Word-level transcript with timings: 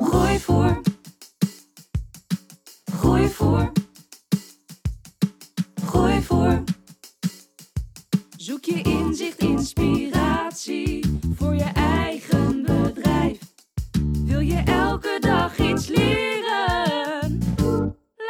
Groeivoer. 0.00 0.80
Groeivoer. 2.84 3.72
Groeivoer. 5.84 6.62
Zoek 8.36 8.64
je 8.64 8.82
inzicht, 8.82 9.38
inspiratie 9.38 11.20
voor 11.34 11.54
je 11.54 11.70
eigen 11.74 12.62
bedrijf. 12.62 13.38
Wil 14.24 14.40
je 14.40 14.62
elke 14.64 15.16
dag 15.20 15.58
iets 15.58 15.86
leren? 15.88 17.38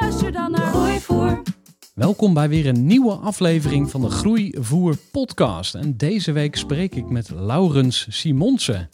Luister 0.01 0.33
dan 0.33 0.51
naar 0.51 0.73
Groeivoer. 0.73 1.43
Welkom 1.95 2.35
bij 2.35 2.49
weer 2.49 2.67
een 2.67 2.87
nieuwe 2.87 3.13
aflevering 3.15 3.91
van 3.91 4.01
de 4.01 4.11
Groeivoer 4.11 4.97
podcast. 5.11 5.75
En 5.75 5.97
deze 5.97 6.33
week 6.33 6.57
spreek 6.57 6.95
ik 6.95 7.09
met 7.09 7.31
Laurens 7.31 8.07
Simonsen. 8.11 8.89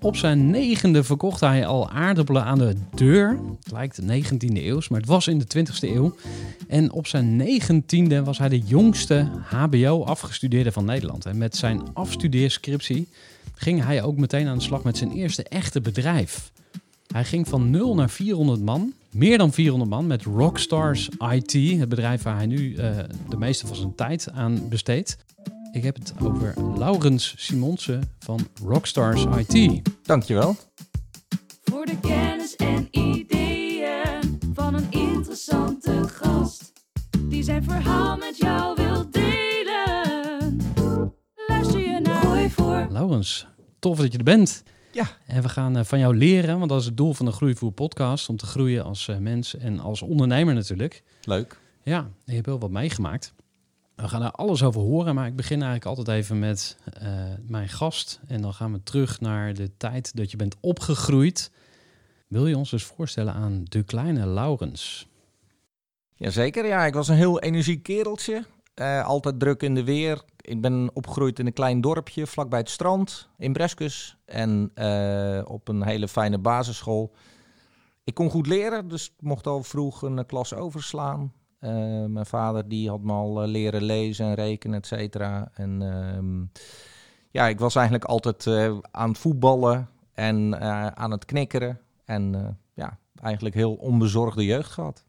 Op 0.00 0.16
zijn 0.16 0.50
negende 0.50 1.04
verkocht 1.04 1.40
hij 1.40 1.66
al 1.66 1.90
aardappelen 1.90 2.44
aan 2.44 2.58
de 2.58 2.74
deur. 2.94 3.40
Het 3.62 3.72
lijkt 3.72 3.96
de 3.96 4.22
19e 4.22 4.64
eeuw, 4.64 4.80
maar 4.88 5.00
het 5.00 5.08
was 5.08 5.26
in 5.26 5.38
de 5.38 5.66
20e 5.66 5.80
eeuw. 5.80 6.14
En 6.68 6.92
op 6.92 7.06
zijn 7.06 7.36
negentiende 7.36 8.24
was 8.24 8.38
hij 8.38 8.48
de 8.48 8.58
jongste 8.58 9.28
HBO-afgestudeerde 9.42 10.72
van 10.72 10.84
Nederland. 10.84 11.26
En 11.26 11.38
met 11.38 11.56
zijn 11.56 11.82
afstudeerscriptie 11.92 13.08
ging 13.54 13.84
hij 13.84 14.02
ook 14.02 14.16
meteen 14.16 14.46
aan 14.46 14.58
de 14.58 14.64
slag 14.64 14.82
met 14.84 14.96
zijn 14.96 15.10
eerste 15.10 15.42
echte 15.42 15.80
bedrijf. 15.80 16.50
Hij 17.12 17.24
ging 17.24 17.48
van 17.48 17.70
0 17.70 17.94
naar 17.94 18.10
400 18.10 18.60
man, 18.60 18.92
meer 19.10 19.38
dan 19.38 19.52
400 19.52 19.90
man, 19.90 20.06
met 20.06 20.22
Rockstars 20.22 21.08
IT, 21.32 21.52
het 21.52 21.88
bedrijf 21.88 22.22
waar 22.22 22.36
hij 22.36 22.46
nu 22.46 22.58
uh, 22.58 22.98
de 23.28 23.36
meeste 23.36 23.66
van 23.66 23.76
zijn 23.76 23.94
tijd 23.94 24.30
aan 24.30 24.68
besteedt. 24.68 25.16
Ik 25.72 25.82
heb 25.82 25.94
het 25.94 26.12
over 26.22 26.54
Laurens 26.78 27.34
Simonsen 27.36 28.02
van 28.18 28.48
Rockstars 28.64 29.24
IT. 29.24 29.82
Dankjewel. 30.02 30.56
Voor 31.64 31.86
de 31.86 32.00
kennis 32.00 32.56
en 32.56 32.88
ideeën 32.90 34.38
van 34.52 34.74
een 34.74 34.86
interessante 34.90 36.08
gast. 36.08 36.72
Die 37.20 37.42
zijn 37.42 37.64
verhaal 37.64 38.16
met 38.16 38.36
jou 38.36 38.74
wil 38.74 39.10
delen. 39.10 40.56
Luister 41.46 41.80
je 41.80 42.00
naar 42.00 42.22
Gooi 42.22 42.50
voor. 42.50 42.86
Laurens, 42.90 43.46
tof 43.78 43.98
dat 43.98 44.12
je 44.12 44.18
er 44.18 44.24
bent. 44.24 44.62
Ja. 44.92 45.06
En 45.26 45.42
we 45.42 45.48
gaan 45.48 45.76
eh, 45.76 45.84
van 45.84 45.98
jou 45.98 46.16
leren, 46.16 46.58
want 46.58 46.70
dat 46.70 46.80
is 46.80 46.86
het 46.86 46.96
doel 46.96 47.14
van 47.14 47.26
de 47.26 47.32
Groeivoer 47.32 47.72
podcast. 47.72 48.28
Om 48.28 48.36
te 48.36 48.46
groeien 48.46 48.84
als 48.84 49.08
eh, 49.08 49.16
mens 49.16 49.56
en 49.56 49.80
als 49.80 50.02
ondernemer 50.02 50.54
natuurlijk. 50.54 51.02
Leuk. 51.22 51.58
Ja, 51.82 52.10
je 52.24 52.34
hebt 52.34 52.46
wel 52.46 52.58
wat 52.58 52.70
meegemaakt. 52.70 53.34
We 54.00 54.08
gaan 54.08 54.22
er 54.22 54.30
alles 54.30 54.62
over 54.62 54.80
horen, 54.80 55.14
maar 55.14 55.26
ik 55.26 55.36
begin 55.36 55.62
eigenlijk 55.62 55.84
altijd 55.84 56.08
even 56.08 56.38
met 56.38 56.76
uh, 57.02 57.10
mijn 57.46 57.68
gast. 57.68 58.20
En 58.26 58.42
dan 58.42 58.54
gaan 58.54 58.72
we 58.72 58.82
terug 58.82 59.20
naar 59.20 59.54
de 59.54 59.76
tijd 59.76 60.16
dat 60.16 60.30
je 60.30 60.36
bent 60.36 60.56
opgegroeid. 60.60 61.50
Wil 62.28 62.46
je 62.46 62.56
ons 62.56 62.70
dus 62.70 62.84
voorstellen 62.84 63.34
aan 63.34 63.64
de 63.64 63.82
kleine 63.82 64.26
Laurens? 64.26 65.08
Jazeker, 66.14 66.66
ja. 66.66 66.86
Ik 66.86 66.94
was 66.94 67.08
een 67.08 67.16
heel 67.16 67.40
energiek 67.40 67.82
kereltje. 67.82 68.44
Uh, 68.74 69.06
altijd 69.06 69.40
druk 69.40 69.62
in 69.62 69.74
de 69.74 69.84
weer. 69.84 70.22
Ik 70.40 70.60
ben 70.60 70.90
opgegroeid 70.92 71.38
in 71.38 71.46
een 71.46 71.52
klein 71.52 71.80
dorpje 71.80 72.26
vlakbij 72.26 72.58
het 72.58 72.70
strand 72.70 73.28
in 73.38 73.52
Breskus. 73.52 74.16
En 74.24 74.70
uh, 74.74 75.42
op 75.44 75.68
een 75.68 75.84
hele 75.84 76.08
fijne 76.08 76.38
basisschool. 76.38 77.14
Ik 78.04 78.14
kon 78.14 78.30
goed 78.30 78.46
leren, 78.46 78.88
dus 78.88 79.14
mocht 79.20 79.46
al 79.46 79.62
vroeg 79.62 80.02
een 80.02 80.26
klas 80.26 80.54
overslaan. 80.54 81.32
Uh, 81.60 82.04
mijn 82.04 82.26
vader 82.26 82.68
die 82.68 82.88
had 82.88 83.02
me 83.02 83.12
al 83.12 83.42
uh, 83.42 83.48
leren 83.48 83.82
lezen 83.82 84.26
en 84.26 84.34
rekenen, 84.34 84.78
et 84.78 84.86
cetera. 84.86 85.50
En 85.54 85.80
uh, 85.80 86.62
ja, 87.30 87.48
ik 87.48 87.58
was 87.58 87.74
eigenlijk 87.74 88.04
altijd 88.04 88.46
uh, 88.46 88.78
aan 88.90 89.08
het 89.08 89.18
voetballen 89.18 89.88
en 90.12 90.60
aan 90.96 91.10
het 91.10 91.24
knikkeren. 91.24 91.80
En 92.04 92.56
ja, 92.74 92.98
eigenlijk 93.22 93.54
heel 93.54 93.74
onbezorgde 93.74 94.44
jeugd 94.44 94.70
gehad. 94.70 95.04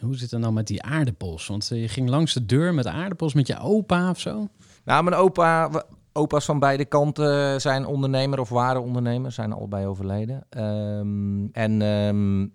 Hoe 0.00 0.16
zit 0.16 0.30
het 0.30 0.40
nou 0.40 0.52
met 0.52 0.66
die 0.66 0.82
aardappels? 0.82 1.46
Want 1.46 1.68
je 1.68 1.88
ging 1.88 2.08
langs 2.08 2.34
de 2.34 2.46
deur 2.46 2.74
met 2.74 2.86
aardappels 2.86 3.34
met 3.34 3.46
je 3.46 3.58
opa 3.58 4.10
of 4.10 4.20
zo? 4.20 4.48
Nou, 4.84 5.04
mijn 5.04 5.16
opa, 5.16 5.84
opa's 6.12 6.44
van 6.44 6.58
beide 6.58 6.84
kanten 6.84 7.60
zijn 7.60 7.86
ondernemer 7.86 8.40
of 8.40 8.48
waren 8.48 8.82
ondernemer, 8.82 9.32
zijn 9.32 9.52
allebei 9.52 9.86
overleden. 9.86 10.46
Um, 10.58 11.48
en 11.52 11.82
um, 11.82 12.54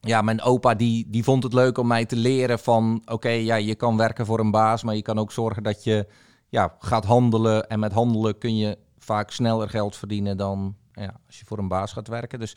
ja, 0.00 0.22
mijn 0.22 0.42
opa 0.42 0.74
die, 0.74 1.06
die 1.10 1.24
vond 1.24 1.42
het 1.42 1.52
leuk 1.52 1.78
om 1.78 1.86
mij 1.86 2.04
te 2.04 2.16
leren 2.16 2.58
van... 2.58 3.02
oké, 3.04 3.28
ja, 3.28 3.54
je 3.54 3.74
kan 3.74 3.96
werken 3.96 4.26
voor 4.26 4.40
een 4.40 4.50
baas, 4.50 4.82
maar 4.82 4.94
je 4.94 5.02
kan 5.02 5.18
ook 5.18 5.32
zorgen 5.32 5.62
dat 5.62 5.84
je 5.84 6.06
ja, 6.48 6.76
gaat 6.78 7.04
handelen. 7.04 7.68
En 7.68 7.78
met 7.78 7.92
handelen 7.92 8.38
kun 8.38 8.56
je 8.56 8.78
vaak 8.98 9.30
sneller 9.30 9.68
geld 9.68 9.96
verdienen 9.96 10.36
dan 10.36 10.76
ja, 10.92 11.20
als 11.26 11.38
je 11.38 11.44
voor 11.44 11.58
een 11.58 11.68
baas 11.68 11.92
gaat 11.92 12.08
werken. 12.08 12.38
Dus 12.38 12.56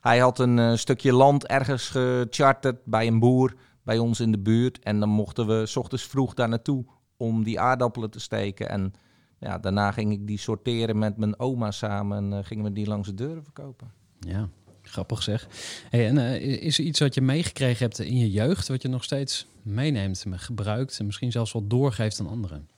hij 0.00 0.18
had 0.18 0.38
een 0.38 0.58
uh, 0.58 0.74
stukje 0.74 1.12
land 1.12 1.46
ergens 1.46 1.88
gecharterd 1.88 2.84
bij 2.84 3.06
een 3.06 3.18
boer 3.18 3.54
bij 3.82 3.98
ons 3.98 4.20
in 4.20 4.32
de 4.32 4.38
buurt. 4.38 4.78
En 4.78 5.00
dan 5.00 5.08
mochten 5.08 5.46
we 5.46 5.66
s 5.66 5.76
ochtends 5.76 6.04
vroeg 6.04 6.34
daar 6.34 6.48
naartoe 6.48 6.84
om 7.16 7.44
die 7.44 7.60
aardappelen 7.60 8.10
te 8.10 8.20
steken. 8.20 8.68
En 8.68 8.92
ja, 9.38 9.58
daarna 9.58 9.92
ging 9.92 10.12
ik 10.12 10.26
die 10.26 10.38
sorteren 10.38 10.98
met 10.98 11.16
mijn 11.16 11.38
oma 11.38 11.70
samen 11.70 12.16
en 12.16 12.38
uh, 12.38 12.44
gingen 12.44 12.64
we 12.64 12.72
die 12.72 12.86
langs 12.86 13.08
de 13.08 13.14
deuren 13.14 13.44
verkopen. 13.44 13.92
Ja, 14.18 14.48
Grappig 14.92 15.22
zeg. 15.22 15.48
Hey, 15.90 16.06
en 16.06 16.16
uh, 16.16 16.62
is 16.62 16.78
er 16.78 16.84
iets 16.84 17.00
wat 17.00 17.14
je 17.14 17.20
meegekregen 17.20 17.84
hebt 17.86 17.98
in 17.98 18.18
je 18.18 18.30
jeugd, 18.30 18.68
wat 18.68 18.82
je 18.82 18.88
nog 18.88 19.04
steeds 19.04 19.46
meeneemt, 19.62 20.24
gebruikt 20.28 20.98
en 20.98 21.06
misschien 21.06 21.32
zelfs 21.32 21.52
wel 21.52 21.66
doorgeeft 21.66 22.20
aan 22.20 22.28
anderen? 22.28 22.68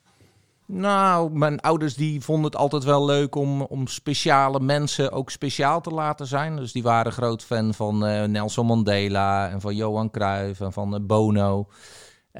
Nou, 0.67 1.31
mijn 1.31 1.61
ouders 1.61 1.95
die 1.95 2.21
vonden 2.21 2.45
het 2.45 2.57
altijd 2.57 2.85
wel 2.85 3.05
leuk 3.05 3.35
om, 3.35 3.63
om 3.63 3.87
speciale 3.87 4.61
mensen 4.61 5.13
ook 5.13 5.31
speciaal 5.31 5.81
te 5.81 5.91
laten 5.91 6.27
zijn. 6.27 6.57
Dus 6.57 6.73
die 6.73 6.83
waren 6.83 7.13
groot 7.13 7.43
fan 7.43 7.75
van 7.75 8.09
uh, 8.09 8.25
Nelson 8.25 8.67
Mandela 8.67 9.51
en 9.51 9.61
van 9.61 9.77
Johan 9.77 10.11
Cruijff 10.11 10.61
en 10.61 10.73
van 10.73 10.95
uh, 10.95 11.01
Bono. 11.01 11.69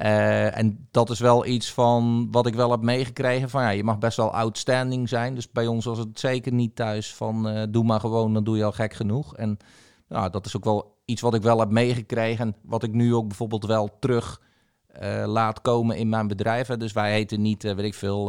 Uh, 0.01 0.57
en 0.57 0.87
dat 0.91 1.09
is 1.09 1.19
wel 1.19 1.45
iets 1.45 1.73
van 1.73 2.27
wat 2.31 2.45
ik 2.45 2.55
wel 2.55 2.71
heb 2.71 2.81
meegekregen. 2.81 3.49
Van 3.49 3.61
ja, 3.61 3.69
je 3.69 3.83
mag 3.83 3.97
best 3.97 4.17
wel 4.17 4.33
outstanding 4.33 5.09
zijn. 5.09 5.35
Dus 5.35 5.51
bij 5.51 5.67
ons 5.67 5.85
was 5.85 5.97
het 5.97 6.19
zeker 6.19 6.53
niet 6.53 6.75
thuis 6.75 7.13
van 7.13 7.47
uh, 7.47 7.63
doe 7.69 7.83
maar 7.83 7.99
gewoon, 7.99 8.33
dan 8.33 8.43
doe 8.43 8.57
je 8.57 8.63
al 8.63 8.71
gek 8.71 8.93
genoeg. 8.93 9.35
En 9.35 9.57
nou, 10.07 10.29
dat 10.29 10.45
is 10.45 10.55
ook 10.55 10.63
wel 10.63 10.97
iets 11.05 11.21
wat 11.21 11.33
ik 11.33 11.41
wel 11.41 11.59
heb 11.59 11.69
meegekregen. 11.69 12.45
En 12.47 12.55
wat 12.61 12.83
ik 12.83 12.91
nu 12.91 13.15
ook 13.15 13.27
bijvoorbeeld 13.27 13.65
wel 13.65 13.99
terug 13.99 14.41
uh, 15.01 15.23
laat 15.27 15.61
komen 15.61 15.97
in 15.97 16.09
mijn 16.09 16.27
bedrijf. 16.27 16.67
Dus 16.67 16.93
wij 16.93 17.11
heten 17.11 17.41
niet, 17.41 17.63
weet 17.63 17.79
ik 17.79 17.93
veel, 17.93 18.25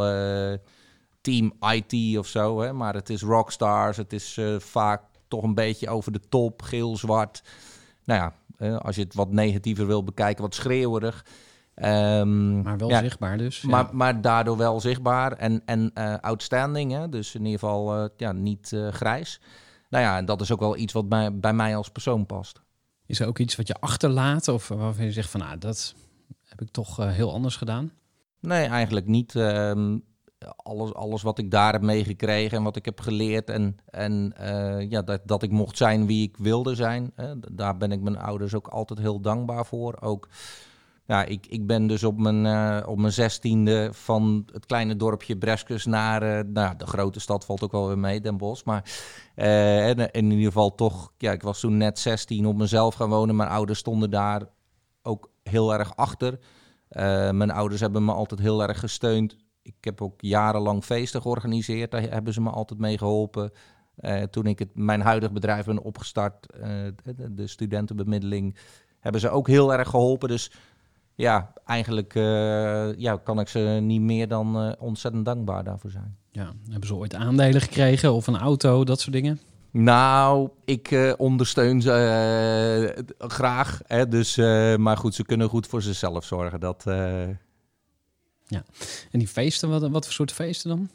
Team 1.21 1.53
IT 1.61 2.19
of 2.19 2.27
zo. 2.27 2.61
Hè. 2.61 2.73
Maar 2.73 2.95
het 2.95 3.11
is 3.11 3.23
Rockstars. 3.23 3.97
Het 3.97 4.13
is 4.13 4.41
vaak 4.59 5.03
toch 5.29 5.43
een 5.43 5.55
beetje 5.55 5.89
over 5.89 6.13
de 6.13 6.21
top, 6.29 6.63
geel-zwart. 6.63 7.43
Nou 8.05 8.33
ja, 8.59 8.77
als 8.77 8.97
je 8.97 9.03
het 9.03 9.15
wat 9.15 9.33
negatiever 9.33 9.87
wil 9.87 10.05
bekijken, 10.05 10.43
wat 10.43 10.55
schreeuwerig. 10.55 11.25
Um, 11.85 12.63
maar 12.63 12.79
wel 12.79 12.89
ja, 12.89 13.01
zichtbaar 13.01 13.39
dus. 13.39 13.63
Maar, 13.63 13.85
ja. 13.85 13.91
maar 13.93 14.21
daardoor 14.21 14.57
wel 14.57 14.81
zichtbaar 14.81 15.33
en, 15.33 15.63
en 15.65 15.91
uh, 15.95 16.15
outstanding. 16.21 16.93
Hè? 16.93 17.09
Dus 17.09 17.35
in 17.35 17.45
ieder 17.45 17.59
geval 17.59 18.03
uh, 18.03 18.09
ja, 18.17 18.33
niet 18.33 18.73
uh, 18.73 18.89
grijs. 18.89 19.41
Nou 19.89 20.05
ja, 20.05 20.17
en 20.17 20.25
dat 20.25 20.41
is 20.41 20.53
ook 20.53 20.61
wel 20.61 20.77
iets 20.77 20.93
wat 20.93 21.09
bij, 21.09 21.39
bij 21.39 21.53
mij 21.53 21.77
als 21.77 21.91
persoon 21.91 22.27
past. 22.27 22.63
Is 23.07 23.21
er 23.21 23.27
ook 23.27 23.39
iets 23.39 23.57
wat 23.57 23.67
je 23.67 23.75
achterlaat 23.81 24.49
of 24.49 24.69
waarvan 24.69 25.05
je 25.05 25.13
zegt 25.13 25.31
van... 25.31 25.41
nou, 25.41 25.59
dat 25.59 25.95
heb 26.43 26.61
ik 26.61 26.71
toch 26.71 26.97
heel 26.97 27.33
anders 27.33 27.57
gedaan? 27.57 27.93
Nee, 28.41 28.67
eigenlijk 28.67 29.07
niet. 29.07 29.35
Um, 29.35 30.05
alles, 30.57 30.95
alles 30.95 31.23
wat 31.23 31.39
ik 31.39 31.51
daar 31.51 31.73
heb 31.73 31.83
meegekregen 31.83 32.59
en 32.59 32.65
wat 32.65 32.77
ik 32.77 32.85
heb 32.85 33.01
geleerd. 33.01 33.51
En, 33.51 33.77
en 33.87 34.33
eh, 34.37 34.91
ja, 34.91 35.03
dat, 35.03 35.21
dat 35.25 35.43
ik 35.43 35.51
mocht 35.51 35.77
zijn 35.77 36.07
wie 36.07 36.29
ik 36.29 36.37
wilde 36.37 36.75
zijn. 36.75 37.13
Hè. 37.15 37.39
Daar 37.39 37.77
ben 37.77 37.93
ik 37.93 38.01
mijn 38.01 38.19
ouders 38.19 38.55
ook 38.55 38.69
altijd 38.69 38.99
heel 38.99 39.21
dankbaar 39.21 39.67
voor. 39.67 39.97
Ook, 40.01 40.29
ja, 41.07 41.25
ik, 41.25 41.47
ik 41.47 41.67
ben 41.67 41.87
dus 41.87 42.05
op 42.05 42.19
mijn, 42.19 42.47
eh, 42.47 42.89
op 42.89 42.99
mijn 42.99 43.13
zestiende 43.13 43.89
van 43.93 44.49
het 44.53 44.67
kleine 44.67 44.97
dorpje 44.97 45.37
Breskes 45.37 45.85
naar 45.85 46.23
eh, 46.23 46.45
nou, 46.53 46.77
de 46.77 46.87
grote 46.87 47.21
stad 47.21 47.45
valt 47.45 47.63
ook 47.63 47.73
wel 47.73 47.87
weer 47.87 47.99
mee, 47.99 48.21
Den 48.21 48.37
Bosch. 48.37 48.65
Maar 48.65 48.95
eh, 49.35 49.89
en, 49.89 50.11
in 50.11 50.31
ieder 50.31 50.47
geval 50.47 50.75
toch, 50.75 51.13
ja, 51.19 51.33
ik 51.33 51.43
was 51.43 51.61
toen 51.61 51.77
net 51.77 51.99
16 51.99 52.47
op 52.47 52.57
mezelf 52.57 52.95
gaan 52.95 53.09
wonen. 53.09 53.37
Mijn 53.37 53.49
ouders 53.49 53.79
stonden 53.79 54.11
daar 54.11 54.43
ook 55.03 55.31
heel 55.43 55.75
erg 55.75 55.97
achter. 55.97 56.39
Mijn 57.33 57.51
ouders 57.51 57.81
hebben 57.81 58.05
me 58.05 58.13
altijd 58.13 58.41
heel 58.41 58.63
erg 58.63 58.81
gesteund. 58.81 59.37
Ik 59.63 59.75
heb 59.81 60.03
ook 60.03 60.21
jarenlang 60.21 60.85
feesten 60.85 61.23
georganiseerd. 61.23 61.91
Daar 61.91 62.03
hebben 62.03 62.33
ze 62.33 62.41
me 62.41 62.51
altijd 62.51 62.81
mee 62.81 62.99
geholpen. 62.99 63.51
Eh, 63.97 64.23
toen 64.23 64.47
ik 64.47 64.59
het, 64.59 64.69
mijn 64.75 65.01
huidig 65.01 65.33
bedrijf 65.33 65.65
ben 65.65 65.83
opgestart, 65.83 66.47
de, 67.05 67.35
de 67.35 67.47
studentenbemiddeling, 67.47 68.57
hebben 69.01 69.21
ze 69.21 69.31
ook 69.31 69.47
heel 69.49 69.73
erg 69.73 69.89
geholpen. 69.89 70.29
Dus 70.29 70.51
ja, 71.17 71.53
eigenlijk 71.65 72.15
eh, 72.15 72.95
ja, 72.97 73.17
kan 73.17 73.41
ik 73.41 73.49
ze 73.49 73.79
niet 73.83 74.01
meer 74.01 74.29
dan 74.29 74.57
eh, 74.57 74.73
ontzettend 74.79 75.25
dankbaar 75.25 75.65
daarvoor 75.65 75.91
zijn. 75.91 76.17
Ja, 76.31 76.53
hebben 76.71 76.89
ze 76.89 76.95
ooit 76.95 77.15
aandelen 77.15 77.61
gekregen 77.61 78.13
of 78.13 78.27
een 78.27 78.37
auto, 78.37 78.85
dat 78.85 79.01
soort 79.01 79.13
dingen? 79.13 79.41
Nou, 79.71 80.49
ik 80.65 80.91
eh, 80.91 81.13
ondersteun 81.17 81.83
ze 81.83 83.05
graag. 83.19 83.81
Hè, 83.87 84.09
dus, 84.09 84.37
maar 84.77 84.97
goed, 84.97 85.15
ze 85.15 85.25
kunnen 85.25 85.49
goed 85.49 85.67
voor 85.67 85.83
zichzelf 85.83 86.25
zorgen. 86.25 86.61
Dat, 86.61 86.87
eh, 88.49 88.61
En 89.11 89.19
die 89.19 89.29
feesten, 89.29 89.69
wat, 89.69 89.89
wat 89.89 90.05
voor 90.05 90.15
soort 90.15 90.33
feesten 90.33 90.71
dan? 90.71 90.89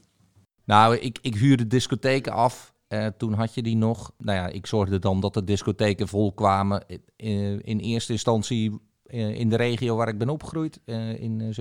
Nou, 0.66 0.98
ik, 0.98 1.20
ik 1.22 1.36
huurde 1.36 1.68
discotheken 1.68 2.32
af. 2.32 2.74
Eh, 2.88 3.08
toen 3.18 3.34
had 3.34 3.54
je 3.54 3.62
die 3.62 3.76
nog. 3.76 4.12
Nou 4.18 4.38
ja, 4.38 4.48
ik 4.48 4.68
zorgde 4.68 5.00
dan 5.00 5.20
dat 5.20 5.34
de 5.34 5.44
discotheken 5.44 6.08
vol 6.08 6.34
kwamen. 6.34 6.84
In, 7.16 7.62
in 7.62 7.80
eerste 7.80 8.12
instantie 8.12 8.80
in 9.12 9.50
de 9.50 9.56
regio 9.56 9.96
waar 9.96 10.08
ik 10.08 10.18
ben 10.18 10.30
opgegroeid, 10.30 10.80
eh, 10.86 11.22
in. 11.22 11.54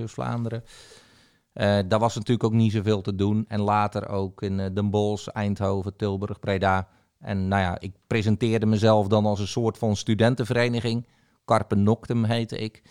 Eh, 1.53 1.79
daar 1.87 1.99
was 1.99 2.15
natuurlijk 2.15 2.43
ook 2.43 2.53
niet 2.53 2.71
zoveel 2.71 3.01
te 3.01 3.15
doen. 3.15 3.45
En 3.47 3.61
later 3.61 4.09
ook 4.09 4.41
in 4.41 4.59
eh, 4.59 4.73
Den 4.73 4.89
Bosch, 4.89 5.27
Eindhoven, 5.27 5.95
Tilburg, 5.95 6.39
Breda. 6.39 6.87
En 7.19 7.47
nou 7.47 7.61
ja, 7.61 7.79
ik 7.79 7.93
presenteerde 8.07 8.65
mezelf 8.65 9.07
dan 9.07 9.25
als 9.25 9.39
een 9.39 9.47
soort 9.47 9.77
van 9.77 9.95
studentenvereniging. 9.95 11.07
Carpe 11.45 11.75
Noctem 11.75 12.23
heette 12.23 12.57
ik. 12.57 12.81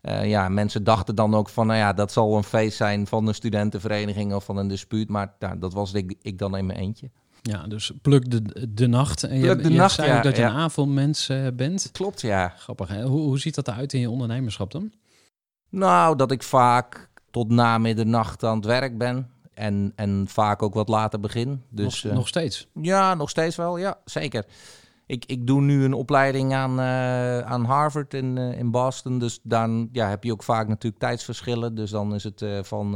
Eh, 0.00 0.28
ja, 0.28 0.48
mensen 0.48 0.84
dachten 0.84 1.14
dan 1.14 1.34
ook 1.34 1.48
van, 1.48 1.66
nou 1.66 1.78
ja, 1.78 1.92
dat 1.92 2.12
zal 2.12 2.36
een 2.36 2.44
feest 2.44 2.76
zijn 2.76 3.06
van 3.06 3.26
een 3.26 3.34
studentenvereniging 3.34 4.34
of 4.34 4.44
van 4.44 4.56
een 4.56 4.68
dispuut. 4.68 5.08
Maar 5.08 5.34
nou, 5.38 5.58
dat 5.58 5.72
was 5.72 5.92
ik 5.92 6.38
dan 6.38 6.56
in 6.56 6.66
mijn 6.66 6.78
eentje. 6.78 7.10
Ja, 7.42 7.66
dus 7.66 7.92
pluk 8.02 8.30
de, 8.30 8.68
de 8.74 8.86
nacht. 8.86 9.22
En 9.22 9.38
je, 9.38 9.56
de 9.56 9.70
je 9.70 9.76
nacht, 9.76 9.94
zei 9.94 10.08
ja, 10.08 10.20
dat 10.20 10.36
je 10.36 10.42
ja. 10.42 10.48
een 10.48 10.56
avondmens 10.56 11.28
eh, 11.28 11.46
bent. 11.54 11.88
Klopt, 11.92 12.20
ja. 12.20 12.48
Grappig, 12.48 12.88
hè? 12.88 13.02
Hoe, 13.04 13.20
hoe 13.20 13.38
ziet 13.38 13.54
dat 13.54 13.68
eruit 13.68 13.92
in 13.92 14.00
je 14.00 14.10
ondernemerschap 14.10 14.70
dan? 14.70 14.92
Nou, 15.68 16.16
dat 16.16 16.30
ik 16.30 16.42
vaak 16.42 17.10
tot 17.30 17.48
na 17.48 17.78
middernacht 17.78 18.44
aan 18.44 18.56
het 18.56 18.64
werk 18.64 18.98
ben. 18.98 19.30
En, 19.54 19.92
en 19.96 20.24
vaak 20.28 20.62
ook 20.62 20.74
wat 20.74 20.88
later 20.88 21.20
begin. 21.20 21.62
Dus 21.70 22.02
nog, 22.02 22.12
eh, 22.12 22.18
nog 22.18 22.28
steeds? 22.28 22.68
ja, 22.80 23.14
nog 23.14 23.30
steeds 23.30 23.56
wel. 23.56 23.76
Ja, 23.76 23.98
zeker. 24.04 24.44
Ik, 25.06 25.24
ik 25.24 25.46
doe 25.46 25.60
nu 25.60 25.84
een 25.84 25.92
opleiding 25.92 26.54
aan, 26.54 26.80
eh, 26.80 27.40
aan 27.40 27.64
Harvard 27.64 28.14
in, 28.14 28.38
in 28.38 28.70
Boston. 28.70 29.18
Dus 29.18 29.40
dan 29.42 29.88
ja, 29.92 30.08
heb 30.08 30.24
je 30.24 30.32
ook 30.32 30.42
vaak 30.42 30.68
natuurlijk 30.68 31.02
tijdsverschillen. 31.02 31.74
Dus 31.74 31.90
dan 31.90 32.14
is 32.14 32.24
het 32.24 32.44
van, 32.62 32.94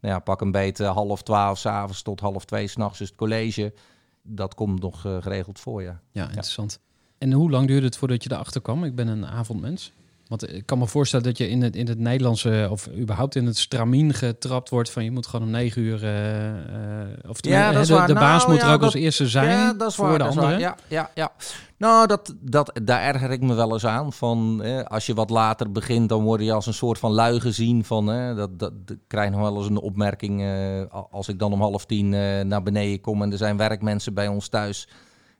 nou 0.00 0.14
ja, 0.14 0.18
pak 0.18 0.40
een 0.40 0.50
beet 0.50 0.80
eh, 0.80 0.90
half 0.90 1.22
twaalf 1.22 1.58
s'avonds 1.58 2.02
tot 2.02 2.20
half 2.20 2.44
twee 2.44 2.66
s'nachts 2.66 3.00
is 3.00 3.08
het 3.08 3.16
college. 3.16 3.74
Dat 4.22 4.54
komt 4.54 4.80
nog 4.80 5.06
eh, 5.06 5.22
geregeld 5.22 5.60
voor, 5.60 5.82
ja. 5.82 6.00
Ja, 6.12 6.24
interessant. 6.24 6.80
En 7.18 7.32
hoe 7.32 7.50
lang 7.50 7.66
duurde 7.66 7.86
het 7.86 7.96
voordat 7.96 8.22
je 8.22 8.32
erachter 8.32 8.60
kwam? 8.60 8.84
Ik 8.84 8.94
ben 8.94 9.08
een 9.08 9.26
avondmens. 9.26 9.92
Want 10.28 10.52
ik 10.54 10.66
kan 10.66 10.78
me 10.78 10.86
voorstellen 10.86 11.24
dat 11.24 11.38
je 11.38 11.48
in 11.48 11.62
het, 11.62 11.76
in 11.76 11.88
het 11.88 11.98
Nederlandse, 11.98 12.68
of 12.70 12.88
überhaupt 12.98 13.34
in 13.34 13.46
het 13.46 13.56
stramien 13.58 14.14
getrapt 14.14 14.68
wordt 14.68 14.90
van 14.90 15.04
je 15.04 15.10
moet 15.10 15.26
gewoon 15.26 15.46
om 15.46 15.52
negen 15.52 15.82
uur, 15.82 16.04
eh, 16.04 16.48
eh, 16.48 17.08
of 17.28 17.36
Ja, 17.44 17.66
hè, 17.66 17.72
dat 17.72 17.82
is 17.82 17.88
de, 17.88 17.94
waar. 17.94 18.06
de 18.06 18.14
baas 18.14 18.40
Nou, 18.40 18.52
moet 18.52 18.60
er 18.60 18.66
ja, 18.68 18.72
ook 18.74 18.82
als 18.82 18.92
dat- 18.92 19.02
eerste 19.02 19.28
zijn 19.28 19.48
ja, 19.50 19.72
dat 19.72 19.88
is 19.90 19.94
voor 19.94 20.04
waar, 20.08 20.18
de 20.18 20.24
dat 20.24 20.28
is 20.32 20.38
waar. 20.38 20.44
anderen. 20.44 20.68
Ja, 20.68 20.76
ja, 20.88 21.10
ja. 21.14 21.32
Nou, 21.78 22.06
dat, 22.06 22.34
dat, 22.40 22.80
daar 22.82 23.02
erger 23.02 23.30
ik 23.30 23.40
me 23.40 23.54
wel 23.54 23.72
eens 23.72 23.86
aan. 23.86 24.12
Van, 24.12 24.62
eh, 24.62 24.82
als 24.84 25.06
je 25.06 25.14
wat 25.14 25.30
later 25.30 25.72
begint, 25.72 26.08
dan 26.08 26.22
word 26.22 26.42
je 26.42 26.52
als 26.52 26.66
een 26.66 26.74
soort 26.74 26.98
van 26.98 27.12
lui 27.12 27.40
gezien. 27.40 27.84
Van, 27.84 28.12
eh, 28.12 28.36
dat, 28.36 28.58
dat, 28.58 28.72
ik 28.86 28.98
krijg 29.06 29.30
nog 29.30 29.40
wel 29.40 29.56
eens 29.56 29.66
een 29.68 29.80
opmerking 29.80 30.42
eh, 30.42 31.00
als 31.10 31.28
ik 31.28 31.38
dan 31.38 31.52
om 31.52 31.60
half 31.60 31.84
tien 31.86 32.14
eh, 32.14 32.40
naar 32.44 32.62
beneden 32.62 33.00
kom 33.00 33.22
en 33.22 33.32
er 33.32 33.38
zijn 33.38 33.56
werkmensen 33.56 34.14
bij 34.14 34.28
ons 34.28 34.48
thuis 34.48 34.88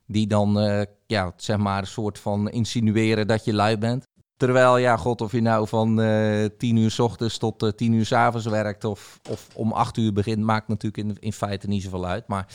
die 0.07 0.27
dan, 0.27 0.61
eh, 0.61 0.83
ja, 1.07 1.33
zeg 1.37 1.57
maar, 1.57 1.79
een 1.81 1.87
soort 1.87 2.19
van 2.19 2.51
insinueren 2.51 3.27
dat 3.27 3.45
je 3.45 3.55
lui 3.55 3.79
bent. 3.79 4.07
Terwijl, 4.39 4.77
ja, 4.77 4.97
god, 4.97 5.21
of 5.21 5.33
je 5.33 5.41
nou 5.41 5.69
van 5.69 6.01
eh 6.01 6.45
tien 6.59 6.77
uur 6.77 6.91
s 6.91 6.99
ochtends 6.99 7.39
tot 7.39 7.63
eh, 7.63 7.71
tien 7.71 7.93
uur 7.93 8.07
s 8.07 8.13
avonds 8.13 8.47
werkt 8.47 8.85
of, 8.85 9.21
of 9.31 9.49
om 9.55 9.73
acht 9.73 9.97
uur 9.97 10.13
begint, 10.13 10.43
maakt 10.43 10.69
natuurlijk 10.69 11.09
in, 11.09 11.17
in 11.21 11.33
feite 11.33 11.67
niet 11.67 11.83
zoveel 11.83 12.07
uit. 12.07 12.27
Maar 12.27 12.47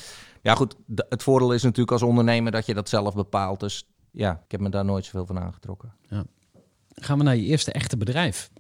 ja, 0.42 0.56
goed, 0.56 0.76
het 1.10 1.24
voordeel 1.24 1.54
is 1.54 1.64
natuurlijk 1.64 1.92
als 1.92 2.02
ondernemer 2.02 2.52
dat 2.52 2.66
je 2.66 2.74
dat 2.74 2.90
zelf 2.90 3.14
bepaalt. 3.14 3.60
Dus 3.60 3.88
ja, 4.12 4.42
ik 4.46 4.52
heb 4.52 4.60
me 4.60 4.70
daar 4.70 4.86
nooit 4.86 5.06
zoveel 5.06 5.26
van 5.26 5.40
aangetrokken. 5.40 5.94
Gaan 6.96 7.18
we 7.18 7.24
naar 7.24 7.36
je 7.36 7.44
eerste 7.44 7.72
echte 7.72 7.98
bedrijf. 7.98 8.52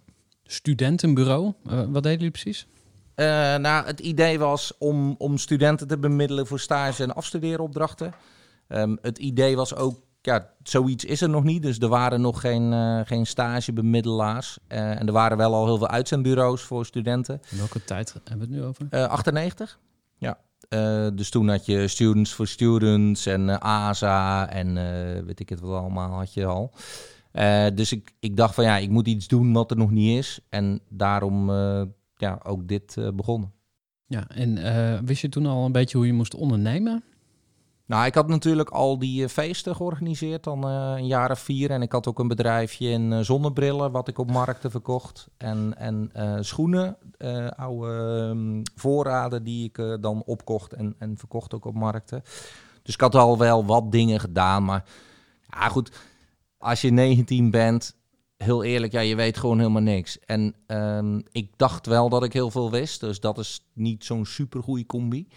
Studentenbureau. 0.44 1.54
Eh, 1.66 1.78
wat 1.78 2.04
deden 2.04 2.18
jullie 2.18 2.31
precies? 2.31 2.68
Nou, 3.16 3.86
het 3.86 4.00
idee 4.00 4.40
was 4.40 4.78
om, 4.78 5.16
om 5.18 5.38
studenten 5.38 5.88
te 5.88 5.98
bemiddelen 5.98 6.48
voor 6.48 6.60
stage- 6.60 7.04
en 7.04 7.16
afstudeeropdrachten. 7.16 8.14
Ehm, 8.68 8.96
het 9.02 9.18
idee 9.18 9.56
was 9.56 9.75
ook, 9.75 10.00
ja, 10.25 10.50
zoiets 10.64 11.06
is 11.06 11.22
er 11.22 11.30
nog 11.30 11.44
niet. 11.44 11.62
Dus 11.62 11.80
er 11.80 11.88
waren 11.88 12.22
nog 12.22 12.42
geen, 12.42 12.74
eh, 12.74 13.00
geen 13.04 13.25
stagebemiddelaars. 13.25 14.58
Eh, 14.68 15.00
en 15.00 15.08
er 15.08 15.14
waren 15.14 15.38
wel 15.38 15.54
al 15.54 15.66
heel 15.66 15.78
veel 15.78 15.88
uitzendbureaus 15.88 16.62
voor 16.62 16.86
studenten. 16.86 17.42
Welke 17.50 17.84
tijd 17.84 18.14
hebben 18.14 18.48
we 18.48 18.54
het 18.54 18.62
nu 18.62 18.68
over? 18.68 18.88
Eh 18.90 19.04
98, 19.06 19.80
ja. 20.18 20.40
Eh, 20.70 21.08
dus 21.14 21.30
toen 21.30 21.50
had 21.50 21.66
je 21.66 21.88
Students 21.88 22.34
for 22.34 22.48
Students 22.48 23.25
en 23.25 23.62
ASA 23.62 24.50
en 24.50 24.74
weet 25.25 25.40
ik 25.40 25.50
het 25.50 25.60
wat 25.60 25.80
allemaal 25.80 26.12
had 26.12 26.34
je 26.34 26.46
al. 26.46 26.74
Dus 27.75 27.92
ik, 27.92 28.14
ik 28.20 28.38
dacht 28.38 28.56
van 28.56 28.64
ja, 28.64 28.78
ik 28.78 28.90
moet 28.90 29.08
iets 29.08 29.28
doen 29.28 29.54
wat 29.54 29.72
er 29.72 29.78
nog 29.78 29.92
niet 29.92 30.18
is. 30.18 30.40
En 30.50 30.80
daarom 30.90 31.52
ja, 32.16 32.40
ook 32.44 32.68
dit 32.68 32.98
begonnen. 33.16 33.54
Ja, 34.08 34.28
en 34.28 35.06
wist 35.06 35.22
je 35.22 35.30
toen 35.30 35.46
al 35.46 35.66
een 35.66 35.72
beetje 35.72 35.98
hoe 35.98 36.08
je 36.08 36.14
moest 36.14 36.36
ondernemen? 36.36 37.04
Nou, 37.94 38.06
ik 38.06 38.16
had 38.16 38.28
natuurlijk 38.28 38.69
al 38.69 39.00
die 39.00 39.24
eh, 39.24 39.30
feesten 39.30 39.75
georganiseerd, 39.75 40.44
dan 40.44 40.68
eh, 40.68 40.94
een 40.98 41.07
jaar 41.07 41.31
of 41.31 41.40
vier. 41.40 41.72
En 41.72 41.82
ik 41.82 41.91
had 41.91 42.08
ook 42.08 42.20
een 42.20 42.27
bedrijfje 42.27 42.89
in 42.89 43.13
eh, 43.13 43.20
zonnebrillen, 43.20 43.91
wat 43.91 44.08
ik 44.08 44.17
op 44.17 44.32
markten 44.32 44.72
verkocht. 44.72 45.27
En, 45.38 45.74
en 45.77 46.12
schoenen, 46.46 46.98
oude 47.56 48.27
ehm, 48.29 48.62
voorraden 48.75 49.44
die 49.44 49.63
ik 49.63 50.01
dan 50.01 50.24
opkocht 50.25 50.74
en, 50.74 50.96
en 50.98 51.17
verkocht 51.17 51.53
ook 51.53 51.65
op 51.65 51.74
markten. 51.74 52.24
Dus 52.84 52.94
ik 52.94 53.01
had 53.01 53.15
al 53.15 53.38
wel 53.38 53.65
wat 53.65 53.91
dingen 53.91 54.20
gedaan. 54.20 54.65
Maar 54.65 54.84
ja, 55.50 55.67
goed, 55.67 55.91
als 56.58 56.82
je 56.82 56.89
19 56.89 57.51
bent, 57.51 57.96
heel 58.38 58.63
eerlijk, 58.63 58.91
ja, 58.91 59.00
je 59.00 59.15
weet 59.15 59.38
gewoon 59.38 59.58
helemaal 59.58 59.82
niks. 59.82 60.20
En 60.20 60.56
ehm, 60.67 61.22
ik 61.32 61.51
dacht 61.56 61.86
wel 61.86 62.10
dat 62.10 62.24
ik 62.24 62.34
heel 62.34 62.51
veel 62.51 62.72
wist, 62.72 63.00
dus 63.00 63.20
dat 63.20 63.38
is 63.38 63.65
niet 63.74 64.03
zo'n 64.03 64.25
supergoeie 64.25 64.86
combi. 64.86 65.27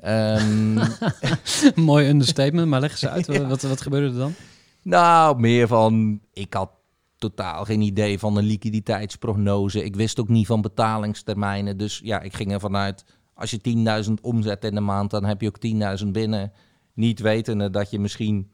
Ehm 0.00 0.78
Mooi 1.74 2.08
understatement, 2.08 2.68
maar 2.68 2.80
leg 2.80 2.90
eens 2.90 3.06
uit. 3.06 3.26
Wat, 3.48 3.62
wat 3.62 3.80
gebeurde 3.80 4.06
er 4.06 4.18
dan? 4.18 4.34
Nou, 4.82 5.40
meer 5.40 5.66
van, 5.66 6.20
ik 6.32 6.54
had 6.54 6.70
totaal 7.18 7.64
geen 7.64 7.80
idee 7.80 8.18
van 8.18 8.36
een 8.36 8.44
liquiditeitsprognose. 8.44 9.84
Ik 9.84 9.96
wist 9.96 10.20
ook 10.20 10.28
niet 10.28 10.46
van 10.46 10.60
betalingstermijnen. 10.60 11.76
Dus 11.76 12.00
ja, 12.04 12.20
ik 12.20 12.34
ging 12.34 12.52
ervan 12.52 12.76
uit, 12.76 13.04
als 13.34 13.50
je 13.50 14.04
10.000 14.06 14.12
omzet 14.20 14.64
in 14.64 14.74
de 14.74 14.80
maand, 14.80 15.10
dan 15.10 15.24
heb 15.24 15.40
je 15.40 15.48
ook 15.48 15.98
10.000 16.02 16.08
binnen. 16.08 16.52
Niet 16.94 17.20
wetende 17.20 17.70
dat 17.70 17.90
je 17.90 17.98
misschien 17.98 18.50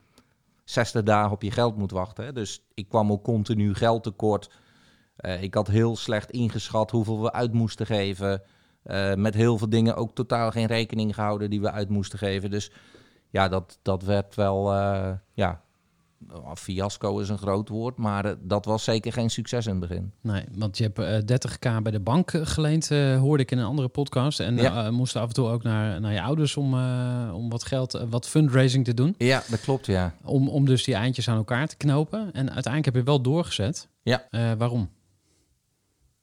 60 0.65 1.03
dagen 1.03 1.33
op 1.33 1.43
je 1.43 1.51
geld 1.51 1.77
moet 1.77 1.91
wachten. 1.91 2.25
hè. 2.25 2.33
Dus 2.33 2.63
ik 2.75 2.89
kwam 2.89 3.13
ook 3.13 3.25
continu 3.25 3.75
geld 3.75 4.03
tekort. 4.03 4.51
Eh, 5.17 5.43
ik 5.43 5.55
had 5.55 5.69
heel 5.69 5.97
slecht 5.97 6.31
ingeschat 6.31 6.91
hoeveel 6.91 7.23
we 7.23 7.33
uit 7.33 7.53
moesten 7.53 7.87
geven. 7.87 8.43
Eh, 8.85 9.15
met 9.15 9.35
heel 9.35 9.59
veel 9.59 9.69
dingen 9.69 9.97
ook 9.97 10.15
totaal 10.15 10.51
geen 10.51 10.67
rekening 10.67 11.15
gehouden 11.15 11.51
die 11.51 11.61
we 11.61 11.71
uit 11.71 11.89
moesten 11.89 12.19
geven. 12.19 12.51
Dus 12.51 12.71
ja, 13.31 13.49
dat, 13.49 13.79
dat 13.83 14.03
werd 14.03 14.35
wel, 14.35 14.73
eh, 14.73 15.11
ja, 15.33 15.61
nou, 16.29 16.57
fiasco 16.57 17.19
is 17.19 17.29
een 17.29 17.39
groot 17.39 17.69
woord, 17.69 17.97
maar 17.97 18.25
eh, 18.25 18.33
dat 18.41 18.65
was 18.65 18.85
zeker 18.85 19.13
geen 19.13 19.31
succes 19.31 19.67
in 19.67 19.71
het 19.81 19.89
begin. 19.89 20.13
Nee, 20.21 20.45
want 20.57 20.79
je 20.79 20.91
hebt 20.93 20.99
eh, 20.99 21.39
30k 21.39 21.83
bij 21.83 21.93
de 21.93 22.01
bank 22.01 22.31
geleend, 22.43 22.89
hoorde 23.19 23.43
ik 23.43 23.51
in 23.51 23.59
een 23.59 23.65
andere 23.65 23.89
podcast. 23.89 24.41
En 24.41 24.57
Ja. 24.57 24.91
moest 24.91 25.17
af 25.17 25.29
en 25.29 25.35
toe 25.35 25.49
ook 25.49 25.63
naar, 25.63 26.01
naar 26.01 26.13
je 26.13 26.23
ouders 26.23 26.57
om, 26.57 26.75
om 27.33 27.49
wat 27.51 27.65
geld, 27.65 28.05
wat 28.11 28.29
fundraising 28.29 28.85
te 28.85 28.95
doen. 28.95 29.15
Ja, 29.19 29.43
dat 29.49 29.61
klopt, 29.61 29.87
ja. 29.87 30.15
Om, 30.25 30.49
om 30.49 30.65
dus 30.67 30.85
die 30.85 30.95
eindjes 30.95 31.29
aan 31.29 31.37
elkaar 31.37 31.67
te 31.67 31.77
knopen. 31.77 32.21
En 32.33 32.51
uiteindelijk 32.53 32.85
heb 32.85 32.95
je 32.95 33.03
wel 33.03 33.21
doorgezet. 33.21 33.89
Ja. 34.03 34.27
Waarom? 34.59 34.91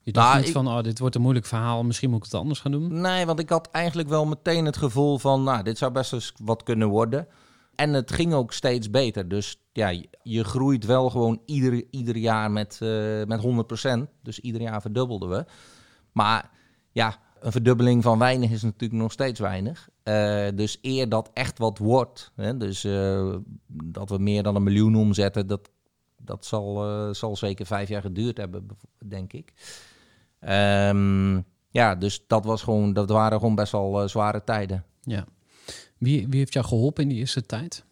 Je 0.03 0.11
dacht 0.11 0.27
Nou, 0.27 0.37
niet 0.37 0.47
ik- 0.47 0.53
van, 0.53 0.67
oh, 0.67 0.81
dit 0.81 0.99
wordt 0.99 1.15
een 1.15 1.21
moeilijk 1.21 1.45
verhaal, 1.45 1.83
misschien 1.83 2.09
moet 2.09 2.17
ik 2.17 2.23
het 2.31 2.33
anders 2.33 2.59
gaan 2.59 2.71
doen. 2.71 3.01
Nee, 3.01 3.25
want 3.25 3.39
ik 3.39 3.49
had 3.49 3.69
eigenlijk 3.71 4.09
wel 4.09 4.25
meteen 4.25 4.65
het 4.65 4.77
gevoel 4.77 5.17
van, 5.17 5.43
nou, 5.43 5.63
dit 5.63 5.77
zou 5.77 5.91
best 5.91 6.13
eens 6.13 6.33
wat 6.43 6.63
kunnen 6.63 6.87
worden. 6.87 7.27
En 7.75 7.93
het 7.93 8.11
ging 8.11 8.33
ook 8.33 8.53
steeds 8.53 8.89
beter. 8.89 9.27
Dus 9.27 9.59
ja, 9.73 9.93
je, 10.23 10.43
groeit 10.43 10.85
wel 10.85 11.09
gewoon 11.09 11.41
ieder, 11.45 11.83
ieder 11.91 12.17
jaar 12.17 12.51
met, 12.51 12.77
eh 12.81 13.23
met 13.25 13.39
100%. 13.41 14.07
Dus 14.23 14.39
ieder 14.39 14.61
jaar 14.61 14.81
verdubbelden 14.81 15.29
we. 15.29 15.45
Maar 16.11 16.49
ja, 16.91 17.17
een 17.39 17.51
verdubbeling 17.51 18.03
van 18.03 18.19
weinig 18.19 18.51
is 18.51 18.61
natuurlijk 18.61 19.01
nog 19.01 19.11
steeds 19.11 19.39
weinig. 19.39 19.89
Eh, 20.03 20.47
dus 20.55 20.77
eer 20.81 21.09
dat 21.09 21.29
echt 21.33 21.57
wat 21.57 21.77
wordt, 21.77 22.31
hè, 22.35 22.57
dus 22.57 22.83
eh, 22.83 23.35
dat 23.67 24.09
we 24.09 24.17
meer 24.17 24.43
dan 24.43 24.55
een 24.55 24.63
miljoen 24.63 24.95
omzetten, 24.95 25.47
dat, 25.47 25.69
dat 26.17 26.45
zal, 26.45 26.83
zal 27.15 27.35
zeker 27.35 27.65
vijf 27.65 27.89
jaar 27.89 28.01
geduurd 28.01 28.37
hebben, 28.37 28.65
denk 29.07 29.33
ik. 29.33 29.53
Ehm, 30.41 31.41
ja, 31.69 31.95
dus 31.95 32.23
dat, 32.27 32.45
was 32.45 32.61
gewoon, 32.61 32.93
dat 32.93 33.09
waren 33.09 33.39
gewoon 33.39 33.55
best 33.55 33.71
wel 33.71 34.01
eh, 34.01 34.07
zware 34.07 34.43
tijden. 34.43 34.85
Ja. 35.01 35.25
Wie, 35.97 36.27
wie 36.27 36.39
heeft 36.39 36.53
jou 36.53 36.65
geholpen 36.65 37.03
in 37.03 37.09
die 37.09 37.17
eerste 37.17 37.45
tijd? 37.45 37.85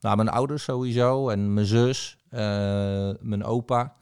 Nou, 0.00 0.16
mijn 0.16 0.28
ouders 0.28 0.62
sowieso 0.62 1.28
en 1.28 1.54
mijn 1.54 1.66
zus, 1.66 2.18
eh, 2.28 3.10
mijn 3.20 3.44
opa. 3.44 3.94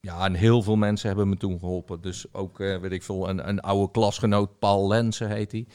Ja, 0.00 0.24
en 0.24 0.34
heel 0.34 0.62
veel 0.62 0.76
mensen 0.76 1.08
hebben 1.08 1.28
me 1.28 1.36
toen 1.36 1.58
geholpen. 1.58 2.00
Dus 2.00 2.32
ook, 2.32 2.60
eh, 2.60 2.78
weet 2.78 2.92
ik 2.92 3.02
veel, 3.02 3.28
een, 3.28 3.48
een 3.48 3.60
oude 3.60 3.90
klasgenoot, 3.90 4.58
Paul 4.58 4.88
Lensen 4.88 5.30
heet 5.30 5.52
hij. 5.52 5.66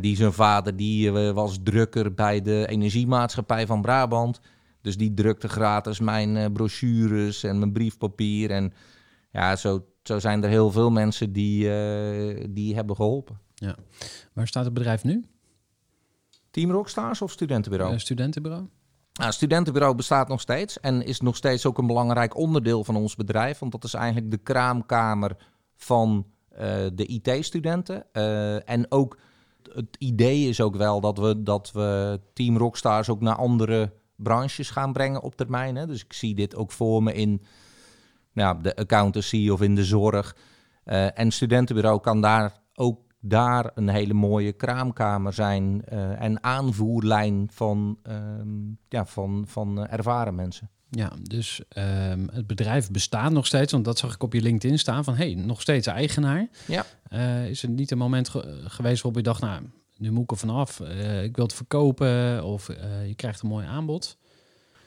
Die 0.00 0.16
zijn 0.16 0.32
vader, 0.32 0.76
die 0.76 1.10
was 1.12 1.58
drukker 1.62 2.14
bij 2.14 2.42
de 2.42 2.66
energiemaatschappij 2.66 3.66
van 3.66 3.82
Brabant. 3.82 4.40
Dus 4.80 4.96
die 4.96 5.14
drukte 5.14 5.48
gratis 5.48 6.00
mijn 6.00 6.52
brochures 6.52 7.42
en 7.42 7.58
mijn 7.58 7.72
briefpapier. 7.72 8.50
En 8.50 8.72
ja, 9.30 9.56
zo, 9.56 9.84
zo 10.08 10.18
zijn 10.18 10.42
er 10.42 10.48
heel 10.48 10.70
veel 10.70 10.90
mensen 10.90 11.32
die, 11.32 11.72
eh, 11.72 12.44
die 12.50 12.74
hebben 12.74 12.96
geholpen. 12.96 13.40
Waar 14.32 14.46
staat 14.46 14.64
het 14.64 14.74
bedrijf 14.74 15.04
nu? 15.04 15.24
Team 16.50 16.70
Rockstars 16.70 17.22
of 17.22 17.30
studentenbureau? 17.30 17.92
Een 17.92 18.00
studentenbureau? 18.00 18.68
Nou, 19.12 19.32
studentenbureau 19.32 19.94
bestaat 19.94 20.28
nog 20.28 20.40
steeds 20.40 20.80
en 20.80 21.02
is 21.02 21.20
nog 21.20 21.36
steeds 21.36 21.66
ook 21.66 21.78
een 21.78 21.86
belangrijk 21.86 22.36
onderdeel 22.36 22.84
van 22.84 22.96
ons 22.96 23.16
bedrijf. 23.16 23.58
Want 23.58 23.72
dat 23.72 23.84
is 23.84 23.94
eigenlijk 23.94 24.30
de 24.30 24.36
kraamkamer 24.36 25.36
van 25.76 26.26
eh, 26.48 26.76
de 26.94 27.06
IT-studenten. 27.06 28.12
Eh, 28.12 28.68
en 28.68 28.86
ook 28.88 29.18
het 29.72 29.96
idee 29.98 30.48
is 30.48 30.60
ook 30.60 30.76
wel 30.76 31.00
dat 31.00 31.18
we, 31.18 31.42
dat 31.42 31.72
we 31.72 32.20
Team 32.32 32.56
Rockstars 32.56 33.08
ook 33.08 33.20
naar 33.20 33.36
andere 33.36 33.92
branches 34.16 34.70
gaan 34.70 34.92
brengen 34.92 35.22
op 35.22 35.36
termijn. 35.36 35.76
Hè. 35.76 35.86
Dus 35.86 36.04
ik 36.04 36.12
zie 36.12 36.34
dit 36.34 36.56
ook 36.56 36.72
voor 36.72 37.02
me 37.02 37.12
in 37.12 37.42
nou, 38.34 38.62
de 38.62 38.76
accountancy 38.76 39.48
of 39.48 39.62
in 39.62 39.74
de 39.74 39.84
zorg. 39.84 40.36
Eh, 40.84 41.18
en 41.18 41.30
studentenbureau 41.30 42.00
kan 42.00 42.20
daar 42.20 42.52
ook 42.74 43.00
daar 43.20 43.70
een 43.74 43.88
hele 43.88 44.14
mooie 44.14 44.52
kraamkamer 44.52 45.32
zijn 45.32 45.84
eh, 45.84 46.20
en 46.22 46.42
aanvoerlijn 46.42 47.48
van, 47.52 47.98
ehm, 48.02 48.48
ja, 48.88 49.06
van, 49.06 49.44
van 49.46 49.84
eh, 49.84 49.92
ervaren 49.92 50.34
mensen. 50.34 50.70
Ja, 50.90 51.12
dus 51.22 51.62
ehm, 51.68 52.26
het 52.32 52.46
bedrijf 52.46 52.90
bestaat 52.90 53.32
nog 53.32 53.46
steeds, 53.46 53.72
want 53.72 53.84
dat 53.84 53.98
zag 53.98 54.14
ik 54.14 54.22
op 54.22 54.32
je 54.32 54.40
LinkedIn 54.40 54.78
staan 54.78 55.04
van 55.04 55.14
hey, 55.14 55.34
nog 55.34 55.60
steeds 55.60 55.86
eigenaar. 55.86 56.48
Ja. 56.66 56.84
Is 57.46 57.62
er 57.62 57.68
niet 57.68 57.90
een 57.90 57.98
moment 57.98 58.28
ge- 58.28 58.60
geweest 58.64 59.02
waarop 59.02 59.16
je 59.16 59.28
dacht, 59.28 59.40
nou, 59.40 59.62
nu 59.96 60.10
moet 60.10 60.22
ik 60.22 60.30
er 60.30 60.36
vanaf, 60.36 60.80
ik 61.22 61.36
wil 61.36 61.44
het 61.44 61.54
verkopen 61.54 62.44
of 62.44 62.66
je 63.06 63.14
krijgt 63.16 63.42
een 63.42 63.48
mooi 63.48 63.66
aanbod? 63.66 64.18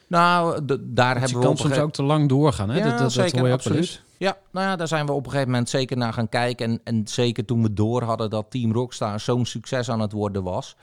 Nou, 0.08 0.66
daar 0.66 1.20
Want 1.20 1.20
hebben 1.20 1.40
we 1.40 1.46
kan 1.46 1.58
soms 1.58 1.78
ook 1.78 1.92
te 1.92 2.04
lang 2.04 2.30
doorgaan, 2.30 2.70
hè? 2.70 2.78
Ja, 2.78 2.84
dat, 2.84 2.92
dat, 2.92 3.00
dat 3.00 3.12
zeker, 3.12 3.40
hoor 3.40 3.48
je 3.48 3.54
ook 3.54 3.64
wel 3.64 3.74
absoluut. 3.74 4.02
Ja, 4.18 4.38
nou 4.52 4.66
ja, 4.66 4.76
daar 4.76 4.88
zijn 4.88 5.06
we 5.06 5.12
op 5.12 5.26
een 5.26 5.32
gegeven 5.32 5.52
moment 5.52 5.70
zeker 5.70 5.98
naar 5.98 6.14
gaan 6.14 6.30
kijken. 6.30 6.70
En, 6.70 6.82
en 6.84 7.08
zeker 7.08 7.46
toen 7.46 7.62
we 7.62 7.74
door 7.74 8.04
hadden 8.04 8.30
dat 8.30 8.52
Team 8.52 8.72
Rockstar 8.72 9.20
zo'n 9.20 9.46
succes 9.46 9.90
aan 9.90 10.00
het 10.00 10.12
worden 10.12 10.44
was, 10.44 10.76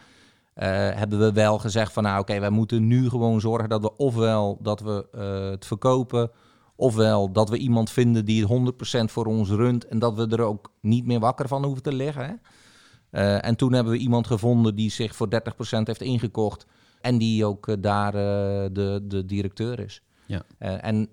eh, 0.54 0.68
hebben 0.70 1.18
we 1.18 1.32
wel 1.32 1.58
gezegd 1.58 1.92
van 1.92 2.02
nou 2.02 2.20
oké, 2.20 2.40
wij 2.40 2.50
moeten 2.50 2.86
nu 2.86 3.08
gewoon 3.08 3.40
zorgen 3.40 3.68
dat 3.68 3.80
we 3.80 3.96
ofwel 3.96 4.58
dat 4.62 4.80
we 4.80 5.06
eh, 5.12 5.50
het 5.50 5.66
verkopen, 5.66 6.30
ofwel 6.76 7.32
dat 7.32 7.48
we 7.48 7.56
iemand 7.56 7.90
vinden 7.90 8.24
die 8.24 8.40
het 8.40 8.50
100% 8.50 9.12
voor 9.12 9.26
ons 9.26 9.48
runt 9.48 9.86
en 9.86 9.98
dat 9.98 10.14
we 10.14 10.26
er 10.28 10.40
ook 10.40 10.70
niet 10.80 11.06
meer 11.06 11.20
wakker 11.20 11.48
van 11.48 11.64
hoeven 11.64 11.82
te 11.82 11.92
liggen. 11.92 12.26
Hè? 12.26 12.34
Eh, 13.10 13.44
en 13.44 13.56
toen 13.56 13.72
hebben 13.72 13.92
we 13.92 13.98
iemand 13.98 14.26
gevonden 14.26 14.74
die 14.74 14.90
zich 14.90 15.16
voor 15.16 15.30
30% 15.30 15.86
heeft 15.86 16.02
ingekocht 16.02 16.66
en 17.04 17.18
die 17.18 17.44
ook 17.44 17.68
eh, 17.68 17.74
daar 17.80 18.14
eh, 18.14 18.70
de, 18.72 19.00
de 19.04 19.24
directeur 19.26 19.80
is. 19.80 20.02
Ja. 20.26 20.42
Eh, 20.58 20.84
en 20.84 21.10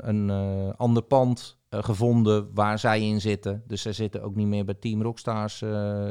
een 0.00 0.30
ander 0.76 1.02
pand 1.02 1.56
gevonden 1.70 2.48
waar 2.54 2.78
zij 2.78 3.00
in 3.00 3.20
zitten. 3.20 3.62
Dus 3.66 3.82
zij 3.82 3.92
zitten 3.92 4.22
ook 4.22 4.34
niet 4.34 4.46
meer 4.46 4.64
bij 4.64 4.74
Team 4.74 5.02
Rockstars 5.02 5.62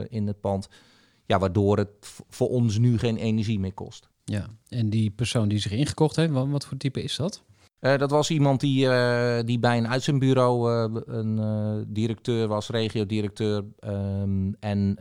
in 0.10 0.28
het 0.28 0.40
pand. 0.42 0.70
Ja, 1.26 1.40
waardoor 1.40 1.78
het 1.78 1.90
voor 2.30 2.50
ons 2.50 2.78
nu 2.78 2.98
geen 2.98 3.18
energie 3.18 3.60
meer 3.60 3.74
kost. 3.74 4.10
Ja, 4.24 4.48
en 4.68 4.90
die 4.90 5.12
persoon 5.12 5.48
die 5.48 5.60
zich 5.60 5.72
ingekocht 5.72 6.16
heeft, 6.16 6.32
wat, 6.32 6.48
wat 6.48 6.66
voor 6.66 6.78
type 6.78 7.04
is 7.04 7.16
dat? 7.16 7.44
Dat 7.80 8.12
was 8.12 8.30
iemand 8.30 8.60
die, 8.60 8.90
eh, 8.90 9.46
die 9.46 9.60
bij 9.60 9.78
een 9.78 9.88
uitzendbureau 9.88 10.72
een 11.06 11.86
directeur 11.88 12.48
was, 12.48 12.70
regiodirecteur. 12.70 13.64
ehm 13.80 14.52
en 14.60 14.98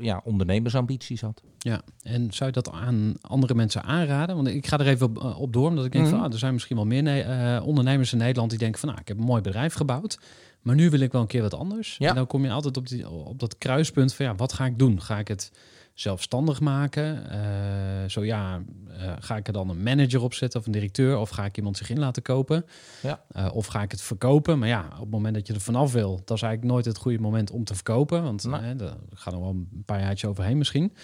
ja, 0.00 0.20
ondernemersambities 0.24 1.20
had. 1.20 1.42
Ja, 1.58 1.82
en 2.02 2.32
zou 2.32 2.50
je 2.50 2.60
dat 2.62 2.70
aan 2.72 3.14
andere 3.20 3.54
mensen 3.54 3.82
aanraden? 3.82 4.36
Want 4.36 4.48
ik 4.48 4.66
ga 4.66 4.78
er 4.78 4.86
even 4.86 5.06
op, 5.06 5.18
eh, 5.22 5.40
op 5.40 5.52
door, 5.52 5.68
omdat 5.68 5.84
ik 5.84 5.92
denk 5.92 6.04
Mhm. 6.04 6.14
van, 6.14 6.24
ah, 6.24 6.32
er 6.32 6.38
zijn 6.38 6.52
misschien 6.52 6.76
wel 6.76 6.86
meer 6.86 7.06
eh, 7.20 7.66
ondernemers 7.66 8.12
in 8.12 8.18
Nederland 8.18 8.50
die 8.50 8.58
denken 8.58 8.78
van, 8.80 8.88
nou, 8.88 9.00
ik 9.00 9.08
heb 9.08 9.18
een 9.18 9.24
mooi 9.24 9.42
bedrijf 9.42 9.74
gebouwd, 9.74 10.18
maar 10.62 10.74
nu 10.74 10.90
wil 10.90 11.00
ik 11.00 11.12
wel 11.12 11.20
een 11.20 11.26
keer 11.26 11.42
wat 11.42 11.54
anders. 11.54 11.96
Ja. 11.98 12.08
En 12.08 12.14
dan 12.14 12.26
kom 12.26 12.44
je 12.44 12.50
altijd 12.50 12.76
op, 12.76 12.88
die, 12.88 13.10
op 13.10 13.38
dat 13.38 13.58
kruispunt 13.58 14.14
van, 14.14 14.26
ja, 14.26 14.34
wat 14.34 14.52
ga 14.52 14.64
ik 14.66 14.78
doen? 14.78 15.00
Ga 15.02 15.18
ik 15.18 15.28
het 15.28 15.52
zelfstandig 16.00 16.60
maken? 16.60 17.30
Eh, 17.30 18.08
zo 18.08 18.24
ja, 18.24 18.62
eh, 18.88 19.12
ga 19.18 19.36
ik 19.36 19.46
er 19.46 19.52
dan 19.52 19.68
een 19.70 19.82
manager 19.82 20.22
op 20.22 20.34
zetten 20.34 20.60
of 20.60 20.66
een 20.66 20.72
directeur? 20.72 21.18
Of 21.18 21.30
ga 21.30 21.44
ik 21.44 21.56
iemand 21.56 21.76
zich 21.76 21.90
in 21.90 21.98
laten 21.98 22.22
kopen? 22.22 22.66
Ja. 23.02 23.22
Eh, 23.28 23.48
of 23.52 23.66
ga 23.66 23.82
ik 23.82 23.90
het 23.90 24.02
verkopen? 24.02 24.58
Maar 24.58 24.68
ja, 24.68 24.88
op 24.92 25.00
het 25.00 25.10
moment 25.10 25.34
dat 25.34 25.46
je 25.46 25.52
er 25.54 25.60
vanaf 25.60 25.92
wil, 25.92 26.22
dat 26.24 26.36
is 26.36 26.42
eigenlijk 26.42 26.72
nooit 26.72 26.84
het 26.84 26.96
goede 26.96 27.18
moment 27.20 27.50
om 27.50 27.64
te 27.64 27.74
verkopen. 27.74 28.22
Want 28.22 28.44
Nee. 28.44 28.60
eh, 28.60 28.78
daar 28.78 28.96
gaan 29.14 29.32
er 29.34 29.40
wel 29.40 29.48
een 29.48 29.82
paar 29.84 30.00
jaartjes 30.00 30.30
overheen 30.30 30.58
misschien. 30.58 30.94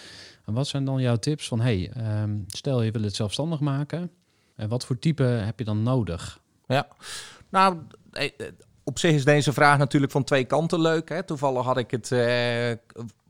En 0.45 0.53
wat 0.53 0.67
zijn 0.67 0.85
dan 0.85 1.01
jouw 1.01 1.15
tips 1.17 1.47
van, 1.47 1.59
hey, 1.59 1.91
ehm, 1.93 2.37
stel 2.47 2.81
je 2.81 2.91
wil 2.91 3.03
het 3.03 3.15
zelfstandig 3.15 3.59
maken. 3.59 4.11
En 4.55 4.69
wat 4.69 4.85
voor 4.85 4.99
type 4.99 5.23
heb 5.23 5.59
je 5.59 5.65
dan 5.65 5.83
nodig? 5.83 6.39
Ja, 6.67 6.87
nou, 7.49 7.77
op 8.83 8.99
zich 8.99 9.11
is 9.13 9.25
deze 9.25 9.53
vraag 9.53 9.77
natuurlijk 9.77 10.11
van 10.11 10.23
twee 10.23 10.45
kanten 10.45 10.81
leuk. 10.81 11.09
Hè? 11.09 11.23
Toevallig 11.23 11.65
had 11.65 11.77
ik 11.77 11.91
het 11.91 12.09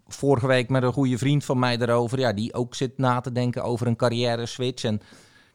vorige 0.07 0.47
week 0.47 0.69
met 0.69 0.83
een 0.83 0.93
goede 0.93 1.17
vriend 1.17 1.45
van 1.45 1.59
mij 1.59 1.77
erover. 1.79 2.19
Ja, 2.19 2.33
die 2.33 2.53
ook 2.53 2.75
zit 2.75 2.97
na 2.97 3.19
te 3.21 3.31
denken 3.31 3.63
over 3.63 3.87
een 3.87 3.95
carrière 3.95 4.45
switch. 4.45 4.83
En 4.83 5.01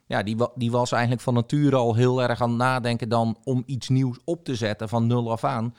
ja, 0.07 0.23
die, 0.23 0.37
die 0.55 0.71
was 0.71 0.93
eigenlijk 0.93 1.23
van 1.23 1.35
nature 1.35 1.77
al 1.77 1.95
heel 1.95 2.23
erg 2.23 2.41
aan 2.43 2.49
het 2.49 2.59
nadenken 2.59 3.09
dan 3.09 3.37
om 3.45 3.63
iets 3.67 3.89
nieuws 3.89 4.19
op 4.25 4.45
te 4.45 4.55
zetten 4.55 4.89
van 4.89 5.07
nul 5.07 5.31
af 5.31 5.45
aan. 5.45 5.75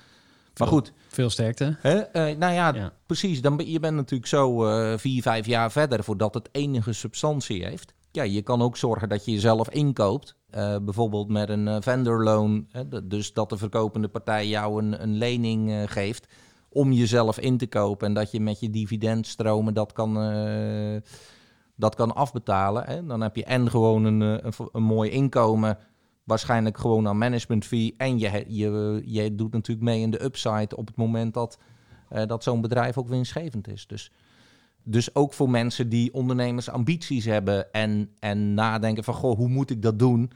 Maar 0.57 0.67
goed, 0.67 0.93
Veel 1.07 1.29
sterkte. 1.29 1.77
hè? 1.81 1.99
eh, 1.99 2.37
nou 2.37 2.53
ja, 2.53 2.73
Ja. 2.73 2.93
precies. 3.05 3.41
Dan 3.41 3.57
ben, 3.57 3.69
je 3.71 3.79
bent 3.79 3.95
natuurlijk 3.95 4.29
zo 4.29 4.65
eh, 4.65 4.97
vier, 4.97 5.21
vijf 5.21 5.45
jaar 5.45 5.71
verder 5.71 6.03
voordat 6.03 6.33
het 6.33 6.49
enige 6.51 6.93
substantie 6.93 7.65
heeft. 7.65 7.93
Ja, 8.11 8.23
je 8.23 8.41
kan 8.41 8.61
ook 8.61 8.77
zorgen 8.77 9.09
dat 9.09 9.25
je 9.25 9.31
jezelf 9.31 9.69
inkoopt. 9.69 10.35
Eh, 10.49 10.75
bijvoorbeeld 10.81 11.29
met 11.29 11.49
een 11.49 11.81
vendor 11.83 12.23
loan. 12.23 12.67
Hè, 12.71 12.87
d- 12.87 13.01
dus 13.09 13.33
dat 13.33 13.49
de 13.49 13.57
verkopende 13.57 14.07
partij 14.07 14.47
jou 14.47 14.83
een, 14.83 15.01
een 15.03 15.17
lening 15.17 15.91
geeft 15.91 16.27
om 16.73 16.91
jezelf 16.91 17.39
in 17.39 17.57
te 17.57 17.67
kopen. 17.67 18.07
En 18.07 18.13
dat 18.13 18.31
je 18.31 18.39
met 18.39 18.59
je 18.59 18.69
dividendstromen 18.69 19.73
dat 19.73 19.91
kan, 19.91 20.21
eh, 20.21 21.01
dat 21.75 21.95
kan 21.95 22.15
afbetalen. 22.15 22.83
Hè. 22.85 23.05
Dan 23.05 23.21
heb 23.21 23.35
je 23.35 23.43
en 23.43 23.69
gewoon 23.69 24.03
een, 24.03 24.21
eh, 24.21 24.51
een, 24.57 24.69
een 24.71 24.83
mooi 24.83 25.09
inkomen. 25.09 25.77
Waarschijnlijk 26.23 26.77
gewoon 26.77 27.07
aan 27.07 27.17
management 27.17 27.65
fee. 27.65 27.93
En 27.97 28.19
je, 28.19 28.45
je, 28.47 29.01
je 29.05 29.35
doet 29.35 29.51
natuurlijk 29.51 29.87
mee 29.87 30.01
in 30.01 30.11
de 30.11 30.23
upside 30.23 30.75
op 30.75 30.87
het 30.87 30.95
moment 30.95 31.33
dat, 31.33 31.57
eh, 32.09 32.25
dat 32.25 32.43
zo'n 32.43 32.61
bedrijf 32.61 32.97
ook 32.97 33.09
winstgevend 33.09 33.67
is. 33.67 33.87
Dus, 33.87 34.11
dus 34.83 35.15
ook 35.15 35.33
voor 35.33 35.49
mensen 35.49 35.89
die 35.89 36.13
ondernemersambities 36.13 37.25
hebben 37.25 37.73
en, 37.73 38.09
en 38.19 38.53
nadenken 38.53 39.03
van 39.03 39.13
goh, 39.13 39.37
hoe 39.37 39.49
moet 39.49 39.69
ik 39.69 39.81
dat 39.81 39.99
doen? 39.99 40.31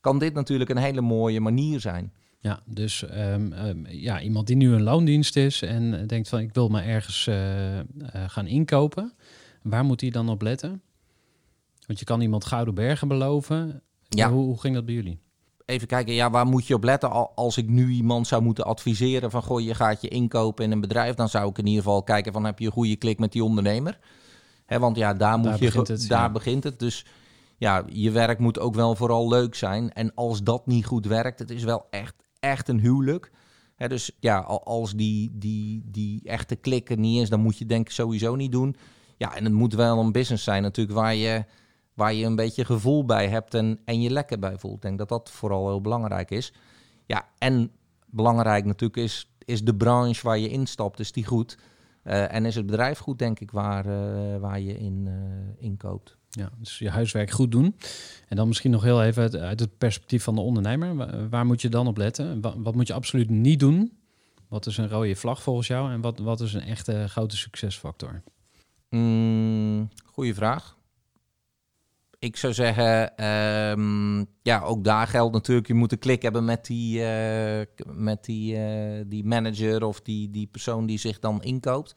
Kan 0.00 0.18
dit 0.18 0.34
natuurlijk 0.34 0.70
een 0.70 0.76
hele 0.76 1.00
mooie 1.00 1.40
manier 1.40 1.80
zijn. 1.80 2.12
Ja, 2.42 2.60
dus 2.66 3.04
ehm, 3.04 3.52
ehm, 3.52 3.86
ja, 3.86 4.20
iemand 4.20 4.46
die 4.46 4.56
nu 4.56 4.72
een 4.72 4.82
loondienst 4.82 5.36
is 5.36 5.62
en 5.62 6.00
eh, 6.00 6.06
denkt 6.06 6.28
van 6.28 6.38
ik 6.38 6.54
wil 6.54 6.68
maar 6.68 6.84
ergens 6.84 7.26
eh, 7.26 7.78
eh, 7.78 7.84
gaan 8.26 8.46
inkopen. 8.46 9.12
Waar 9.62 9.84
moet 9.84 10.00
hij 10.00 10.10
dan 10.10 10.28
op 10.28 10.42
letten? 10.42 10.82
Want 11.86 11.98
je 11.98 12.04
kan 12.04 12.20
iemand 12.20 12.44
Gouden 12.44 12.74
Bergen 12.74 13.08
beloven. 13.08 13.82
Ja. 14.08 14.30
Hoe, 14.30 14.44
hoe 14.44 14.60
ging 14.60 14.74
dat 14.74 14.84
bij 14.84 14.94
jullie? 14.94 15.18
Even 15.64 15.86
kijken, 15.86 16.14
ja, 16.14 16.30
waar 16.30 16.46
moet 16.46 16.66
je 16.66 16.74
op 16.74 16.84
letten 16.84 17.10
Al- 17.10 17.32
als 17.34 17.56
ik 17.56 17.68
nu 17.68 17.90
iemand 17.90 18.26
zou 18.26 18.42
moeten 18.42 18.64
adviseren 18.64 19.30
van 19.30 19.42
goh, 19.42 19.60
je 19.60 19.74
gaat 19.74 20.00
je 20.00 20.08
inkopen 20.08 20.64
in 20.64 20.72
een 20.72 20.80
bedrijf, 20.80 21.14
dan 21.14 21.28
zou 21.28 21.50
ik 21.50 21.58
in 21.58 21.66
ieder 21.66 21.82
geval 21.82 22.02
kijken 22.02 22.32
van 22.32 22.44
heb 22.44 22.58
je 22.58 22.66
een 22.66 22.72
goede 22.72 22.96
klik 22.96 23.18
met 23.18 23.32
die 23.32 23.44
ondernemer. 23.44 23.98
Want 24.66 24.96
ja, 24.96 25.14
daar, 25.14 25.38
moet 25.38 25.46
Daar 25.46 25.58
je, 25.58 25.64
begint 25.64 25.88
het, 25.88 26.08
daar 26.08 26.22
ja. 26.22 26.30
begint 26.30 26.64
het. 26.64 26.78
Dus 26.78 27.06
ja, 27.56 27.84
je 27.92 28.10
werk 28.10 28.38
moet 28.38 28.58
ook 28.58 28.74
wel 28.74 28.94
vooral 28.94 29.28
leuk 29.28 29.54
zijn. 29.54 29.92
En 29.92 30.14
als 30.14 30.42
dat 30.42 30.66
niet 30.66 30.86
goed 30.86 31.06
werkt, 31.06 31.38
het 31.38 31.50
is 31.50 31.64
wel 31.64 31.86
echt, 31.90 32.21
echt 32.42 32.68
een 32.68 32.80
huwelijk. 32.80 33.30
Dus 33.76 34.10
ja, 34.20 34.38
al- 34.38 34.64
als 34.64 34.94
die, 34.94 35.30
die, 35.32 35.82
die 35.84 36.20
echte 36.24 36.56
klik 36.56 36.90
er 36.90 36.98
niet 36.98 37.22
is, 37.22 37.28
dan 37.28 37.40
moet 37.40 37.58
je 37.58 37.66
denk 37.66 37.86
ik 37.86 37.92
sowieso 37.92 38.34
niet 38.34 38.52
doen. 38.52 38.76
Ja, 39.16 39.34
en 39.34 39.44
het 39.44 39.52
moet 39.52 39.74
wel 39.74 39.98
een 39.98 40.12
business 40.12 40.44
zijn 40.44 40.62
natuurlijk 40.62 40.98
waar 40.98 41.14
je, 41.14 41.44
waar 41.94 42.14
je 42.14 42.24
een 42.24 42.36
beetje 42.36 42.64
gevoel 42.64 43.04
bij 43.04 43.28
hebt 43.28 43.54
en, 43.54 43.80
en 43.84 44.00
je 44.00 44.10
lekker 44.10 44.38
bij 44.38 44.58
voelt. 44.58 44.74
Ik 44.74 44.82
denk 44.82 44.98
dat 44.98 45.08
dat 45.08 45.30
vooral 45.30 45.68
heel 45.68 45.80
belangrijk 45.80 46.30
is. 46.30 46.52
Ja, 47.06 47.28
en 47.38 47.70
belangrijk 48.06 48.64
natuurlijk 48.64 49.02
is, 49.02 49.30
is 49.44 49.64
de 49.64 49.74
branche 49.74 50.22
waar 50.22 50.38
je 50.38 50.48
instapt, 50.48 51.00
is 51.00 51.12
die 51.12 51.26
goed? 51.26 51.58
Eh, 52.02 52.34
en 52.34 52.44
is 52.44 52.54
het 52.54 52.66
bedrijf 52.66 52.98
goed, 52.98 53.18
denk 53.18 53.40
ik, 53.40 53.50
waar, 53.50 53.86
eh, 53.86 54.36
waar 54.40 54.60
je 54.60 54.78
in, 54.78 55.04
eh 55.06 55.64
inkoopt. 55.64 56.16
Ja, 56.30 56.50
dus 56.58 56.78
je 56.78 56.90
huiswerk 56.90 57.30
goed 57.30 57.50
doen. 57.50 57.76
En 58.28 58.36
dan 58.36 58.48
misschien 58.48 58.70
nog 58.70 58.82
heel 58.82 59.02
even 59.02 59.22
uit, 59.22 59.36
uit 59.36 59.60
het 59.60 59.78
perspectief 59.78 60.22
van 60.22 60.34
de 60.34 60.40
ondernemer. 60.40 60.96
Wa- 60.96 61.28
Waar, 61.28 61.46
moet 61.46 61.60
je 61.62 61.68
dan 61.68 61.86
op 61.86 61.96
letten? 61.96 62.40
Wa- 62.40 62.58
Wat, 62.58 62.74
moet 62.74 62.86
je 62.86 62.92
absoluut 62.92 63.30
niet 63.30 63.60
doen? 63.60 63.92
Wat 64.48 64.66
is 64.66 64.76
een 64.76 64.88
rode 64.88 65.14
vlag 65.16 65.42
volgens 65.42 65.66
jou? 65.66 65.92
En 65.92 66.00
wat, 66.00 66.18
wat 66.18 66.40
is 66.40 66.54
een 66.54 66.60
echte 66.62 67.04
grote 67.08 67.36
succesfactor? 67.36 68.22
Mm, 68.90 69.88
goeie 70.04 70.34
vraag. 70.34 70.76
Ik 72.22 72.36
zou 72.36 72.52
zeggen, 72.52 73.16
ehm, 73.16 74.18
ja, 74.42 74.60
ook 74.64 74.84
daar 74.84 75.06
geldt 75.06 75.32
natuurlijk, 75.32 75.66
je 75.66 75.74
moet 75.74 75.92
een 75.92 75.98
klik 75.98 76.22
hebben 76.22 76.44
met 76.44 76.66
die, 76.66 77.04
eh, 77.04 77.66
met 77.86 78.24
die, 78.24 78.56
eh, 78.56 79.04
die 79.06 79.24
manager 79.24 79.84
of 79.84 80.00
die, 80.00 80.30
die 80.30 80.46
persoon 80.46 80.86
die 80.86 80.98
zich 80.98 81.18
dan 81.18 81.42
inkoopt. 81.42 81.94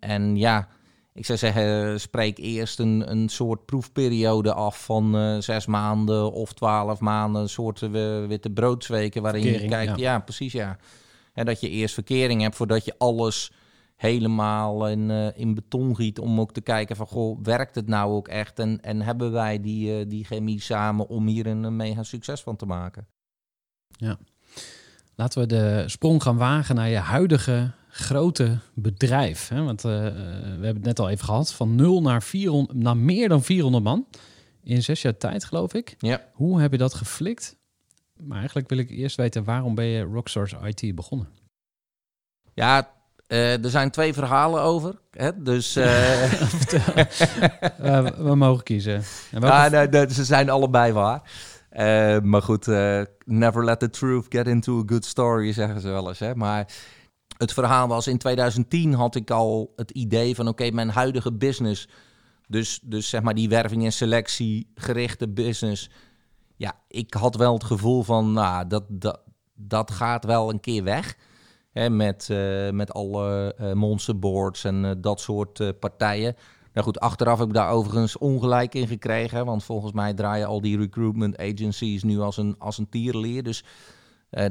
En 0.00 0.36
ja, 0.36 0.68
ik 1.14 1.26
zou 1.26 1.38
zeggen, 1.38 2.00
spreek 2.00 2.38
eerst 2.38 2.78
een, 2.78 3.10
een 3.10 3.28
soort 3.28 3.64
proefperiode 3.64 4.52
af 4.52 4.84
van 4.84 5.16
eh, 5.16 5.38
zes 5.38 5.66
maanden 5.66 6.32
of 6.32 6.52
twaalf 6.52 7.00
maanden, 7.00 7.42
een 7.42 7.48
soort 7.48 7.80
witte 8.28 8.50
broodsweken 8.50 9.22
waarin 9.22 9.42
Verkering, 9.42 9.70
je 9.70 9.76
kijkt. 9.76 9.98
ja. 9.98 10.12
Ja, 10.12 10.18
precies, 10.18 10.52
ja. 10.52 10.76
En 11.32 11.44
dat 11.44 11.60
je 11.60 11.68
eerst 11.70 11.94
verkering 11.94 12.42
hebt 12.42 12.56
voordat 12.56 12.84
je 12.84 12.94
alles 12.98 13.52
helemaal 13.98 14.88
in, 14.88 15.10
eh, 15.10 15.38
in 15.38 15.54
beton 15.54 15.96
giet 15.96 16.18
om 16.18 16.40
ook 16.40 16.52
te 16.52 16.60
kijken 16.60 16.96
van, 16.96 17.06
goh, 17.06 17.38
werkt 17.42 17.74
het 17.74 17.88
nou 17.88 18.12
ook 18.12 18.28
echt? 18.28 18.58
En, 18.58 18.80
en 18.80 19.00
hebben 19.00 19.32
wij 19.32 19.60
die, 19.60 19.98
eh, 19.98 20.08
die 20.08 20.24
chemie 20.24 20.60
samen 20.60 21.08
om 21.08 21.26
hier 21.26 21.46
een, 21.46 21.76
mega 21.76 22.02
succes 22.02 22.42
van 22.42 22.56
te 22.56 22.66
maken? 22.66 23.06
Laten 25.14 25.40
we 25.40 25.46
de 25.46 25.84
sprong 25.86 26.22
gaan 26.22 26.36
wagen 26.36 26.74
naar 26.74 26.88
je 26.88 26.96
huidige 26.96 27.70
grote 27.88 28.58
bedrijf. 28.74 29.48
Hè? 29.48 29.62
Want 29.62 29.84
eh, 29.84 29.90
we 29.90 30.48
hebben 30.48 30.74
het 30.74 30.84
net 30.84 30.98
al 30.98 31.08
even 31.08 31.24
gehad. 31.24 31.52
Van 31.52 31.74
0 31.74 32.02
naar, 32.02 32.22
400, 32.22 32.78
naar 32.78 32.96
meer 32.96 33.28
dan 33.28 33.42
400 33.42 33.84
man. 33.84 34.06
In 34.62 34.82
zes 34.82 35.02
jaar 35.02 35.16
tijd, 35.16 35.44
geloof 35.44 35.74
ik. 35.74 35.94
Ja. 35.98 36.24
Hoe 36.32 36.60
heb 36.60 36.72
je 36.72 36.78
dat 36.78 36.94
geflikt? 36.94 37.56
Maar 38.16 38.38
eigenlijk 38.38 38.68
wil 38.68 38.78
ik 38.78 38.90
eerst 38.90 39.16
weten, 39.16 39.44
waarom 39.44 39.74
ben 39.74 39.84
je 39.84 40.02
Rockstars 40.02 40.54
IT 40.64 40.94
begonnen? 40.94 41.28
Ja, 42.54 42.97
eh, 43.28 43.64
er 43.64 43.70
zijn 43.70 43.90
twee 43.90 44.12
verhalen 44.12 44.62
over. 44.62 44.94
Hè? 45.10 45.42
Dus 45.42 45.76
eh, 45.76 46.32
Eh, 47.78 48.06
we 48.06 48.34
mogen 48.34 48.64
kiezen. 48.64 48.94
En 49.30 49.40
welke- 49.40 49.46
ja, 49.56 49.68
nee, 49.68 49.88
nee, 49.88 50.12
ze 50.14 50.24
zijn 50.24 50.50
allebei 50.50 50.92
waar. 50.92 51.22
Maar 52.22 52.42
goed, 52.42 52.66
never 53.24 53.64
let 53.64 53.78
the 53.80 53.90
truth 53.90 54.26
get 54.28 54.46
into 54.46 54.78
a 54.78 54.82
good 54.86 55.04
story, 55.04 55.52
zeggen 55.52 55.80
ze 55.80 55.88
wel 55.88 56.08
eens. 56.08 56.18
Hè? 56.18 56.34
Maar 56.34 56.68
het 57.38 57.52
verhaal 57.52 57.88
was, 57.88 58.06
in 58.06 58.18
2010 58.18 58.94
had 58.94 59.14
ik 59.14 59.30
al 59.30 59.72
het 59.76 59.90
idee 59.90 60.34
van... 60.34 60.48
oké, 60.48 60.70
mijn 60.70 60.88
huidige 60.90 61.32
business, 61.32 61.88
dus, 62.46 62.80
dus 62.82 63.08
zeg 63.08 63.22
maar 63.22 63.34
die 63.34 63.48
werving 63.48 63.84
en 63.84 63.92
selectie 63.92 64.70
gerichte 64.74 65.28
business... 65.28 65.90
ja, 66.56 66.72
ik 66.88 67.14
had 67.14 67.36
wel 67.36 67.52
het 67.54 67.64
gevoel 67.64 68.02
van, 68.02 68.32
nou, 68.32 68.66
dat, 68.66 68.84
dat, 68.88 69.20
dat 69.54 69.90
gaat 69.90 70.24
wel 70.24 70.50
een 70.50 70.60
keer 70.60 70.84
weg... 70.84 71.16
Met, 71.86 72.30
eh, 72.30 72.70
met 72.70 72.92
alle 72.92 73.54
eh 73.58 73.72
monsterboards 73.72 74.64
en 74.64 74.84
eh, 74.84 74.90
dat 74.98 75.20
soort 75.20 75.78
partijen. 75.80 76.36
Nou 76.72 76.86
goed, 76.86 77.00
achteraf 77.00 77.38
heb 77.38 77.48
ik 77.48 77.54
daar 77.54 77.70
overigens 77.70 78.18
ongelijk 78.18 78.74
in 78.74 78.86
gekregen. 78.86 79.44
Want 79.44 79.64
volgens 79.64 79.92
mij 79.92 80.14
draaien 80.14 80.46
al 80.46 80.60
die 80.60 80.78
recruitment 80.78 81.38
agencies 81.38 82.02
nu 82.02 82.18
als 82.20 82.36
een, 82.36 82.54
als 82.58 82.78
een 82.78 82.88
tierenleer. 82.88 83.42
Dus 83.42 83.64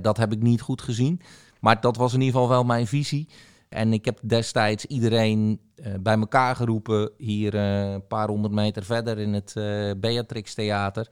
dat 0.02 0.18
heb 0.18 0.32
ik 0.32 0.42
niet 0.42 0.62
goed 0.62 0.82
gezien. 0.82 1.22
Maar 1.60 1.82
dat 1.82 1.98
was 1.98 2.14
in 2.14 2.20
ieder 2.20 2.34
geval 2.34 2.50
wel 2.50 2.64
mijn 2.64 2.88
visie. 2.88 3.30
En 3.70 3.94
ik 3.94 4.06
heb 4.06 4.20
destijds 4.24 4.86
iedereen 4.86 5.60
bij 6.00 6.18
elkaar 6.18 6.56
geroepen. 6.56 7.12
Hier 7.18 7.56
een 7.56 8.08
paar 8.08 8.28
honderd 8.28 8.54
meter 8.54 8.84
verder 8.84 9.20
in 9.20 9.34
het 9.34 9.54
Beatrix 10.00 10.54
Theater. 10.54 11.08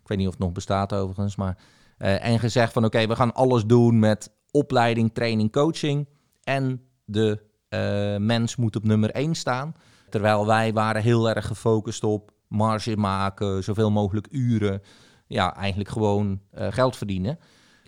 Ik 0.00 0.08
weet 0.08 0.18
niet 0.18 0.26
of 0.26 0.32
het 0.32 0.42
nog 0.42 0.52
bestaat 0.52 0.92
overigens. 0.92 1.36
Maar, 1.36 1.58
en 1.98 2.38
gezegd 2.38 2.72
van 2.72 2.84
oké, 2.84 3.06
we 3.06 3.16
gaan 3.16 3.34
alles 3.34 3.64
doen 3.64 3.98
met 3.98 4.30
opleiding, 4.56 5.14
training, 5.14 5.52
coaching. 5.52 6.08
En 6.42 6.82
de 7.04 7.42
eh, 7.68 8.16
mens 8.16 8.56
moet 8.56 8.76
op 8.76 8.84
nummer 8.84 9.10
één 9.10 9.34
staan. 9.34 9.74
Terwijl 10.08 10.46
wij 10.46 10.72
waren 10.72 11.02
heel 11.02 11.28
erg 11.28 11.46
gefocust 11.46 12.04
op 12.04 12.32
marge 12.48 12.96
maken, 12.96 13.64
zoveel 13.64 13.90
mogelijk 13.90 14.26
uren. 14.30 14.82
Ja, 15.26 15.54
eigenlijk 15.54 15.90
gewoon 15.90 16.40
eh, 16.50 16.66
geld 16.70 16.96
verdienen. 16.96 17.38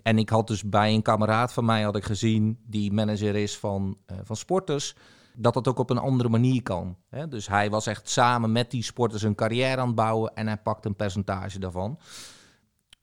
En 0.03 0.17
ik 0.17 0.29
had 0.29 0.47
dus 0.47 0.63
bij 0.63 0.93
een 0.93 1.01
kameraad 1.01 1.53
van 1.53 1.65
mij 1.65 1.81
had 1.81 1.95
ik 1.95 2.03
gezien, 2.03 2.59
die 2.65 2.91
manager 2.91 3.35
is 3.35 3.57
van, 3.57 3.97
eh, 4.05 4.17
van 4.23 4.35
sporters, 4.35 4.95
dat 5.35 5.53
dat 5.53 5.67
ook 5.67 5.79
op 5.79 5.89
een 5.89 5.97
andere 5.97 6.29
manier 6.29 6.63
kan. 6.63 6.97
Hè? 7.09 7.27
Dus 7.27 7.47
hij 7.47 7.69
was 7.69 7.87
echt 7.87 8.09
samen 8.09 8.51
met 8.51 8.71
die 8.71 8.83
sporters 8.83 9.21
een 9.21 9.35
carrière 9.35 9.81
aan 9.81 9.87
het 9.87 9.95
bouwen 9.95 10.35
en 10.35 10.47
hij 10.47 10.57
pakt 10.57 10.85
een 10.85 10.95
percentage 10.95 11.59
daarvan. 11.59 11.99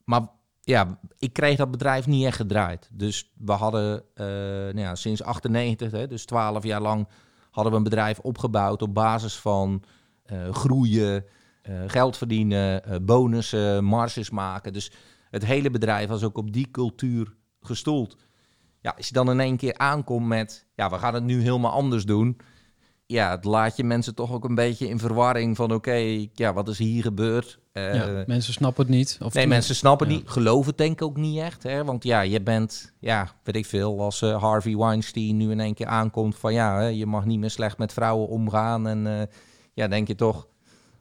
Maar 0.05 0.27
ja, 0.67 0.99
ik 1.19 1.33
kreeg 1.33 1.57
dat 1.57 1.71
bedrijf 1.71 2.07
niet 2.07 2.25
echt 2.25 2.37
gedraaid. 2.37 2.89
Dus 2.93 3.33
we 3.39 3.53
hadden 3.53 4.03
eh, 4.15 4.27
nou 4.27 4.79
ja, 4.79 4.95
sinds 4.95 5.23
98, 5.23 5.91
hè, 5.91 6.07
dus 6.07 6.25
12 6.25 6.65
jaar 6.65 6.81
lang, 6.81 7.09
hadden 7.51 7.73
we 7.73 7.79
een 7.79 7.85
bedrijf 7.85 8.19
opgebouwd 8.19 8.83
op 8.83 8.95
basis 8.95 9.37
van 9.37 9.83
eh, 10.23 10.55
groeien, 10.55 11.25
eh, 11.63 11.75
geld 11.87 12.17
verdienen, 12.17 12.83
bonussen, 13.05 13.85
marges 13.85 14.31
maken. 14.31 14.73
Dus 14.73 14.93
het 15.31 15.45
hele 15.45 15.71
bedrijf 15.71 16.09
was 16.09 16.25
ook 16.25 16.39
op 16.39 16.53
die 16.53 16.71
cultuur 16.71 17.35
gestoeld. 17.61 18.17
Ja, 18.81 18.95
als 18.97 19.09
je 19.09 19.15
dan 19.15 19.31
in 19.31 19.41
één 19.41 19.57
keer 19.57 19.79
aankomt 19.79 20.27
met, 20.27 20.67
ja, 20.75 20.91
we 20.91 20.99
gaan 20.99 21.15
het 21.15 21.25
nu 21.25 21.43
helemaal 21.43 21.73
anders 21.73 22.05
doen. 22.05 22.37
Ja, 23.09 23.31
het 23.31 23.45
laat 23.45 23.77
je 23.77 23.85
mensen 23.85 24.15
toch 24.15 24.33
ook 24.33 24.45
een 24.45 24.55
beetje 24.55 24.89
in 24.89 24.99
verwarring 24.99 25.57
van, 25.57 25.73
oké, 25.73 26.27
ja, 26.35 26.53
wat 26.53 26.69
is 26.69 26.79
hier 26.79 27.03
gebeurd? 27.03 27.59
Eh, 27.73 27.95
ja, 27.95 28.25
mensen 28.27 28.53
snappen 28.53 28.87
het 28.87 28.95
niet. 28.95 29.19
Of 29.23 29.35
Nee, 29.35 29.47
mensen 29.47 29.75
snappen 29.75 30.09
ja. 30.11 30.15
niet, 30.17 30.29
geloven 30.29 30.69
het 30.69 30.79
denk 30.79 30.93
ik 30.93 31.03
ook 31.03 31.17
niet 31.17 31.39
echt. 31.39 31.63
Hè? 31.63 31.85
Want 31.85 32.05
ja, 32.05 32.21
je 32.21 32.43
bent, 32.43 32.93
ja, 32.99 33.29
weet 33.43 33.57
ik 33.57 33.67
veel, 33.67 34.01
als 34.01 34.23
eh, 34.23 34.43
Harvey 34.43 34.77
Weinstein 34.77 35.37
nu 35.37 35.51
in 35.51 35.61
één 35.61 35.75
keer 35.75 35.87
aankomt 35.87 36.37
van 36.37 36.53
ja, 36.53 36.79
hè, 36.79 36.87
je 36.87 37.07
mag 37.07 37.25
niet 37.25 37.39
meer 37.39 37.51
slecht 37.51 37.79
met 37.79 37.93
vrouwen 37.93 38.29
omgaan. 38.29 38.87
En 38.89 39.07
eh, 39.07 39.27
ja, 39.75 39.89
denk 39.89 40.09
je 40.09 40.15
toch, 40.15 40.47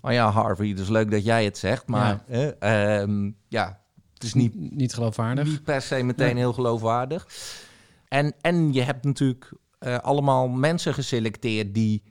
oh 0.02 0.12
ja, 0.12 0.30
Harvey, 0.32 0.68
het 0.70 0.80
is 0.80 0.90
leuk 0.90 1.12
dat 1.12 1.24
jij 1.26 1.46
het 1.46 1.58
zegt, 1.58 1.88
maar 1.88 2.24
hè, 2.28 2.48
ehm, 2.50 3.32
ja, 3.48 3.80
het 4.14 4.24
is 4.24 4.34
niet, 4.34 4.56
Niet, 4.72 4.94
geloofwaardig. 4.94 5.46
niet 5.48 5.64
per 5.64 5.82
se 5.82 6.04
meteen 6.04 6.30
Ja. 6.30 6.36
heel 6.36 6.54
geloofwaardig. 6.54 7.28
En, 8.08 8.34
en 8.42 8.74
je 8.74 8.82
hebt 8.82 9.04
natuurlijk 9.06 9.52
eh, 9.80 9.98
allemaal 9.98 10.48
mensen 10.48 10.94
geselecteerd 10.94 11.74
die, 11.74 12.04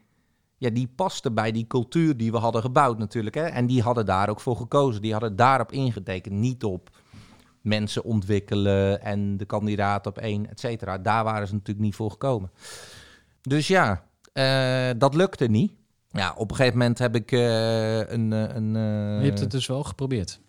ja, 0.56 0.70
die 0.70 0.92
pasten 0.96 1.34
bij 1.34 1.52
die 1.52 1.66
cultuur 1.66 2.16
die 2.16 2.32
we 2.32 2.38
hadden 2.38 2.62
gebouwd 2.62 2.98
natuurlijk. 2.98 3.34
Hè? 3.34 3.44
En 3.44 3.66
die 3.66 3.82
hadden 3.82 4.06
daar 4.06 4.28
ook 4.28 4.40
voor 4.40 4.56
gekozen. 4.56 5.02
Die 5.02 5.12
hadden 5.12 5.36
daarop 5.36 5.72
ingetekend, 5.72 6.34
niet 6.34 6.64
op 6.64 6.90
mensen 7.60 8.04
ontwikkelen 8.04 9.02
en 9.02 9.36
de 9.36 9.44
kandidaat 9.44 10.06
op 10.06 10.18
één, 10.18 10.50
et 10.50 10.60
cetera. 10.60 10.98
Daar 10.98 11.24
waren 11.24 11.46
ze 11.46 11.52
natuurlijk 11.52 11.86
niet 11.86 11.94
voor 11.94 12.10
gekomen. 12.10 12.50
Dus 13.40 13.66
ja, 13.66 14.04
eh, 14.32 14.90
dat 14.96 15.14
lukte 15.14 15.46
niet. 15.46 15.72
Ja, 16.08 16.34
op 16.36 16.50
een 16.50 16.56
gegeven 16.56 16.78
moment 16.78 16.98
heb 16.98 17.14
ik 17.14 17.32
eh, 17.32 17.98
een... 17.98 18.30
een 18.30 18.72
je 19.20 19.26
hebt 19.26 19.40
het 19.40 19.50
dus 19.50 19.66
wel 19.66 19.84
geprobeerd. 19.84 20.40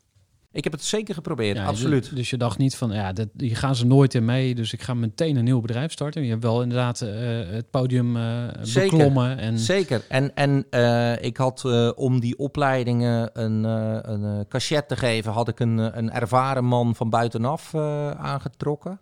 Ik 0.55 0.63
heb 0.63 0.73
het 0.73 0.83
zeker 0.83 1.13
geprobeerd, 1.13 1.57
Ja, 1.57 1.65
absoluut. 1.65 2.03
Dus, 2.03 2.13
dus 2.13 2.29
je 2.29 2.37
dacht 2.37 2.57
niet 2.57 2.75
van, 2.75 2.91
ja, 2.91 3.13
dat, 3.13 3.27
hier 3.37 3.57
gaan 3.57 3.75
ze 3.75 3.85
nooit 3.85 4.13
in 4.13 4.25
mee. 4.25 4.55
Dus 4.55 4.73
ik 4.73 4.81
ga 4.81 4.93
meteen 4.93 5.35
een 5.35 5.43
nieuw 5.43 5.61
bedrijf 5.61 5.91
starten. 5.91 6.23
Je 6.23 6.29
hebt 6.29 6.43
wel 6.43 6.61
inderdaad 6.61 7.01
eh, 7.01 7.09
het 7.47 7.69
podium 7.69 8.17
eh, 8.17 8.43
Zeker. 8.61 8.97
beklommen. 8.97 9.37
En, 9.37 9.59
Zeker. 9.59 10.05
En, 10.09 10.35
en 10.35 10.65
eh, 10.69 11.23
ik 11.23 11.37
had 11.37 11.63
om 11.95 12.19
die 12.19 12.37
opleidingen 12.37 13.29
een, 13.33 13.63
een 14.11 14.47
cachet 14.47 14.87
te 14.87 14.95
geven, 14.95 15.31
had 15.31 15.47
ik 15.47 15.59
een, 15.59 15.97
een 15.97 16.11
ervaren 16.11 16.65
man 16.65 16.95
van 16.95 17.09
buitenaf 17.09 17.75
aangetrokken, 18.15 18.99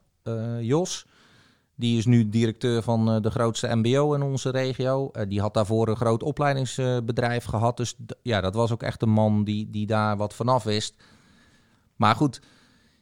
Jos. 0.59 1.05
Die 1.75 1.97
is 1.97 2.05
nu 2.05 2.29
directeur 2.29 2.81
van 2.81 3.21
de 3.21 3.29
grootste 3.29 3.75
MBO 3.75 4.13
in 4.13 4.21
onze 4.21 4.49
regio. 4.49 5.11
Die 5.27 5.41
had 5.41 5.53
daarvoor 5.53 5.87
een 5.87 5.95
groot 5.95 6.23
opleidingsbedrijf 6.23 7.43
gehad. 7.43 7.77
Dus 7.77 7.95
ja, 8.21 8.41
dat 8.41 8.53
was 8.53 8.71
ook 8.71 8.83
echt 8.83 9.01
een 9.01 9.09
man 9.09 9.43
die, 9.43 9.69
die 9.69 9.85
daar 9.87 10.17
wat 10.17 10.33
vanaf 10.33 10.63
wist. 10.63 10.95
Maar 11.95 12.15
goed, 12.15 12.41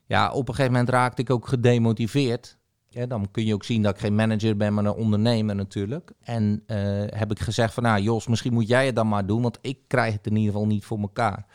ja, 0.05 0.31
op 0.31 0.47
een 0.47 0.53
gegeven 0.53 0.71
moment 0.71 0.89
raakte 0.89 1.21
ik 1.21 1.29
ook 1.29 1.47
gedemotiveerd. 1.47 2.59
Dan 3.07 3.31
kun 3.31 3.45
je 3.45 3.53
ook 3.53 3.63
zien 3.63 3.81
dat 3.81 3.93
ik 3.93 3.99
geen 3.99 4.15
manager 4.15 4.57
ben, 4.57 4.73
maar 4.73 4.85
een 4.85 4.91
ondernemer 4.93 5.55
natuurlijk. 5.55 6.11
En 6.21 6.63
eh, 6.65 6.77
heb 7.05 7.31
ik 7.31 7.39
gezegd 7.39 7.73
van, 7.73 7.83
nou 7.83 8.01
Jos, 8.01 8.27
misschien 8.27 8.53
moet 8.53 8.67
jij 8.67 8.85
het 8.85 8.95
dan 8.95 9.07
maar 9.07 9.25
doen, 9.25 9.41
want 9.41 9.57
ik 9.61 9.77
krijg 9.87 10.13
het 10.13 10.27
in 10.27 10.35
ieder 10.35 10.51
geval 10.51 10.67
niet 10.67 10.85
voor 10.85 10.99
elkaar. 10.99 11.45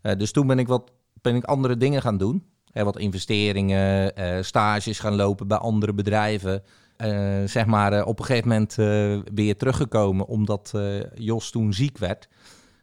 Eh, 0.00 0.18
dus 0.18 0.32
toen 0.32 0.46
ben 0.46 0.58
ik 0.58 0.68
wat 0.68 0.92
ben 1.20 1.34
ik 1.34 1.44
andere 1.44 1.76
dingen 1.76 2.02
gaan 2.02 2.18
doen. 2.18 2.44
Hè, 2.72 2.84
wat 2.84 2.98
investeringen, 2.98 4.16
eh, 4.16 4.42
stages 4.42 4.98
gaan 4.98 5.14
lopen 5.14 5.48
bij 5.48 5.58
andere 5.58 5.94
bedrijven. 5.94 6.62
Eh, 6.96 7.42
zeg 7.44 7.66
maar 7.66 7.92
eh, 7.92 8.06
op 8.06 8.18
een 8.18 8.24
gegeven 8.24 8.48
moment 8.48 8.78
eh, 8.78 9.18
weer 9.34 9.56
teruggekomen 9.56 10.26
omdat 10.26 10.72
eh, 10.74 10.82
Jos 11.14 11.50
toen 11.50 11.72
ziek 11.72 11.98
werd. 11.98 12.28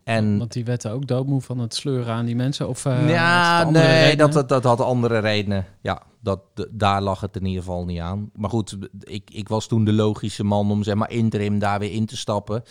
En 0.08 0.38
Want 0.38 0.54
die 0.54 0.66
werd 0.66 0.88
ook 0.88 1.08
doodmoe 1.08 1.42
van 1.42 1.60
het 1.60 1.74
sleuren 1.74 2.14
aan 2.14 2.26
die 2.26 2.36
mensen? 2.36 2.68
Of, 2.68 2.86
eh, 2.86 3.00
had 3.00 3.10
ja, 3.10 3.70
nee, 3.70 3.84
redenen? 3.84 4.18
dat, 4.18 4.34
dat, 4.34 4.50
dat 4.50 4.64
had 4.64 4.82
andere 4.82 5.20
redenen. 5.20 5.66
Ja, 5.82 6.02
dat, 6.22 6.40
daar 6.72 7.02
lag 7.02 7.22
het 7.22 7.36
in 7.36 7.46
ieder 7.46 7.64
geval 7.64 7.86
niet 7.86 8.00
aan. 8.00 8.30
Maar 8.34 8.50
goed, 8.50 8.78
ik, 9.00 9.30
ik 9.32 9.48
was 9.48 9.68
toen 9.68 9.84
de 9.84 9.94
logische 9.94 10.44
man 10.44 10.72
om 10.72 10.84
zeg 10.84 10.96
maar 10.96 11.12
interim 11.12 11.60
daar 11.60 11.80
weer 11.80 11.92
in 11.92 12.06
te 12.06 12.18
stappen. 12.18 12.64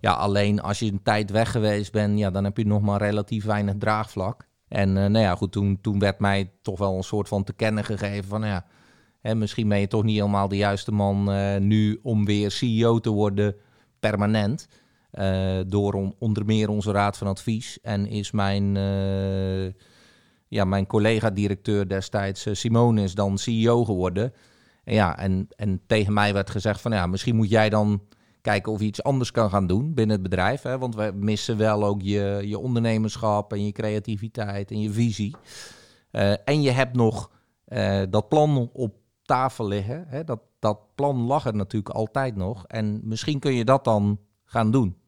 Ja, 0.00 0.12
alleen 0.12 0.60
als 0.60 0.78
je 0.78 0.86
een 0.86 1.02
tijd 1.02 1.30
weg 1.30 1.50
geweest 1.50 1.92
bent, 1.92 2.18
ja, 2.18 2.30
dan 2.30 2.44
heb 2.44 2.56
je 2.56 2.66
nog 2.66 2.80
maar 2.80 3.00
relatief 3.00 3.44
weinig 3.44 3.74
draagvlak. 3.78 4.46
En 4.68 4.88
eh, 4.88 5.06
nou 5.06 5.24
ja, 5.24 5.34
goed, 5.34 5.52
toen, 5.52 5.78
toen 5.80 5.98
werd 5.98 6.18
mij 6.18 6.50
toch 6.62 6.78
wel 6.78 6.96
een 6.96 7.02
soort 7.02 7.28
van 7.28 7.44
te 7.44 7.52
kennen 7.52 7.84
gegeven 7.84 8.28
van, 8.28 8.42
ja, 8.42 8.64
hè, 9.20 9.34
misschien 9.34 9.68
ben 9.68 9.80
je 9.80 9.86
toch 9.86 10.02
niet 10.02 10.16
helemaal 10.16 10.48
de 10.48 10.56
juiste 10.56 10.92
man 10.92 11.32
eh, 11.32 11.56
nu 11.56 11.98
om 12.02 12.24
weer 12.24 12.50
CEO 12.50 12.98
te 12.98 13.10
worden 13.10 13.56
permanent. 13.98 14.68
Eh, 15.10 15.58
door 15.66 15.92
on- 15.94 16.14
onder 16.18 16.44
meer 16.44 16.68
onze 16.68 16.92
raad 16.92 17.16
van 17.16 17.26
advies. 17.26 17.78
En 17.82 18.06
is 18.06 18.30
mijn, 18.30 18.76
eh, 18.76 19.72
ja, 20.48 20.64
mijn 20.64 20.86
collega-directeur 20.86 21.88
destijds, 21.88 22.46
eh, 22.46 22.54
Simone, 22.54 23.02
is 23.02 23.14
dan 23.14 23.38
CEO 23.38 23.84
geworden. 23.84 24.32
En, 24.84 24.94
ja, 24.94 25.18
en, 25.18 25.48
en 25.56 25.80
tegen 25.86 26.12
mij 26.12 26.32
werd 26.32 26.50
gezegd 26.50 26.80
van 26.80 26.92
ja, 26.92 27.06
misschien 27.06 27.36
moet 27.36 27.50
jij 27.50 27.68
dan 27.68 28.02
kijken 28.40 28.72
of 28.72 28.80
je 28.80 28.86
iets 28.86 29.02
anders 29.02 29.30
kan 29.30 29.50
gaan 29.50 29.66
doen 29.66 29.94
binnen 29.94 30.14
het 30.14 30.28
bedrijf. 30.28 30.62
Hè? 30.62 30.78
Want 30.78 30.94
we 30.94 31.12
missen 31.14 31.56
wel 31.56 31.84
ook 31.84 32.02
je, 32.02 32.42
je 32.44 32.58
ondernemerschap 32.58 33.52
en 33.52 33.64
je 33.64 33.72
creativiteit 33.72 34.70
en 34.70 34.80
je 34.80 34.90
visie. 34.90 35.36
En 36.44 36.62
je 36.62 36.70
hebt 36.70 36.96
nog 36.96 37.30
dat 38.10 38.28
plan 38.28 38.70
op 38.72 38.94
tafel 39.22 39.66
liggen. 39.66 40.04
Hè? 40.08 40.24
Dat, 40.24 40.40
dat 40.58 40.78
plan 40.94 41.16
lag 41.16 41.46
er 41.46 41.54
natuurlijk 41.54 41.94
altijd 41.94 42.36
nog. 42.36 42.66
En 42.66 43.00
misschien 43.02 43.38
kun 43.38 43.54
je 43.54 43.64
dat 43.64 43.84
dan 43.84 44.18
gaan 44.44 44.70
doen. 44.70 44.99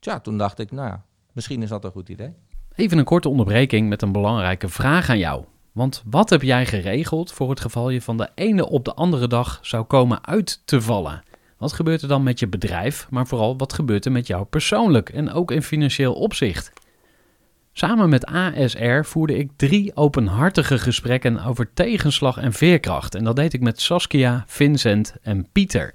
Tja, 0.00 0.20
toen 0.20 0.38
dacht 0.38 0.58
ik, 0.58 0.70
nou 0.70 0.88
ja, 0.88 1.04
misschien 1.32 1.62
is 1.62 1.68
dat 1.68 1.84
een 1.84 1.90
goed 1.90 2.08
idee. 2.08 2.34
Even 2.74 2.98
een 2.98 3.04
korte 3.04 3.28
onderbreking 3.28 3.88
met 3.88 4.02
een 4.02 4.12
belangrijke 4.12 4.68
vraag 4.68 5.08
aan 5.08 5.18
jou. 5.18 5.44
Want 5.72 6.02
wat 6.06 6.30
heb 6.30 6.42
jij 6.42 6.66
geregeld 6.66 7.32
voor 7.32 7.50
het 7.50 7.60
geval 7.60 7.90
je 7.90 8.02
van 8.02 8.16
de 8.16 8.28
ene 8.34 8.68
op 8.68 8.84
de 8.84 8.94
andere 8.94 9.26
dag 9.26 9.58
zou 9.62 9.84
komen 9.84 10.26
uit 10.26 10.62
te 10.64 10.80
vallen? 10.80 11.22
Wat 11.58 11.72
gebeurt 11.72 12.02
er 12.02 12.08
dan 12.08 12.22
met 12.22 12.38
je 12.38 12.48
bedrijf, 12.48 13.06
maar 13.10 13.26
vooral 13.26 13.56
wat 13.56 13.72
gebeurt 13.72 14.04
er 14.04 14.12
met 14.12 14.26
jou 14.26 14.44
persoonlijk 14.44 15.08
en 15.08 15.32
ook 15.32 15.50
in 15.50 15.62
financieel 15.62 16.14
opzicht? 16.14 16.72
Samen 17.72 18.08
met 18.08 18.26
ASR 18.26 19.02
voerde 19.02 19.36
ik 19.36 19.50
drie 19.56 19.96
openhartige 19.96 20.78
gesprekken 20.78 21.44
over 21.44 21.72
tegenslag 21.74 22.36
en 22.36 22.52
veerkracht. 22.52 23.14
En 23.14 23.24
dat 23.24 23.36
deed 23.36 23.52
ik 23.52 23.60
met 23.60 23.80
Saskia, 23.80 24.44
Vincent 24.46 25.14
en 25.22 25.48
Pieter. 25.52 25.94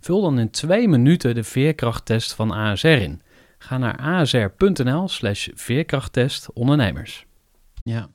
Vul 0.00 0.20
dan 0.22 0.38
in 0.38 0.50
twee 0.50 0.88
minuten 0.88 1.34
de 1.34 1.44
veerkrachttest 1.44 2.32
van 2.32 2.50
ASR 2.50 2.86
in. 2.86 3.20
Ga 3.58 3.78
naar 3.78 3.96
asr.nl 3.98 5.08
slash 5.08 5.48
veerkrachttest 5.54 6.52
ondernemers. 6.52 7.26
Ja, 7.84 8.08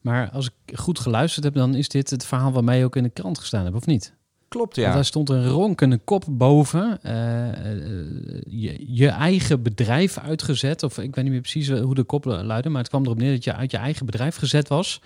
maar 0.00 0.30
als 0.30 0.46
ik 0.46 0.78
goed 0.78 0.98
geluisterd 0.98 1.44
heb, 1.44 1.54
dan 1.54 1.74
is 1.74 1.88
dit 1.88 2.10
het 2.10 2.26
verhaal 2.26 2.52
waarmee 2.52 2.78
je 2.78 2.84
ook 2.84 2.96
in 2.96 3.02
de 3.02 3.10
krant 3.10 3.38
gestaan 3.38 3.64
hebt, 3.64 3.76
of 3.76 3.86
niet? 3.86 4.14
Klopt, 4.48 4.76
Want 4.76 4.88
ja. 4.88 4.94
daar 4.94 5.04
stond 5.04 5.28
een 5.28 5.48
ronkende 5.48 5.98
kop 5.98 6.24
boven. 6.30 7.02
eh, 7.02 7.48
eh, 7.48 8.42
je, 8.48 8.84
je 8.94 9.08
eigen 9.08 9.62
bedrijf 9.62 10.18
uitgezet. 10.18 10.82
Of 10.82 10.98
ik 10.98 11.14
weet 11.14 11.24
niet 11.24 11.32
meer 11.32 11.42
precies 11.42 11.68
hoe 11.70 11.94
de 11.94 12.04
kop 12.04 12.24
luidde. 12.24 12.68
Maar 12.68 12.80
het 12.80 12.88
kwam 12.88 13.04
erop 13.04 13.18
neer 13.18 13.32
dat 13.32 13.44
je 13.44 13.54
uit 13.54 13.70
je 13.70 13.76
eigen 13.76 14.06
bedrijf 14.06 14.36
gezet 14.36 14.68
was. 14.68 15.02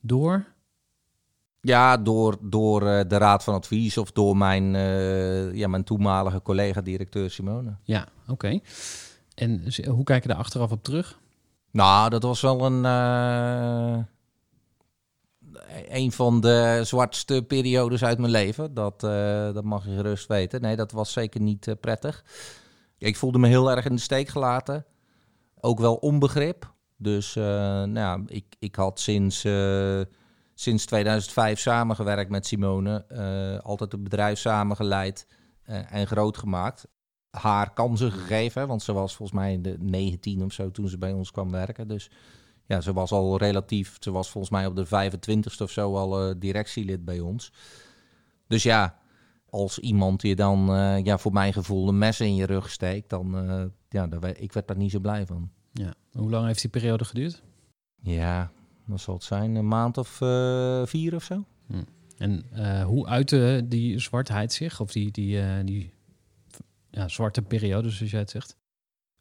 Door. 0.00 0.44
Ja, 1.68 1.96
door, 1.96 2.36
door 2.40 2.86
eh, 2.86 3.08
de 3.08 3.16
raad 3.16 3.44
van 3.44 3.54
advies 3.54 3.98
of 3.98 4.12
door 4.12 4.36
mijn, 4.36 4.74
eh, 4.74 5.54
ja, 5.54 5.68
mijn 5.68 5.84
toenmalige 5.84 6.42
collega-directeur 6.42 7.30
Simone. 7.30 7.76
Ja, 7.82 8.06
oké. 8.28 8.60
En 9.34 9.64
hoe 9.86 10.04
kijk 10.04 10.22
je 10.22 10.28
daar 10.28 10.38
achteraf 10.38 10.70
op 10.70 10.82
terug? 10.82 11.18
Nou, 11.70 12.10
dat 12.10 12.22
was 12.22 12.40
wel 12.40 12.66
een, 12.66 12.84
eh, 12.84 13.98
een 15.88 16.12
van 16.12 16.40
de 16.40 16.80
zwartste 16.84 17.44
periodes 17.48 18.04
uit 18.04 18.18
mijn 18.18 18.32
leven. 18.32 18.74
Dat, 18.74 19.00
dat 19.54 19.64
mag 19.64 19.84
je 19.84 19.94
gerust 19.94 20.26
weten. 20.26 20.60
Nee, 20.60 20.76
dat 20.76 20.92
was 20.92 21.12
zeker 21.12 21.40
niet 21.40 21.74
prettig. 21.80 22.24
Ik 22.98 23.16
voelde 23.16 23.38
me 23.38 23.48
heel 23.48 23.70
erg 23.70 23.84
in 23.84 23.94
de 23.94 24.00
steek 24.00 24.28
gelaten. 24.28 24.84
Ook 25.60 25.80
wel 25.80 25.94
onbegrip. 25.94 26.74
Dus 26.96 27.34
nou 27.34 27.94
ja, 27.94 28.20
ik, 28.26 28.44
ik 28.58 28.74
had 28.74 29.00
sinds, 29.00 29.42
sinds 30.60 30.86
2005 30.86 31.58
samengewerkt 31.58 32.30
met 32.30 32.46
Simone. 32.46 33.04
eh, 33.08 33.64
altijd 33.64 33.92
het 33.92 34.02
bedrijf 34.02 34.38
samengeleid 34.38 35.26
eh, 35.62 35.92
en 35.92 36.06
groot 36.06 36.36
gemaakt. 36.36 36.86
Haar 37.30 37.72
kansen 37.72 38.12
gegeven, 38.12 38.66
want 38.66 38.82
ze 38.82 38.92
was 38.92 39.16
volgens 39.16 39.38
mij 39.38 39.60
de 39.60 39.76
19 39.80 40.42
of 40.44 40.52
zo 40.52 40.70
toen 40.70 40.88
ze 40.88 40.98
bij 40.98 41.12
ons 41.12 41.30
kwam 41.30 41.50
werken. 41.50 41.88
Dus 41.88 42.10
ja, 42.66 42.80
ze 42.80 42.92
was 42.92 43.10
al 43.12 43.36
relatief, 43.36 43.96
ze 43.98 44.10
was 44.10 44.30
volgens 44.30 44.52
mij 44.52 44.66
op 44.66 44.76
de 44.76 44.86
25ste 44.86 45.62
of 45.62 45.70
zo 45.70 45.96
al 45.96 46.28
eh, 46.28 46.34
directielid 46.38 47.04
bij 47.04 47.20
ons. 47.20 47.52
Dus 48.46 48.62
ja, 48.62 48.98
als 49.50 49.78
iemand 49.78 50.22
je 50.22 50.36
dan 50.36 50.66
ja, 51.04 51.18
voor 51.18 51.32
mijn 51.32 51.52
gevoel 51.52 51.88
een 51.88 51.98
mes 51.98 52.20
in 52.20 52.34
je 52.34 52.46
rug 52.46 52.70
steekt, 52.70 53.08
dan 53.08 53.36
ja, 53.88 54.06
daar, 54.06 54.36
ik 54.36 54.52
werd 54.52 54.68
daar 54.68 54.76
niet 54.76 54.90
zo 54.90 54.98
blij 54.98 55.26
van. 55.26 55.50
Ja. 55.72 55.94
Hoe 56.12 56.30
lang 56.30 56.46
heeft 56.46 56.60
die 56.60 56.70
periode 56.70 57.04
geduurd? 57.04 57.42
Ja, 58.00 58.50
wat 58.88 59.00
zal 59.00 59.14
het 59.14 59.22
zijn? 59.24 59.54
Een 59.54 59.68
maand 59.68 59.98
of 59.98 60.20
eh, 60.20 60.82
vier 60.84 61.14
of 61.14 61.24
zo? 61.24 61.44
En 62.18 62.44
eh, 62.52 62.84
hoe 62.84 63.06
uitte 63.06 63.64
die 63.68 63.98
zwartheid 63.98 64.52
zich? 64.52 64.80
Of 64.80 64.92
die, 64.92 65.10
die, 65.10 65.40
eh, 65.40 65.46
die 65.64 65.92
ja, 66.90 67.08
zwarte 67.08 67.42
periode, 67.42 67.90
zoals 67.90 68.10
jij 68.10 68.20
het 68.20 68.30
zegt? 68.30 68.56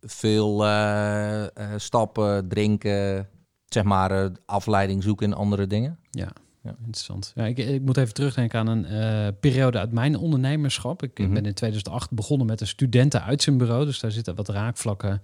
Veel 0.01 0.65
eh, 0.65 1.43
eh, 1.43 1.49
stappen, 1.77 2.47
drinken, 2.47 3.30
zeg 3.65 3.84
maar 3.84 4.12
eh, 4.23 4.30
afleiding 4.45 5.03
zoeken 5.03 5.25
in 5.27 5.34
andere 5.34 5.67
dingen. 5.67 5.99
Ja, 6.12 6.30
Ja. 6.63 6.75
interessant. 6.80 7.32
Ja, 7.36 7.45
ik, 7.45 7.58
ik 7.58 7.82
moet 7.82 7.97
even 7.97 8.13
terugdenken 8.13 8.60
aan 8.60 8.67
een 8.67 8.86
eh, 8.86 9.27
periode 9.39 9.77
uit 9.77 9.91
mijn 9.91 10.15
ondernemerschap. 10.17 11.03
Ik 11.03 11.17
Mhm. 11.19 11.34
ben 11.34 11.45
in 11.45 11.53
2008 11.53 12.12
begonnen 12.12 12.47
met 12.47 12.62
een 12.62 12.67
studentenuitzendbureau. 12.67 13.86
Dus 13.86 13.99
daar 13.99 14.12
zitten 14.12 14.36
wat 14.36 14.49
raakvlakken 14.49 15.21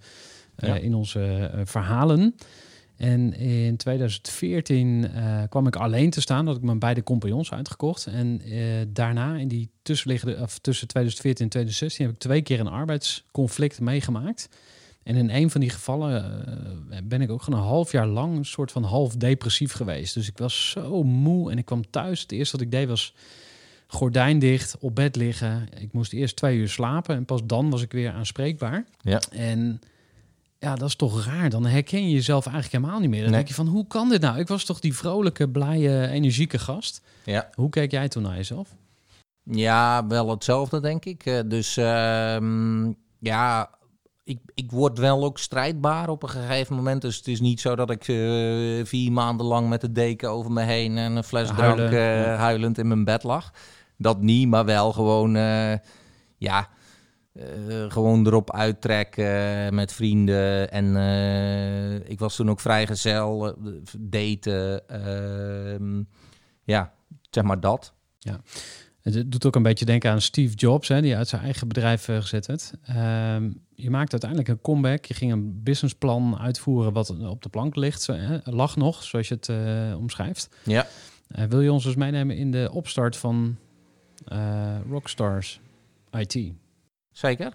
eh, 0.56 0.68
Ja. 0.68 0.74
in 0.76 0.94
onze 0.94 1.24
eh, 1.52 1.60
verhalen. 1.64 2.34
En 2.96 3.34
in 3.38 3.76
2014 3.76 5.10
eh, 5.10 5.42
kwam 5.48 5.66
ik 5.66 5.76
alleen 5.76 6.10
te 6.10 6.20
staan. 6.20 6.44
Dat 6.44 6.56
ik 6.56 6.62
mijn 6.62 6.78
beide 6.78 7.02
compagnons 7.02 7.52
uitgekocht. 7.52 8.06
En 8.06 8.40
eh, 8.44 8.60
daarna, 8.88 9.36
in 9.36 9.48
die 9.48 9.70
tussenliggende, 9.82 10.40
of 10.40 10.58
tussen 10.58 10.88
2014 10.88 11.44
en 11.44 11.50
2016, 11.50 12.04
heb 12.04 12.14
ik 12.14 12.20
twee 12.20 12.42
keer 12.42 12.60
een 12.60 12.68
arbeidsconflict 12.68 13.80
meegemaakt. 13.80 14.48
En 15.02 15.16
in 15.16 15.30
een 15.30 15.50
van 15.50 15.60
die 15.60 15.70
gevallen 15.70 16.46
eh, 16.90 16.98
ben 17.04 17.20
ik 17.20 17.30
ook 17.30 17.42
gewoon 17.42 17.60
een 17.60 17.66
half 17.66 17.92
jaar 17.92 18.06
lang 18.06 18.36
een 18.36 18.44
soort 18.44 18.72
van 18.72 18.82
half 18.82 19.16
depressief 19.16 19.72
geweest. 19.72 20.14
Dus 20.14 20.28
ik 20.28 20.38
was 20.38 20.70
zo 20.70 21.02
moe 21.02 21.50
en 21.50 21.58
ik 21.58 21.64
kwam 21.64 21.90
thuis. 21.90 22.20
Het 22.20 22.32
eerste 22.32 22.56
wat 22.56 22.66
ik 22.66 22.72
deed 22.72 22.88
was 22.88 23.14
gordijn 23.86 24.38
dicht, 24.38 24.78
op 24.78 24.94
bed 24.94 25.16
liggen. 25.16 25.68
Ik 25.78 25.92
moest 25.92 26.12
eerst 26.12 26.36
twee 26.36 26.58
uur 26.58 26.68
slapen 26.68 27.16
en 27.16 27.24
pas 27.24 27.40
dan 27.44 27.70
was 27.70 27.82
ik 27.82 27.92
weer 27.92 28.10
aanspreekbaar. 28.10 28.84
Ja. 29.00 29.22
En 29.30 29.80
ja, 30.64 30.74
dat 30.74 30.88
is 30.88 30.96
toch 30.96 31.24
raar. 31.26 31.50
Dan 31.50 31.66
herken 31.66 32.02
je 32.08 32.10
jezelf 32.14 32.46
eigenlijk 32.46 32.74
helemaal 32.76 33.00
niet 33.00 33.10
meer. 33.10 33.20
Dan 33.22 33.28
Nee. 33.30 33.38
denk 33.38 33.48
je 33.48 33.54
van, 33.54 33.66
hoe 33.66 33.86
kan 33.86 34.08
dit 34.08 34.20
nou? 34.20 34.38
Ik 34.38 34.48
was 34.48 34.64
toch 34.64 34.80
die 34.80 34.94
vrolijke, 34.96 35.48
blije, 35.48 36.08
energieke 36.08 36.58
gast. 36.58 37.00
Ja. 37.24 37.48
Hoe 37.54 37.68
keek 37.70 37.90
jij 37.90 38.08
toen 38.08 38.22
naar 38.22 38.36
jezelf? 38.36 38.68
Ja, 39.42 40.06
wel 40.06 40.30
hetzelfde, 40.30 40.80
denk 40.80 41.04
ik. 41.04 41.26
Eh, 41.26 41.38
dus 41.46 41.76
ehm, 41.76 42.92
ja, 43.18 43.70
ik, 44.24 44.38
ik 44.54 44.70
word 44.70 44.98
wel 44.98 45.24
ook 45.24 45.38
strijdbaar 45.38 46.08
op 46.08 46.22
een 46.22 46.28
gegeven 46.28 46.76
moment. 46.76 47.02
Dus 47.02 47.16
het 47.16 47.28
is 47.28 47.40
niet 47.40 47.60
zo 47.60 47.76
dat 47.76 47.90
ik 47.90 48.08
eh, 48.08 48.84
vier 48.84 49.12
maanden 49.12 49.46
lang 49.46 49.68
met 49.68 49.80
de 49.80 49.92
deken 49.92 50.30
over 50.30 50.52
me 50.52 50.62
heen 50.62 50.98
en 50.98 51.16
een 51.16 51.24
fles 51.24 51.48
Huilen, 51.50 51.76
drank 51.76 51.92
eh, 51.92 52.38
huilend 52.38 52.78
in 52.78 52.88
mijn 52.88 53.04
bed 53.04 53.22
lag. 53.22 53.52
Dat 53.98 54.20
niet, 54.20 54.48
maar 54.48 54.64
wel 54.64 54.92
gewoon, 54.92 55.30
ja, 56.38 56.68
eh, 57.34 57.90
gewoon 57.90 58.26
erop 58.26 58.52
uittrekken 58.52 59.74
met 59.74 59.92
vrienden. 59.92 60.70
En 60.70 60.96
eh, 60.96 62.10
ik 62.10 62.18
was 62.18 62.36
toen 62.36 62.50
ook 62.50 62.60
vrijgezel, 62.60 63.48
eh, 63.48 63.54
daten. 63.98 64.88
ehm, 64.88 66.02
ja, 66.64 66.92
zeg 67.30 67.44
maar 67.44 67.60
dat. 67.60 67.92
Het 69.00 69.32
doet 69.32 69.46
ook 69.46 69.56
een 69.56 69.62
beetje 69.62 69.84
denken 69.84 70.10
aan 70.10 70.20
Steve 70.20 70.54
Jobs, 70.54 70.88
hè, 70.88 71.00
die 71.00 71.16
uit 71.16 71.28
zijn 71.28 71.42
eigen 71.42 71.68
bedrijf 71.68 72.04
gezet 72.04 72.46
heeft. 72.46 72.72
Ehm, 72.82 73.50
je 73.74 73.90
maakt 73.90 74.12
uiteindelijk 74.12 74.50
een 74.50 74.60
comeback. 74.60 75.04
Je 75.04 75.14
ging 75.14 75.32
een 75.32 75.62
businessplan 75.62 76.38
uitvoeren 76.38 76.92
wat 76.92 77.10
op 77.10 77.42
de 77.42 77.48
plank 77.48 77.76
ligt, 77.76 78.02
zo, 78.02 78.12
hè, 78.12 78.38
lag 78.44 78.76
nog, 78.76 79.02
zoals 79.02 79.28
je 79.28 79.34
het 79.34 79.50
omschrijft. 79.96 80.48
Ja. 80.62 80.86
Wil 81.48 81.60
je 81.60 81.72
ons 81.72 81.84
dus 81.84 81.94
meenemen 81.94 82.36
in 82.36 82.50
de 82.50 82.70
opstart 82.72 83.16
van 83.16 83.56
Rockstars 84.88 85.60
IT? 86.10 86.54
Zeker. 87.14 87.54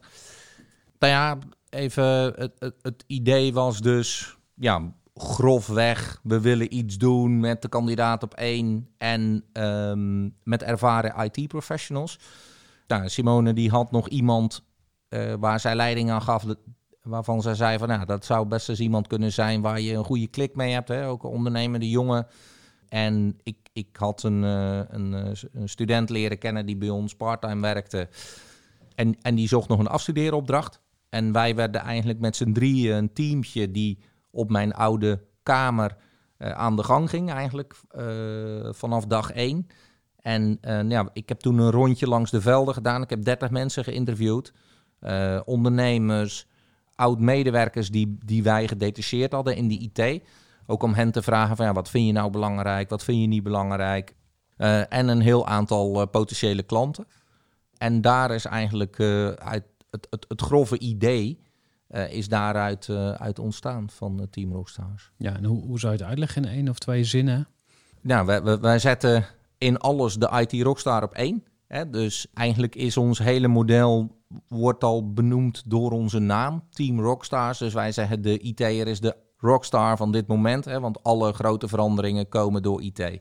Nou 0.99 1.13
ja, 1.13 1.37
even, 1.69 2.33
het, 2.35 2.51
het, 2.59 2.75
het 2.81 3.03
idee 3.07 3.53
was 3.53 3.81
dus, 3.81 4.37
ja, 4.53 4.93
grofweg, 5.15 6.19
we 6.23 6.39
willen 6.39 6.75
iets 6.75 6.97
doen 6.97 7.39
met 7.39 7.61
de 7.61 7.69
kandidaat 7.69 8.23
op 8.23 8.33
één 8.33 8.89
en 8.97 9.43
ehm, 9.53 10.29
met 10.43 10.63
ervaren 10.63 11.31
IT-professionals. 11.31 12.19
Nou, 12.87 13.09
Simone 13.09 13.53
die 13.53 13.69
had 13.69 13.91
nog 13.91 14.07
iemand 14.07 14.63
eh, 15.09 15.33
waar 15.39 15.59
zij 15.59 15.75
leiding 15.75 16.11
aan 16.11 16.21
gaf, 16.21 16.45
waarvan 17.01 17.41
zij 17.41 17.55
zei 17.55 17.77
van, 17.77 17.87
nou, 17.87 18.05
dat 18.05 18.25
zou 18.25 18.47
best 18.47 18.69
eens 18.69 18.79
iemand 18.79 19.07
kunnen 19.07 19.31
zijn 19.31 19.61
waar 19.61 19.79
je 19.79 19.93
een 19.93 20.05
goede 20.05 20.27
klik 20.27 20.55
mee 20.55 20.73
hebt, 20.73 20.87
hè? 20.87 21.07
ook 21.07 21.23
een 21.23 21.29
ondernemende 21.29 21.89
jongen. 21.89 22.27
En 22.89 23.39
ik, 23.43 23.57
ik 23.73 23.95
had 23.95 24.23
een, 24.23 24.43
eh, 24.43 24.81
een, 24.87 25.13
eh, 25.13 25.31
een 25.51 25.69
student 25.69 26.09
leren 26.09 26.37
kennen 26.37 26.65
die 26.65 26.77
bij 26.77 26.89
ons 26.89 27.15
parttime 27.15 27.61
werkte. 27.61 28.09
En, 28.99 29.15
en 29.21 29.35
die 29.35 29.47
zocht 29.47 29.67
nog 29.67 29.79
een 29.79 29.87
afstudeeropdracht. 29.87 30.81
En 31.09 31.31
wij 31.31 31.55
werden 31.55 31.81
eigenlijk 31.81 32.19
met 32.19 32.35
z'n 32.35 32.51
drieën 32.51 32.95
een 32.95 33.13
teamtje 33.13 33.71
die 33.71 33.99
op 34.31 34.49
mijn 34.49 34.73
oude 34.73 35.23
kamer 35.43 35.97
eh, 36.37 36.51
aan 36.51 36.75
de 36.75 36.83
gang 36.83 37.09
ging, 37.09 37.31
eigenlijk 37.31 37.75
eh, 37.89 38.05
vanaf 38.71 39.05
dag 39.05 39.31
één. 39.31 39.67
En 40.15 40.57
eh, 40.61 40.73
nou 40.73 40.89
ja, 40.89 41.09
ik 41.13 41.29
heb 41.29 41.39
toen 41.39 41.57
een 41.57 41.71
rondje 41.71 42.07
langs 42.07 42.31
de 42.31 42.41
velden 42.41 42.73
gedaan. 42.73 43.01
Ik 43.01 43.09
heb 43.09 43.23
30 43.23 43.49
mensen 43.49 43.83
geïnterviewd. 43.83 44.53
Ondernemers, 45.45 46.47
oud-medewerkers 46.95 47.89
die, 47.89 48.17
die 48.25 48.43
wij 48.43 48.67
gedetacheerd 48.67 49.31
hadden 49.31 49.55
in 49.55 49.67
die 49.67 49.91
IT. 49.93 50.23
Ook 50.65 50.83
om 50.83 50.93
hen 50.93 51.11
te 51.11 51.21
vragen 51.21 51.55
van 51.55 51.65
ja, 51.65 51.73
wat 51.73 51.89
vind 51.89 52.05
je 52.05 52.11
nou 52.11 52.31
belangrijk, 52.31 52.89
wat 52.89 53.03
vind 53.03 53.21
je 53.21 53.27
niet 53.27 53.43
belangrijk. 53.43 54.15
En 54.89 55.07
een 55.07 55.21
heel 55.21 55.47
aantal 55.47 56.07
potentiële 56.07 56.63
klanten. 56.63 57.07
En 57.79 58.01
daar 58.01 58.31
is 58.31 58.45
eigenlijk 58.45 58.99
eh, 58.99 59.27
uit 59.27 59.63
het, 59.89 60.07
het, 60.09 60.25
het 60.27 60.41
grove 60.41 60.79
idee 60.79 61.39
eh, 61.87 62.13
is 62.13 62.27
daaruit 62.27 62.89
eh, 62.89 63.11
uit 63.11 63.39
ontstaan 63.39 63.89
van 63.89 64.27
Team 64.29 64.51
Rockstars. 64.51 65.11
Ja, 65.17 65.35
en 65.35 65.45
hoe, 65.45 65.61
hoe 65.61 65.79
zou 65.79 65.93
je 65.93 65.99
het 65.99 66.07
uitleggen 66.07 66.43
in 66.43 66.51
één 66.51 66.69
of 66.69 66.79
twee 66.79 67.03
zinnen? 67.03 67.47
Nou, 68.01 68.25
wij, 68.25 68.43
wij, 68.43 68.59
wij 68.59 68.79
zetten 68.79 69.25
in 69.57 69.77
alles 69.77 70.15
de 70.15 70.45
IT 70.47 70.63
Rockstar 70.63 71.03
op 71.03 71.13
één. 71.13 71.43
Hè? 71.67 71.89
Dus 71.89 72.27
eigenlijk 72.33 72.75
is 72.75 72.97
ons 72.97 73.19
hele 73.19 73.47
model 73.47 74.17
wordt 74.47 74.83
al 74.83 75.13
benoemd 75.13 75.63
door 75.65 75.91
onze 75.91 76.19
naam, 76.19 76.63
Team 76.69 76.99
Rockstars. 76.99 77.57
Dus 77.57 77.73
wij 77.73 77.91
zeggen 77.91 78.21
de 78.21 78.39
IT'er 78.39 78.87
is 78.87 78.99
de 78.99 79.15
rockstar 79.37 79.97
van 79.97 80.11
dit 80.11 80.27
moment. 80.27 80.65
Hè? 80.65 80.79
Want 80.79 81.03
alle 81.03 81.33
grote 81.33 81.67
veranderingen 81.67 82.29
komen 82.29 82.61
door 82.61 82.81
IT. 82.81 83.19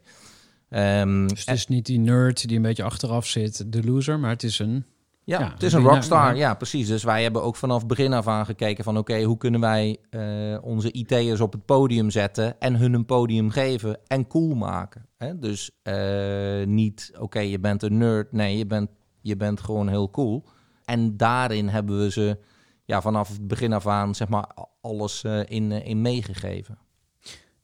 Ehm, 0.68 1.26
Dus 1.26 1.44
het 1.44 1.54
is 1.54 1.66
niet 1.66 1.86
die 1.86 1.98
nerd 1.98 2.48
die 2.48 2.56
een 2.56 2.62
beetje 2.62 2.82
achteraf 2.82 3.26
zit, 3.26 3.72
de 3.72 3.84
loser, 3.84 4.18
maar 4.18 4.30
het 4.30 4.42
is 4.42 4.58
een... 4.58 4.84
Ja, 5.24 5.40
Ja, 5.40 5.50
het 5.52 5.62
is 5.62 5.72
een 5.72 5.82
rockstar. 5.82 6.34
ja. 6.34 6.38
Ja, 6.40 6.54
precies. 6.54 6.88
Dus 6.88 7.02
wij 7.02 7.22
hebben 7.22 7.42
ook 7.42 7.56
vanaf 7.56 7.86
begin 7.86 8.12
af 8.12 8.26
aan 8.26 8.44
gekeken 8.46 8.84
van... 8.84 8.98
oké, 8.98 9.22
hoe 9.22 9.36
kunnen 9.36 9.60
wij 9.60 9.96
eh, 10.10 10.56
onze 10.60 10.92
IT'ers 10.92 11.40
op 11.40 11.52
het 11.52 11.64
podium 11.64 12.10
zetten... 12.10 12.60
en 12.60 12.76
hun 12.76 12.94
een 12.94 13.06
podium 13.06 13.50
geven 13.50 13.98
en 14.06 14.26
cool 14.26 14.54
maken. 14.54 15.06
Hè? 15.16 15.38
Dus 15.38 15.70
eh, 15.82 16.66
niet, 16.66 17.12
oké, 17.18 17.38
je 17.40 17.58
bent 17.60 17.82
een 17.82 17.98
nerd. 17.98 18.32
Nee, 18.32 18.58
je 18.58 18.66
bent, 18.66 18.90
je 19.20 19.36
bent 19.36 19.60
gewoon 19.60 19.88
heel 19.88 20.10
cool. 20.10 20.44
En 20.84 21.16
daarin 21.16 21.68
hebben 21.68 21.98
we 21.98 22.10
ze 22.10 22.38
ja, 22.84 23.00
vanaf 23.02 23.28
het 23.28 23.46
begin 23.46 23.72
af 23.72 23.86
aan... 23.86 24.14
zeg 24.14 24.28
maar, 24.28 24.46
alles 24.80 25.24
eh, 25.24 25.40
in, 25.44 25.72
in 25.72 26.00
meegegeven. 26.02 26.78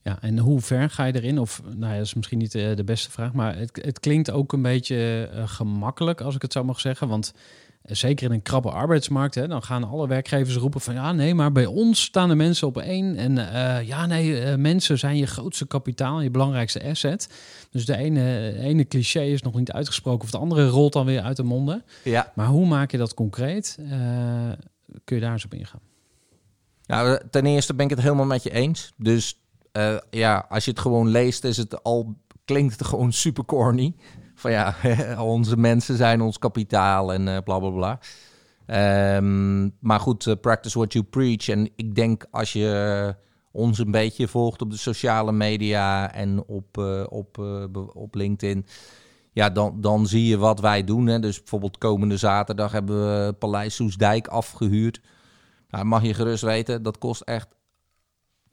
Ja, 0.04 0.18
en 0.20 0.38
hoe 0.38 0.60
ver 0.60 0.90
ga 0.90 1.04
je 1.04 1.14
erin? 1.14 1.38
Of, 1.38 1.62
nou 1.76 1.92
ja, 1.92 1.96
dat 1.96 2.06
is 2.06 2.14
misschien 2.14 2.38
niet 2.38 2.54
eh, 2.54 2.76
de 2.76 2.84
beste 2.84 3.10
vraag, 3.10 3.32
maar 3.32 3.56
het, 3.56 3.78
het 3.82 4.00
klinkt 4.00 4.30
ook 4.30 4.52
een 4.52 4.62
beetje 4.62 5.30
eh, 5.32 5.48
gemakkelijk, 5.48 6.20
als 6.20 6.34
ik 6.34 6.42
het 6.42 6.52
zo 6.52 6.64
mag 6.64 6.80
zeggen. 6.80 7.08
Want 7.08 7.34
eh, 7.82 7.94
zeker 7.96 8.26
in 8.26 8.32
een 8.32 8.42
krabbe 8.42 8.70
arbeidsmarkt, 8.70 9.34
hè, 9.34 9.48
dan 9.48 9.62
gaan 9.62 9.84
alle 9.84 10.08
werkgevers 10.08 10.56
roepen 10.56 10.80
van 10.80 10.94
ja, 10.94 11.12
nee, 11.12 11.34
maar 11.34 11.52
bij 11.52 11.66
ons 11.66 12.02
staan 12.02 12.28
de 12.28 12.34
mensen 12.34 12.66
op 12.66 12.78
één. 12.78 13.16
En 13.16 13.34
ja, 13.86 14.06
nee, 14.06 14.56
mensen 14.56 14.98
zijn 14.98 15.16
je 15.16 15.26
grootste 15.26 15.66
kapitaal, 15.66 16.20
je 16.20 16.30
belangrijkste 16.30 16.82
asset. 16.82 17.28
Dus 17.70 17.86
de 17.86 17.96
ene, 17.96 18.54
ene 18.58 18.86
cliché 18.86 19.22
is 19.22 19.42
nog 19.42 19.54
niet 19.54 19.72
uitgesproken, 19.72 20.24
of 20.24 20.30
de 20.30 20.38
andere 20.38 20.68
rolt 20.68 20.92
dan 20.92 21.06
weer 21.06 21.22
uit 21.22 21.36
de 21.36 21.42
monden. 21.42 21.84
Ja, 22.02 22.32
Maar 22.34 22.46
hoe 22.46 22.66
maak 22.66 22.90
je 22.90 22.98
dat 22.98 23.14
concreet? 23.14 23.78
Kun 25.04 25.16
je 25.16 25.20
daar 25.20 25.32
eens 25.32 25.44
op 25.44 25.54
ingaan? 25.54 25.80
Nou, 26.86 27.20
ten 27.30 27.46
eerste 27.46 27.74
ben 27.74 27.84
ik 27.84 27.90
het 27.90 28.02
helemaal 28.02 28.26
met 28.26 28.42
je 28.42 28.50
eens. 28.50 28.92
Dus 28.96 29.38
eh, 29.74 29.96
ja, 30.10 30.46
als 30.48 30.64
je 30.64 30.70
het 30.70 30.80
gewoon 30.80 31.08
leest, 31.08 31.44
is 31.44 31.56
het 31.56 31.82
al, 31.82 32.16
klinkt 32.44 32.78
het 32.78 32.86
gewoon 32.86 33.12
super 33.12 33.44
corny. 33.44 33.94
Van 34.34 34.50
ja, 34.50 34.76
onze 35.18 35.56
mensen 35.56 35.96
zijn 35.96 36.20
ons 36.20 36.38
kapitaal 36.38 37.12
en 37.12 37.28
eh 37.28 37.38
bla 37.44 37.58
bla 37.58 37.70
bla. 37.70 37.98
Ehm, 38.66 39.68
maar 39.80 40.00
goed, 40.00 40.26
eh, 40.26 40.34
practice 40.40 40.78
what 40.78 40.92
you 40.92 41.04
preach. 41.04 41.48
En 41.48 41.70
ik 41.76 41.94
denk 41.94 42.26
als 42.30 42.52
je 42.52 43.14
ons 43.52 43.78
een 43.78 43.90
beetje 43.90 44.28
volgt 44.28 44.62
op 44.62 44.70
de 44.70 44.76
sociale 44.76 45.32
media 45.32 46.12
en 46.12 46.44
op, 46.46 46.78
op, 47.08 47.38
op 47.94 48.14
LinkedIn. 48.14 48.66
Ja, 49.32 49.50
dan, 49.50 49.80
dan 49.80 50.06
zie 50.06 50.26
je 50.26 50.38
wat 50.38 50.60
wij 50.60 50.84
doen. 50.84 51.06
Hè. 51.06 51.18
Dus 51.18 51.38
bijvoorbeeld 51.38 51.78
komende 51.78 52.16
zaterdag 52.16 52.72
hebben 52.72 53.26
we 53.26 53.32
Paleis 53.32 53.74
Soesdijk 53.74 54.28
afgehuurd. 54.28 55.00
Nou, 55.68 55.84
mag 55.84 56.02
je 56.02 56.14
gerust 56.14 56.42
weten, 56.42 56.82
dat 56.82 56.98
kost 56.98 57.20
echt 57.20 57.48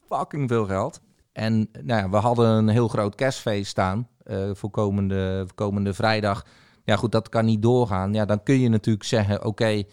fucking 0.07 0.49
veel 0.49 0.65
geld. 0.65 1.01
En 1.31 1.69
nou 1.71 2.01
ja, 2.01 2.09
we 2.09 2.17
hadden 2.17 2.49
een 2.49 2.67
heel 2.67 2.87
groot 2.87 3.15
kerstfeest 3.15 3.69
staan 3.69 4.07
eh, 4.23 4.49
voor, 4.53 4.69
komende, 4.69 5.47
komende 5.55 5.93
vrijdag. 5.93 6.45
Ja 6.83 6.95
goed, 6.95 7.11
dat 7.11 7.29
kan 7.29 7.45
niet 7.45 7.61
doorgaan. 7.61 8.13
Ja, 8.13 8.25
dan 8.25 8.43
kun 8.43 8.59
je 8.59 8.69
natuurlijk 8.69 9.05
zeggen, 9.05 9.45
oké, 9.45 9.83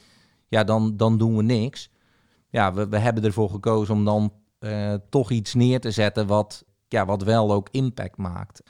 ja, 0.49 0.65
dan, 0.65 0.97
dan 0.97 1.19
doen 1.19 1.37
we 1.37 1.43
niks. 1.43 1.91
Ja, 2.51 2.73
we, 2.75 2.89
we 2.89 2.99
hebben 2.99 3.25
ervoor 3.25 3.51
gekozen 3.51 3.95
om 3.95 4.05
dan 4.05 4.33
eh, 4.59 4.95
toch 5.11 5.31
iets 5.31 5.55
neer 5.55 5.81
te 5.81 5.91
zetten 5.91 6.27
wat, 6.27 6.65
ja, 6.89 7.07
wat 7.07 7.23
wel 7.23 7.53
ook 7.53 7.69
impact 7.71 8.17
maakt. 8.17 8.63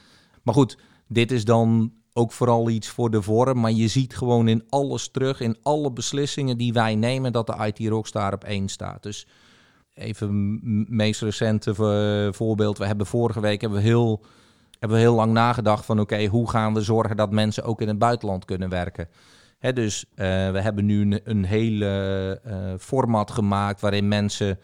Maar 0.43 0.55
goed, 0.55 0.79
dit 1.07 1.33
is 1.33 1.45
dan 1.45 1.93
ook 2.13 2.33
vooral 2.33 2.69
iets 2.69 2.89
voor 2.89 3.11
de 3.11 3.23
vorm. 3.23 3.61
Maar 3.61 3.73
je 3.73 3.89
ziet 3.89 4.17
gewoon 4.17 4.49
in 4.49 4.65
alles 4.69 5.09
terug, 5.09 5.41
in 5.41 5.57
alle 5.63 5.93
beslissingen 5.93 6.59
die 6.59 6.73
wij 6.73 6.95
nemen, 6.95 7.33
dat 7.33 7.47
de 7.47 7.73
IT 7.75 7.89
Rockstar 7.89 8.33
op 8.33 8.45
één 8.45 8.69
staat. 8.69 9.03
Dus 9.03 9.27
even 9.99 10.61
meest 10.97 11.23
recente 11.23 11.75
vo- 11.75 12.33
voorbeeld. 12.33 12.79
We 12.79 12.87
hebben 12.87 13.07
vorige 13.07 13.41
week 13.41 13.61
hebben 13.61 13.79
we 13.79 13.85
heel, 13.85 14.25
hebben 14.79 14.99
we 14.99 15.05
heel 15.05 15.15
lang 15.15 15.33
nagedacht 15.33 15.85
van 15.85 16.01
oké, 16.01 16.27
hoe 16.27 16.51
gaan 16.51 16.75
we 16.75 16.81
zorgen 16.81 17.17
dat 17.17 17.31
mensen 17.31 17.65
ook 17.65 17.81
in 17.81 17.89
het 17.89 17.99
buitenland 17.99 18.45
kunnen 18.45 18.69
werken. 18.69 19.09
Hè, 19.59 19.73
dus 19.73 20.05
eh, 20.15 20.27
we 20.51 20.61
hebben 20.61 20.85
nu 20.85 21.01
een, 21.01 21.21
een 21.25 21.45
hele 21.45 22.41
eh, 22.45 22.57
format 22.79 23.31
gemaakt 23.31 23.81
waarin 23.81 24.09
mensen 24.09 24.59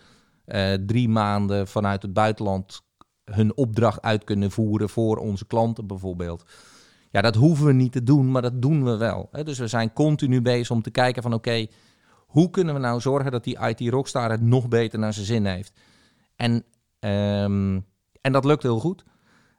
eh, 0.44 0.72
drie 0.72 1.08
maanden 1.08 1.68
vanuit 1.68 2.02
het 2.02 2.12
buitenland 2.12 2.82
hun 3.24 3.56
opdracht 3.56 4.02
uit 4.02 4.24
kunnen 4.24 4.50
voeren 4.50 4.88
voor 4.88 5.16
onze 5.16 5.46
klanten 5.46 5.86
bijvoorbeeld. 5.86 6.44
Ja, 7.10 7.20
dat 7.20 7.34
hoeven 7.34 7.66
we 7.66 7.72
niet 7.72 7.92
te 7.92 8.02
doen, 8.02 8.30
maar 8.30 8.42
dat 8.42 8.62
doen 8.62 8.84
we 8.84 8.96
wel. 8.96 9.28
Dus 9.44 9.58
we 9.58 9.66
zijn 9.66 9.92
continu 9.92 10.42
bezig 10.42 10.70
om 10.70 10.82
te 10.82 10.90
kijken 10.90 11.22
van 11.22 11.32
oké, 11.34 11.66
hoe 12.34 12.50
kunnen 12.50 12.74
we 12.74 12.80
nou 12.80 13.00
zorgen 13.00 13.30
dat 13.30 13.44
die 13.44 13.58
IT 13.58 13.80
Rockstar 13.80 14.30
het 14.30 14.40
nog 14.40 14.68
beter 14.68 14.98
naar 14.98 15.12
zijn 15.12 15.26
zin 15.26 15.46
heeft? 15.46 15.72
En, 16.36 16.64
ehm, 16.98 17.80
en 18.20 18.32
dat 18.32 18.44
lukt 18.44 18.62
heel 18.62 18.78
goed. 18.78 19.04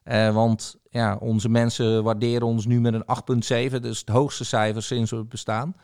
Eh, 0.04 0.34
want 0.34 0.76
ja, 0.90 1.16
onze 1.16 1.50
mensen 1.50 2.04
waarderen 2.04 2.48
ons 2.48 2.66
nu 2.66 2.82
met 2.82 2.94
een 2.94 3.06
8,7. 3.06 3.82
Dus 3.82 4.00
het 4.00 4.10
hoogste 4.10 4.46
cijfer 4.46 4.84
sinds 4.84 5.12
we 5.12 5.24
bestaan. 5.24 5.76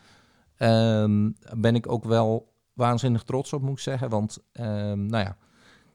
Ehm 0.56 1.30
ben 1.56 1.74
ik 1.74 1.92
ook 1.92 2.04
wel 2.04 2.52
waanzinnig 2.72 3.22
trots 3.22 3.52
op, 3.52 3.62
moet 3.62 3.72
ik 3.72 3.78
zeggen. 3.78 4.08
Want 4.08 4.38
ehm, 4.52 5.06
nou 5.06 5.24
ja, 5.24 5.36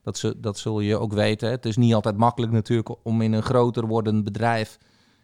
dat, 0.01 0.17
zul- 0.17 0.33
dat 0.37 0.57
zul 0.57 0.79
je 0.79 0.97
ook 0.97 1.13
weten. 1.13 1.49
Het 1.49 1.65
is 1.65 1.77
niet 1.77 1.93
altijd 1.93 2.17
makkelijk 2.17 2.51
natuurlijk 2.51 2.95
om 3.03 3.21
in 3.21 3.33
een 3.33 3.43
groter 3.43 3.87
wordend 3.87 4.23
bedrijf 4.23 4.77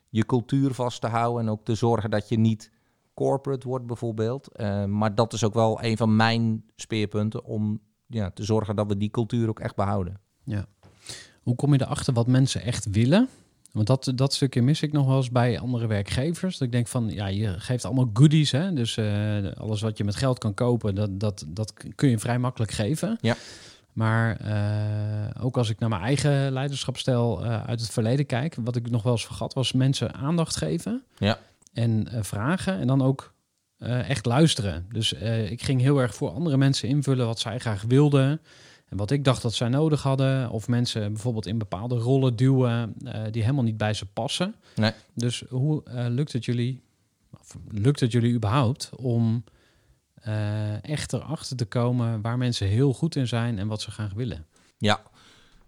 je 0.10 0.26
cultuur 0.26 0.74
vast 0.74 1.02
te 1.02 1.08
houden. 1.08 1.42
En 1.42 1.50
ook 1.50 1.64
te 1.64 1.76
zorgen 1.76 2.10
dat 2.10 2.30
je 2.30 2.40
niet 2.40 2.72
corporate 3.13 3.67
wordt 3.67 3.86
bijvoorbeeld. 3.86 4.47
Eh, 4.47 4.86
maar 4.86 5.15
dat 5.15 5.34
is 5.34 5.43
ook 5.43 5.54
wel 5.54 5.84
een 5.84 5.97
van 5.97 6.15
mijn 6.15 6.63
speerpunten 6.76 7.43
om 7.43 7.80
ja, 8.08 8.32
te 8.32 8.43
zorgen 8.43 8.76
dat 8.76 8.88
we 8.88 8.97
die 8.97 9.10
cultuur 9.10 9.49
ook 9.49 9.60
echt 9.60 9.76
behouden. 9.76 10.19
Ja. 10.43 10.65
Hoe 11.41 11.56
kom 11.56 11.73
je 11.73 11.82
erachter 11.82 12.13
wat 12.13 12.28
mensen 12.28 12.62
echt 12.62 12.89
willen? 12.89 13.30
Want 13.71 13.88
dat, 13.88 14.12
dat 14.15 14.34
stukje 14.34 14.62
mis 14.62 14.82
ik 14.82 14.91
nog 14.91 15.08
wel 15.08 15.17
eens 15.17 15.32
bij 15.32 15.60
andere 15.60 15.88
werkgevers. 15.88 16.58
Dat 16.58 16.67
ik 16.67 16.73
denk 16.73 16.88
van, 16.88 17.10
ja, 17.10 17.28
je 17.28 17.60
geeft 17.60 17.86
allemaal 17.86 18.10
goodies. 18.13 18.52
Hè? 18.52 18.73
Dus 18.73 18.97
eh, 18.97 19.45
alles 19.58 19.82
wat 19.82 19.97
je 19.97 20.04
met 20.04 20.15
geld 20.15 20.38
kan 20.38 20.54
kopen, 20.54 20.95
dat, 20.95 21.19
dat, 21.19 21.45
dat 21.47 21.73
kun 21.95 22.10
je 22.10 22.19
vrij 22.19 22.39
makkelijk 22.39 22.71
geven. 22.71 23.17
Ja. 23.21 23.36
Maar 23.93 24.38
eh, 24.38 25.43
ook 25.45 25.58
als 25.58 25.69
ik 25.69 25.80
naar 25.80 25.89
mijn 25.89 26.02
eigen 26.02 26.52
leiderschapstijl 26.52 27.43
eh, 27.43 27.63
uit 27.63 27.82
het 27.82 27.89
verleden 27.89 28.26
kijk, 28.26 28.56
wat 28.63 28.76
ik 28.76 28.89
nog 28.89 29.04
wel 29.04 29.12
eens 29.12 29.26
vergat, 29.26 29.54
was 29.54 29.71
mensen 29.71 30.13
aandacht 30.13 30.56
geven 30.56 31.04
Ja. 31.17 31.39
En 31.74 32.08
eh, 32.08 32.24
vragen 32.24 32.80
en 32.80 32.88
dan 32.88 33.02
ook 33.02 33.34
eh, 33.78 34.10
echt 34.10 34.26
luisteren. 34.26 34.86
Dus 34.92 35.14
eh, 35.14 35.52
ik 35.52 35.64
ging 35.64 35.82
heel 35.82 36.02
erg 36.02 36.16
voor 36.16 36.30
andere 36.30 36.58
mensen 36.58 36.90
invullen 36.90 37.26
wat 37.26 37.40
zij 37.40 37.60
graag 37.60 37.82
wilden 37.82 38.42
en 38.90 38.98
wat 38.98 39.12
ik 39.12 39.24
dacht 39.24 39.42
dat 39.42 39.54
zij 39.54 39.70
nodig 39.70 40.04
hadden. 40.04 40.50
Of 40.50 40.68
mensen 40.68 41.14
bijvoorbeeld 41.14 41.46
in 41.46 41.58
bepaalde 41.58 41.96
rollen 41.96 42.36
duwen 42.36 42.96
die 43.32 43.42
helemaal 43.42 43.64
niet 43.64 43.78
bij 43.78 43.94
ze 43.94 44.06
passen. 44.06 44.56
Nee. 44.76 44.92
Dus 45.14 45.44
hoe 45.50 45.84
lukt 46.10 46.34
het 46.34 46.46
jullie, 46.46 46.82
of 47.40 47.58
lukt 47.72 48.00
het 48.00 48.12
jullie 48.12 48.34
überhaupt 48.34 48.90
om 48.96 49.44
echt 50.82 51.14
erachter 51.14 51.58
te 51.58 51.66
komen 51.66 52.22
waar 52.22 52.38
mensen 52.38 52.68
heel 52.68 52.94
goed 52.94 53.16
in 53.16 53.28
zijn 53.28 53.60
en 53.60 53.68
wat 53.68 53.82
ze 53.82 53.92
graag 53.92 54.14
willen? 54.14 54.46
Ja. 54.78 55.02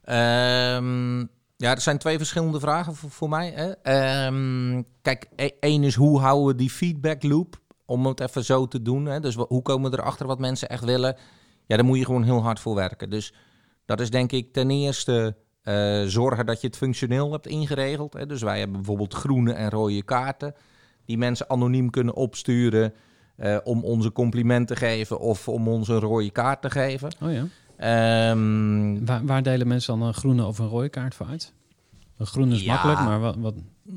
Ehm, 0.01 1.25
ja, 1.57 1.71
er 1.71 1.81
zijn 1.81 1.97
twee 1.97 2.17
verschillende 2.17 2.59
vragen 2.59 2.95
voor, 2.95 3.29
mij. 3.29 3.51
Hè. 3.55 3.71
Ehm, 3.71 4.83
kijk, 5.01 5.27
e- 5.35 5.49
één 5.59 5.83
is 5.83 5.95
hoe 5.95 6.19
houden 6.19 6.47
we 6.47 6.55
die 6.55 6.69
feedback 6.69 7.23
loop? 7.23 7.59
Om 7.85 8.05
het 8.05 8.19
even 8.19 8.45
zo 8.45 8.67
te 8.67 8.81
doen. 8.81 9.05
Hè. 9.05 9.19
Dus 9.19 9.35
hoe 9.35 9.61
komen 9.61 9.91
we 9.91 9.97
erachter 9.97 10.27
wat 10.27 10.39
mensen 10.39 10.69
echt 10.69 10.83
willen? 10.83 11.15
Ja, 11.65 11.75
daar 11.75 11.85
moet 11.85 11.97
je 11.97 12.05
gewoon 12.05 12.23
heel 12.23 12.41
hard 12.41 12.59
voor 12.59 12.75
werken. 12.75 13.09
Dus 13.09 13.33
dat 13.85 13.99
is 13.99 14.09
denk 14.09 14.31
ik 14.31 14.53
ten 14.53 14.69
eerste 14.69 15.35
eh, 15.61 16.03
zorgen 16.03 16.45
dat 16.45 16.61
je 16.61 16.67
het 16.67 16.77
functioneel 16.77 17.31
hebt 17.31 17.47
ingeregeld. 17.47 18.13
Hè. 18.13 18.25
Dus 18.25 18.41
wij 18.41 18.57
hebben 18.57 18.75
bijvoorbeeld 18.77 19.13
groene 19.13 19.53
en 19.53 19.69
rode 19.69 20.03
kaarten. 20.03 20.55
Die 21.05 21.17
mensen 21.17 21.49
anoniem 21.49 21.89
kunnen 21.89 22.15
opsturen 22.15 22.93
eh, 23.35 23.57
om 23.63 23.83
onze 23.83 24.11
compliment 24.11 24.67
te 24.67 24.75
geven 24.75 25.19
of 25.19 25.47
om 25.47 25.67
ons 25.67 25.87
een 25.87 25.99
rode 25.99 26.31
kaart 26.31 26.61
te 26.61 26.69
geven. 26.69 27.11
Oh 27.21 27.33
ja. 27.33 27.45
Ehm, 27.77 29.05
Waar, 29.05 29.25
waar 29.25 29.43
delen 29.43 29.67
mensen 29.67 29.99
dan 29.99 30.07
een 30.07 30.13
groene 30.13 30.45
of 30.45 30.59
een 30.59 30.67
rode 30.67 30.89
kaart 30.89 31.15
voor 31.15 31.25
uit? 31.25 31.53
Een 32.17 32.25
groene 32.25 32.55
is 32.55 32.63
Ja. 32.63 32.73
makkelijk, 32.73 32.99
maar 32.99 33.19
wat, 33.19 33.35
wat, 33.37 33.53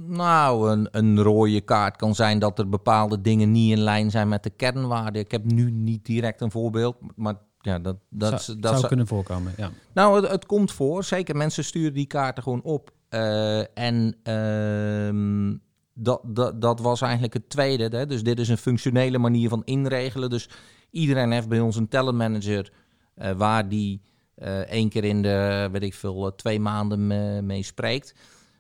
Nou, 0.07 0.71
een, 0.71 0.89
een 0.91 1.23
rode 1.23 1.61
kaart 1.61 1.97
kan 1.97 2.15
zijn 2.15 2.39
dat 2.39 2.59
er 2.59 2.69
bepaalde 2.69 3.21
dingen 3.21 3.53
niet 3.53 3.73
in 3.73 3.83
lijn 3.83 4.11
zijn 4.11 4.29
met 4.29 4.43
de 4.43 4.51
kernwaarden. 4.51 5.21
Ik 5.23 5.31
heb 5.31 5.45
nu 5.45 5.71
niet 5.71 6.05
direct 6.07 6.41
een 6.41 6.51
voorbeeld, 6.51 6.97
maar 7.17 7.35
ja, 7.61 7.79
dat, 7.79 7.97
dat, 8.11 8.43
zou, 8.43 8.61
dat 8.61 8.75
zou 8.75 8.87
kunnen 8.87 9.07
voorkomen. 9.07 9.53
Ja. 9.57 9.71
Nou, 9.93 10.21
het, 10.21 10.31
het 10.31 10.47
komt 10.47 10.73
voor. 10.73 11.05
Zeker, 11.05 11.37
mensen 11.37 11.65
sturen 11.65 11.95
die 11.95 12.07
kaarten 12.07 12.43
gewoon 12.43 12.63
op. 12.63 12.91
Eh, 13.09 13.79
en 13.79 14.17
ehm, 14.23 15.57
dat, 15.95 16.21
dat, 16.25 16.61
dat 16.61 16.81
was 16.81 17.01
eigenlijk 17.01 17.35
het 17.35 17.49
tweede. 17.51 17.97
Hè? 17.97 18.07
Dus 18.07 18.23
dit 18.23 18.39
is 18.39 18.49
een 18.49 18.59
functionele 18.59 19.19
manier 19.19 19.49
van 19.49 19.63
inregelen. 19.65 20.31
Dus 20.31 20.49
iedereen 20.91 21.31
heeft 21.33 21.49
bij 21.49 21.61
ons 21.61 21.77
een 21.77 21.89
talentmanager... 21.89 22.73
eh, 23.19 23.33
waar 23.33 23.69
die 23.69 24.03
eh, 24.35 24.59
één 24.59 24.89
keer 24.89 25.05
in 25.05 25.23
de, 25.23 25.69
weet 25.73 25.83
ik 25.83 25.95
veel, 25.95 26.27
eh, 26.27 26.33
twee 26.33 26.61
maanden 26.61 27.07
me- 27.07 27.43
mee 27.43 27.63
spreekt. 27.63 28.15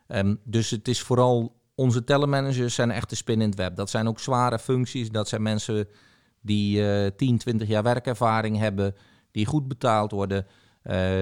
Ehm, 0.07 0.35
dus 0.45 0.71
het 0.71 0.89
is 0.89 1.01
vooral... 1.01 1.57
Onze 1.75 2.05
talentmanagers 2.05 2.75
zijn 2.75 2.91
echt 2.91 3.11
de 3.11 3.17
spin 3.17 3.41
in 3.41 3.49
het 3.49 3.59
web. 3.59 3.77
Dat 3.77 3.91
zijn 3.91 4.09
ook 4.09 4.21
zware 4.21 4.59
functies. 4.59 5.11
Dat 5.11 5.29
zijn 5.29 5.43
mensen 5.43 5.89
die 6.41 6.91
eh 6.91 7.11
10, 7.17 7.39
20 7.39 7.69
jaar 7.69 7.83
werkervaring 7.83 8.59
hebben... 8.59 8.95
die 9.31 9.47
goed 9.47 9.69
betaald 9.69 10.11
worden... 10.11 10.47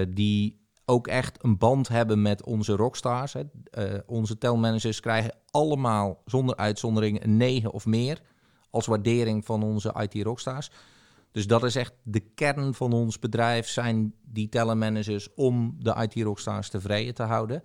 die 0.09 0.59
ook 0.85 1.07
echt 1.07 1.43
een 1.43 1.57
band 1.57 1.87
hebben 1.87 2.21
met 2.21 2.43
onze 2.43 2.75
rockstars. 2.75 3.33
Hè. 3.33 3.43
Onze 4.05 4.37
telmanagers 4.37 4.99
krijgen 4.99 5.35
allemaal 5.51 6.21
zonder 6.25 6.55
uitzondering 6.55 7.23
een 7.23 7.37
9 7.37 7.71
of 7.71 7.85
meer 7.85 8.21
als 8.69 8.85
waardering 8.85 9.45
van 9.45 9.63
onze 9.63 9.95
IT 9.99 10.23
rockstars. 10.23 10.69
Dus 11.37 11.47
dat 11.47 11.63
is 11.63 11.75
echt 11.75 11.93
de 12.03 12.19
kern 12.19 12.73
van 12.73 12.93
ons 12.93 13.19
bedrijf, 13.19 13.67
zijn 13.67 14.13
die 14.23 14.49
talentmanagers 14.49 15.33
om 15.35 15.75
de 15.79 15.95
IT 16.09 16.23
rockstars 16.23 16.69
tevreden 16.69 17.13
te 17.13 17.23
houden. 17.23 17.61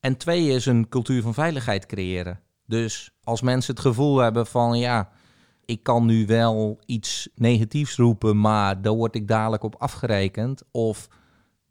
En 0.00 0.16
twee 0.16 0.48
is 0.48 0.66
een 0.66 0.88
cultuur 0.88 1.22
van 1.22 1.34
veiligheid 1.34 1.86
creëren. 1.86 2.40
Dus 2.66 3.10
als 3.24 3.40
mensen 3.40 3.74
het 3.74 3.82
gevoel 3.82 4.18
hebben 4.18 4.46
van 4.46 4.78
ja, 4.78 5.10
ik 5.64 5.82
kan 5.82 6.06
nu 6.06 6.26
wel 6.26 6.80
iets 6.86 7.28
negatiefs 7.34 7.96
roepen, 7.96 8.40
maar 8.40 8.82
daar 8.82 8.92
word 8.92 9.14
ik 9.14 9.28
dadelijk 9.28 9.62
op 9.62 9.74
afgerekend. 9.78 10.62
Of 10.70 11.08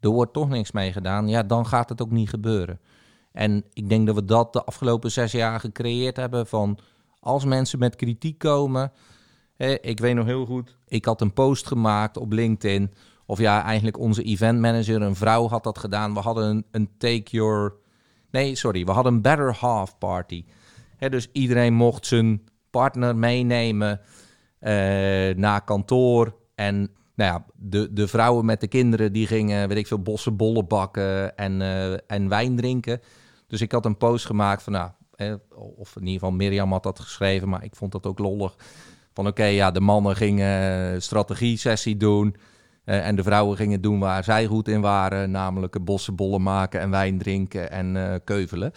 er 0.00 0.10
wordt 0.10 0.32
toch 0.32 0.48
niks 0.48 0.72
mee 0.72 0.92
gedaan, 0.92 1.28
ja, 1.28 1.42
dan 1.42 1.66
gaat 1.66 1.88
het 1.88 2.02
ook 2.02 2.10
niet 2.10 2.28
gebeuren. 2.28 2.80
En 3.32 3.64
ik 3.72 3.88
denk 3.88 4.06
dat 4.06 4.14
we 4.14 4.24
dat 4.24 4.52
de 4.52 4.64
afgelopen 4.64 5.10
zes 5.10 5.32
jaar 5.32 5.60
gecreëerd 5.60 6.16
hebben 6.16 6.46
van 6.46 6.78
als 7.20 7.44
mensen 7.44 7.78
met 7.78 7.96
kritiek 7.96 8.38
komen. 8.38 8.92
Ik 9.66 10.00
weet 10.00 10.14
nog 10.14 10.26
heel 10.26 10.46
goed, 10.46 10.76
ik 10.86 11.04
had 11.04 11.20
een 11.20 11.32
post 11.32 11.66
gemaakt 11.66 12.16
op 12.16 12.32
LinkedIn. 12.32 12.92
Of 13.26 13.38
ja, 13.38 13.62
eigenlijk 13.62 13.98
onze 13.98 14.22
event 14.22 14.60
manager, 14.60 15.02
een 15.02 15.16
vrouw 15.16 15.48
had 15.48 15.64
dat 15.64 15.78
gedaan. 15.78 16.14
We 16.14 16.20
hadden 16.20 16.48
een, 16.48 16.64
een 16.70 16.90
take 16.98 17.30
your... 17.30 17.74
Nee, 18.30 18.54
sorry, 18.54 18.84
we 18.84 18.90
hadden 18.90 19.12
een 19.12 19.22
better 19.22 19.54
half 19.54 19.98
party. 19.98 20.44
Dus 20.98 21.28
iedereen 21.32 21.74
mocht 21.74 22.06
zijn 22.06 22.42
partner 22.70 23.16
meenemen 23.16 24.00
eh, 24.58 24.72
naar 25.36 25.64
kantoor. 25.64 26.34
En 26.54 26.76
nou 27.14 27.32
ja, 27.32 27.44
de, 27.54 27.92
de 27.92 28.08
vrouwen 28.08 28.44
met 28.44 28.60
de 28.60 28.68
kinderen 28.68 29.12
die 29.12 29.26
gingen, 29.26 29.68
weet 29.68 29.78
ik 29.78 29.86
veel, 29.86 30.02
bossen 30.02 30.36
bollen 30.36 30.66
bakken 30.66 31.36
en, 31.36 31.62
eh, 31.62 31.92
en 32.06 32.28
wijn 32.28 32.56
drinken. 32.56 33.00
Dus 33.46 33.60
ik 33.60 33.72
had 33.72 33.84
een 33.84 33.96
post 33.96 34.26
gemaakt 34.26 34.62
van, 34.62 34.72
nou, 34.72 34.90
of 35.76 35.96
in 35.96 36.06
ieder 36.06 36.20
geval 36.20 36.30
Mirjam 36.30 36.72
had 36.72 36.82
dat 36.82 37.00
geschreven, 37.00 37.48
maar 37.48 37.64
ik 37.64 37.76
vond 37.76 37.92
dat 37.92 38.06
ook 38.06 38.18
lollig. 38.18 38.56
Van 39.20 39.28
oké, 39.28 39.44
ja, 39.44 39.70
de 39.70 39.80
mannen 39.80 40.16
gingen 40.16 41.02
strategie-sessie 41.02 41.96
doen. 41.96 42.36
eh, 42.84 43.06
en 43.06 43.16
de 43.16 43.22
vrouwen 43.22 43.56
gingen 43.56 43.80
doen 43.80 43.98
waar 43.98 44.24
zij 44.24 44.46
goed 44.46 44.68
in 44.68 44.80
waren. 44.80 45.30
Namelijk 45.30 45.84
bossen 45.84 46.14
bollen 46.14 46.42
maken 46.42 46.80
en 46.80 46.90
wijn 46.90 47.18
drinken 47.18 47.70
en 47.70 47.96
eh, 47.96 48.14
keuvelen. 48.24 48.72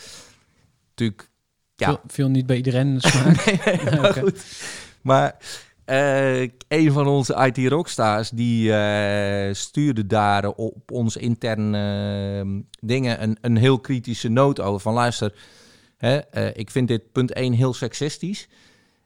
Natuurlijk, 0.89 1.29
ja, 1.75 1.99
viel 2.07 2.29
niet 2.29 2.45
bij 2.45 2.55
iedereen 2.55 2.95
smaak. 3.01 3.45
nee, 3.65 3.99
maar 3.99 4.13
goed. 4.23 4.45
Maar 5.01 5.35
eh, 5.85 6.41
een 6.67 6.91
van 6.91 7.07
onze 7.07 7.51
IT 7.53 7.67
rockstars 7.71 8.29
die 8.29 8.73
eh, 8.73 9.53
stuurde 9.53 10.05
daar 10.07 10.47
op 10.47 10.91
ons 10.91 11.17
interne 11.17 12.41
eh, 12.43 12.49
dingen 12.79 13.23
een, 13.23 13.37
een 13.41 13.57
heel 13.57 13.79
kritische 13.79 14.29
noot 14.29 14.59
over. 14.59 14.79
Van 14.79 14.93
luister, 14.93 15.33
hè, 15.97 16.17
eh, 16.17 16.47
ik 16.53 16.69
vind 16.71 16.87
dit 16.87 17.11
punt 17.11 17.33
1 17.33 17.53
heel 17.53 17.73
seksistisch. 17.73 18.47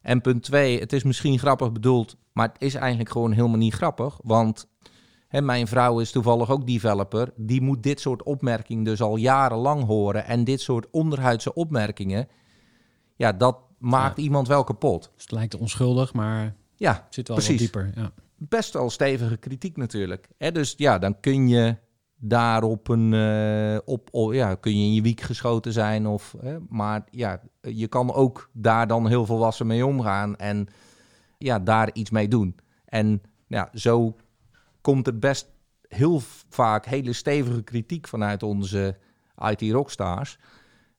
En 0.08 0.22
punt 0.22 0.44
2, 0.44 0.80
het 0.80 0.94
is 0.94 1.04
misschien 1.04 1.40
grappig 1.40 1.72
bedoeld, 1.72 2.18
maar 2.34 2.48
het 2.48 2.62
is 2.62 2.74
eigenlijk 2.76 3.10
gewoon 3.10 3.32
helemaal 3.32 3.58
niet 3.58 3.74
grappig. 3.74 4.20
Want 4.24 4.70
hè, 5.28 5.42
mijn 5.42 5.68
vrouw 5.68 6.00
is 6.00 6.12
toevallig 6.12 6.50
ook 6.52 6.68
developer. 6.68 7.34
Die 7.36 7.62
moet 7.62 7.84
dit 7.84 8.00
soort 8.00 8.24
opmerkingen 8.24 8.84
dus 8.84 9.02
al 9.02 9.16
jarenlang 9.16 9.84
horen. 9.86 10.26
En 10.26 10.44
dit 10.44 10.62
soort 10.62 10.88
onderhuidse 10.92 11.54
opmerkingen, 11.54 12.28
ja, 13.16 13.32
dat 13.32 13.58
maakt 13.78 14.18
iemand 14.18 14.48
wel 14.48 14.64
kapot. 14.64 15.12
Dus 15.14 15.24
het 15.24 15.32
lijkt 15.32 15.56
onschuldig, 15.56 16.14
maar 16.14 16.56
Ja, 16.76 16.94
het 16.94 17.14
zit 17.14 17.28
wel 17.28 17.38
Precies. 17.38 17.72
wat 17.72 17.84
dieper. 17.84 18.04
Ja. 18.04 18.12
best 18.36 18.74
wel 18.74 18.90
stevige 18.90 19.38
kritiek 19.38 19.78
natuurlijk. 19.78 20.30
Hè, 20.38 20.52
dus 20.52 20.74
ja, 20.78 20.98
dan 21.00 21.20
kun 21.20 21.48
je 21.48 21.76
daarop 22.20 22.88
een, 22.88 23.14
eh, 23.14 23.78
op, 23.86 24.34
ja, 24.34 24.56
kun 24.56 24.80
je 24.80 24.86
in 24.86 24.94
je 24.94 25.02
wiek 25.02 25.22
geschoten 25.22 25.74
zijn. 25.74 26.08
Of, 26.08 26.36
hè, 26.42 26.58
maar 26.70 27.08
ja, 27.12 27.42
je 27.62 27.88
kan 27.88 28.14
ook 28.14 28.50
daar 28.54 28.88
dan 28.88 29.08
heel 29.08 29.26
volwassen 29.26 29.68
mee 29.68 29.86
omgaan 29.86 30.36
en 30.36 30.68
ja, 31.38 31.60
daar 31.60 31.90
iets 31.94 32.10
mee 32.10 32.28
doen. 32.28 32.56
En 32.86 33.22
ja, 33.48 33.70
zo 33.74 34.16
komt 34.82 35.08
er 35.08 35.20
best 35.20 35.50
heel 35.88 36.22
vaak 36.50 36.86
hele 36.86 37.14
stevige 37.14 37.64
kritiek 37.64 38.08
vanuit 38.08 38.44
onze 38.44 38.98
IT 39.38 39.62
rockstars. 39.62 40.38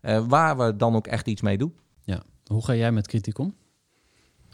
eh, 0.00 0.24
waar 0.28 0.56
we 0.56 0.76
dan 0.76 0.94
ook 0.96 1.06
echt 1.06 1.26
iets 1.26 1.42
mee 1.42 1.58
doen. 1.58 1.74
ja. 2.00 2.22
Hoe 2.44 2.64
ga 2.64 2.74
jij 2.74 2.92
met 2.92 3.06
kritiek 3.06 3.38
om? 3.38 3.54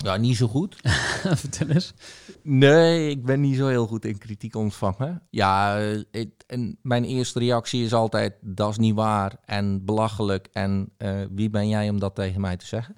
Ja, 0.05 0.17
niet 0.17 0.37
zo 0.37 0.47
goed. 0.49 0.77
Vertel 1.43 1.69
eens. 1.69 1.95
Nee, 2.43 3.11
ik 3.11 3.25
ben 3.25 3.41
niet 3.41 3.57
zo 3.57 3.67
heel 3.67 3.87
goed 3.87 4.05
in 4.05 4.19
kritiek 4.19 4.55
ontvangen. 4.57 5.23
Ja, 5.31 5.79
eh, 5.81 6.03
het- 6.11 6.45
en 6.47 6.79
mijn 6.83 7.05
eerste 7.05 7.39
reactie 7.39 7.85
is 7.85 7.93
altijd: 7.93 8.35
dat 8.41 8.71
is 8.71 8.79
niet 8.79 8.95
waar 8.95 9.37
en 9.45 9.85
belachelijk. 9.85 10.49
En 10.53 10.89
eh, 10.97 11.21
wie 11.31 11.51
ben 11.51 11.69
jij 11.69 11.89
om 11.89 11.99
dat 11.99 12.15
tegen 12.15 12.41
mij 12.41 12.57
te 12.57 12.67
zeggen? 12.67 12.97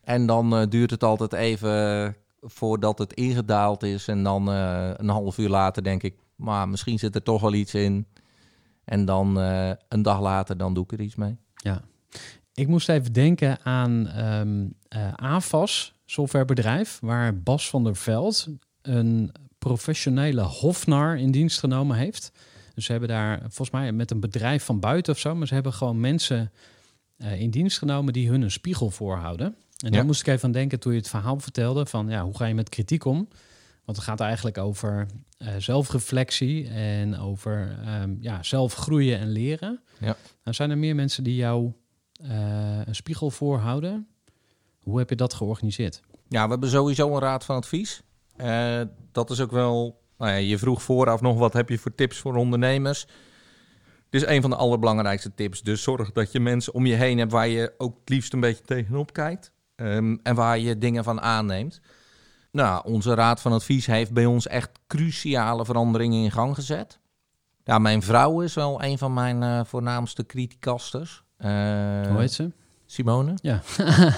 En 0.00 0.26
dan 0.26 0.56
eh, 0.56 0.66
duurt 0.68 0.90
het 0.90 1.02
altijd 1.04 1.32
even 1.32 2.16
voordat 2.40 2.98
het 2.98 3.12
ingedaald 3.12 3.82
is. 3.82 4.08
En 4.08 4.22
dan 4.22 4.46
een 4.46 5.08
half 5.08 5.38
uur 5.38 5.48
later 5.48 5.82
denk 5.82 6.02
ik: 6.02 6.14
maar 6.36 6.68
misschien 6.68 6.98
zit 6.98 7.14
er 7.14 7.22
toch 7.22 7.40
wel 7.40 7.54
iets 7.54 7.74
in. 7.74 8.06
En 8.84 9.04
dan 9.04 9.36
een 9.88 10.02
dag 10.02 10.20
later, 10.20 10.56
dan 10.56 10.74
doe 10.74 10.84
ik 10.84 10.92
er 10.92 11.00
iets 11.00 11.14
mee. 11.16 11.36
Ja. 11.54 11.80
Ik 12.54 12.68
moest 12.68 12.88
even 12.88 13.12
denken 13.12 13.58
aan 13.64 14.06
ehm 14.08 14.66
eh, 14.88 15.12
AFAS, 15.14 15.94
softwarebedrijf, 16.06 16.98
waar 17.00 17.38
Bas 17.42 17.68
van 17.70 17.84
der 17.84 17.96
Veld 17.96 18.48
een 18.82 19.32
professionele 19.58 20.42
hofnar 20.42 21.18
in 21.18 21.30
dienst 21.30 21.58
genomen 21.58 21.96
heeft. 21.96 22.32
Dus 22.74 22.84
ze 22.84 22.90
hebben 22.90 23.08
daar 23.08 23.38
volgens 23.40 23.70
mij 23.70 23.92
met 23.92 24.10
een 24.10 24.20
bedrijf 24.20 24.64
van 24.64 24.80
buiten 24.80 25.12
of 25.12 25.18
zo, 25.18 25.34
maar 25.34 25.46
ze 25.46 25.54
hebben 25.54 25.72
gewoon 25.72 26.00
mensen 26.00 26.52
eh, 27.16 27.40
in 27.40 27.50
dienst 27.50 27.78
genomen 27.78 28.12
die 28.12 28.28
hun 28.28 28.42
een 28.42 28.50
spiegel 28.50 28.90
voorhouden. 28.90 29.46
En 29.46 29.54
Ja. 29.76 29.90
daar 29.90 30.04
moest 30.04 30.20
ik 30.20 30.26
even 30.26 30.44
aan 30.44 30.52
denken 30.52 30.80
toen 30.80 30.92
je 30.92 30.98
het 30.98 31.08
verhaal 31.08 31.38
vertelde 31.40 31.86
van 31.86 32.08
ja, 32.08 32.22
hoe 32.24 32.36
ga 32.36 32.44
je 32.46 32.54
met 32.54 32.68
kritiek 32.68 33.04
om? 33.04 33.28
Want 33.84 33.98
het 33.98 34.06
gaat 34.06 34.20
eigenlijk 34.20 34.58
over 34.58 35.06
eh, 35.38 35.48
zelfreflectie 35.58 36.68
en 36.68 37.18
over 37.18 37.78
ehm, 37.84 38.14
ja, 38.20 38.42
zelf 38.42 38.74
groeien 38.74 39.18
en 39.18 39.28
leren. 39.30 39.80
Ja. 39.98 40.16
Nou, 40.44 40.56
zijn 40.56 40.70
er 40.70 40.78
meer 40.78 40.94
mensen 40.94 41.24
die 41.24 41.34
jou 41.36 41.72
eh, 42.22 42.80
een 42.84 42.94
spiegel 42.94 43.30
voorhouden? 43.30 44.06
Hoe 44.86 44.98
heb 44.98 45.08
je 45.10 45.16
dat 45.16 45.34
georganiseerd? 45.34 46.02
Ja, 46.28 46.44
we 46.44 46.50
hebben 46.50 46.68
sowieso 46.70 47.14
een 47.14 47.20
raad 47.20 47.44
van 47.44 47.56
advies. 47.56 48.02
Eh, 48.36 48.80
dat 49.12 49.30
is 49.30 49.40
ook 49.40 49.50
wel. 49.50 50.00
Nou 50.18 50.30
ja, 50.30 50.36
je 50.36 50.58
vroeg 50.58 50.82
vooraf 50.82 51.20
nog 51.20 51.38
wat 51.38 51.52
heb 51.52 51.68
je 51.68 51.78
voor 51.78 51.94
tips 51.94 52.18
voor 52.18 52.34
ondernemers. 52.36 53.06
Dit 54.10 54.22
is 54.22 54.28
een 54.28 54.40
van 54.40 54.50
de 54.50 54.56
allerbelangrijkste 54.56 55.34
tips. 55.34 55.62
Dus 55.62 55.82
zorg 55.82 56.12
dat 56.12 56.32
je 56.32 56.40
mensen 56.40 56.74
om 56.74 56.86
je 56.86 56.94
heen 56.94 57.18
hebt 57.18 57.32
waar 57.32 57.48
je 57.48 57.74
ook 57.78 57.96
het 58.00 58.08
liefst 58.08 58.32
een 58.32 58.40
beetje 58.40 58.64
tegenop 58.64 59.12
kijkt. 59.12 59.52
ehm, 59.76 60.16
en 60.22 60.34
waar 60.34 60.58
je 60.58 60.78
dingen 60.78 61.04
van 61.04 61.20
aanneemt. 61.20 61.80
Nou, 62.52 62.82
onze 62.84 63.14
raad 63.14 63.40
van 63.40 63.52
advies 63.52 63.86
heeft 63.86 64.12
bij 64.12 64.26
ons 64.26 64.46
echt 64.46 64.70
cruciale 64.86 65.64
veranderingen 65.64 66.22
in 66.24 66.30
gang 66.30 66.54
gezet. 66.54 66.98
Ja, 67.64 67.78
mijn 67.78 68.02
vrouw 68.02 68.40
is 68.40 68.54
wel 68.54 68.82
een 68.82 68.98
van 68.98 69.14
mijn 69.14 69.42
eh, 69.42 69.60
voornaamste 69.64 70.26
criticasters. 70.26 71.24
Eh, 71.36 71.50
Hoe 72.08 72.18
heet 72.18 72.32
ze? 72.32 72.50
Simone. 72.86 73.34
Ja, 73.42 73.62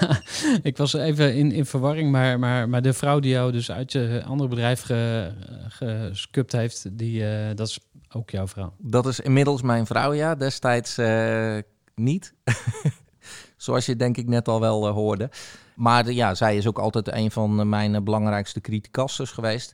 ik 0.69 0.77
was 0.77 0.93
even 0.93 1.35
in, 1.35 1.51
in 1.51 1.65
verwarring, 1.65 2.11
maar, 2.11 2.39
maar, 2.39 2.69
maar 2.69 2.81
de 2.81 2.93
vrouw 2.93 3.19
die 3.19 3.31
jou 3.31 3.51
dus 3.51 3.71
uit 3.71 3.91
je 3.91 4.23
andere 4.25 4.49
bedrijf 4.49 4.81
ge, 4.81 5.31
gescupt 5.69 6.51
heeft, 6.51 6.97
die, 6.97 7.29
eh, 7.29 7.55
dat 7.55 7.67
is 7.67 7.79
ook 8.09 8.29
jouw 8.29 8.47
vrouw. 8.47 8.73
Dat 8.77 9.05
is 9.05 9.19
inmiddels 9.19 9.61
mijn 9.61 9.85
vrouw, 9.85 10.13
ja. 10.13 10.35
Destijds 10.35 10.97
eh, 10.97 11.57
niet. 11.95 12.33
Zoals 13.57 13.85
je 13.85 13.95
denk 13.95 14.17
ik 14.17 14.27
net 14.27 14.47
al 14.47 14.59
wel 14.59 14.87
eh, 14.87 14.93
hoorde. 14.93 15.29
Maar 15.75 16.11
ja, 16.11 16.35
zij 16.35 16.57
is 16.57 16.67
ook 16.67 16.79
altijd 16.79 17.11
een 17.11 17.31
van 17.31 17.69
mijn 17.69 18.03
belangrijkste 18.03 18.61
criticasters 18.61 19.31
geweest. 19.31 19.73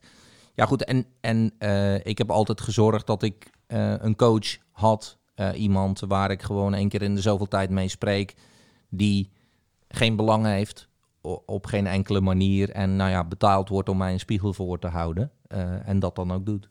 Ja 0.54 0.66
goed, 0.66 0.84
en, 0.84 1.06
en 1.22 1.54
ik 2.04 2.18
heb 2.18 2.32
altijd 2.32 2.62
gezorgd 2.62 3.08
dat 3.08 3.24
ik 3.24 3.50
een 3.68 4.16
coach 4.16 4.58
had. 4.72 5.18
iemand 5.56 6.00
waar 6.00 6.32
ik 6.32 6.42
gewoon 6.42 6.74
één 6.74 6.90
keer 6.90 7.02
in 7.02 7.16
de 7.16 7.22
zoveel 7.22 7.48
tijd 7.48 7.70
mee 7.70 7.88
spreek. 7.88 8.36
Die 8.90 9.32
geen 9.88 10.16
belang 10.16 10.46
heeft 10.46 10.88
op 11.46 11.66
geen 11.66 11.88
enkele 11.88 12.22
manier. 12.22 12.70
En 12.70 12.96
nou 12.96 13.10
ja, 13.10 13.24
betaald 13.24 13.70
wordt 13.70 13.90
om 13.90 13.98
mij 13.98 14.14
een 14.14 14.20
spiegel 14.20 14.54
voor 14.54 14.80
te 14.80 14.88
houden. 14.88 15.32
eh, 15.48 15.88
en 15.88 16.00
dat 16.00 16.16
dan 16.16 16.32
ook 16.34 16.46
doet. 16.46 16.70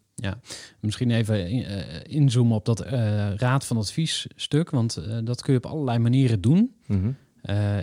Misschien 0.80 1.10
even 1.10 1.48
in- 1.50 1.64
eh, 1.64 2.00
inzoomen 2.14 2.56
op 2.56 2.64
dat 2.64 2.80
eh, 2.80 3.34
raad 3.34 3.64
van 3.66 3.76
advies 3.76 4.26
stuk, 4.36 4.70
want 4.70 5.00
dat 5.24 5.42
kun 5.42 5.52
je 5.52 5.58
op 5.58 5.66
allerlei 5.66 5.98
manieren 5.98 6.40
doen. 6.40 6.74
Mhm. 6.86 7.10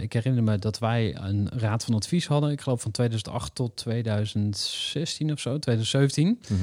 Ik 0.02 0.14
herinner 0.14 0.44
me 0.44 0.58
dat 0.58 0.80
wij 0.80 1.16
een 1.18 1.50
raad 1.50 1.84
van 1.86 1.94
advies 1.94 2.28
hadden, 2.28 2.52
ik 2.52 2.62
geloof 2.62 2.82
van 2.82 2.92
2008 2.92 3.56
tot 3.56 3.76
2016 3.76 5.32
of 5.32 5.40
zo, 5.40 5.58
2017. 5.60 6.40
Mhm. 6.50 6.60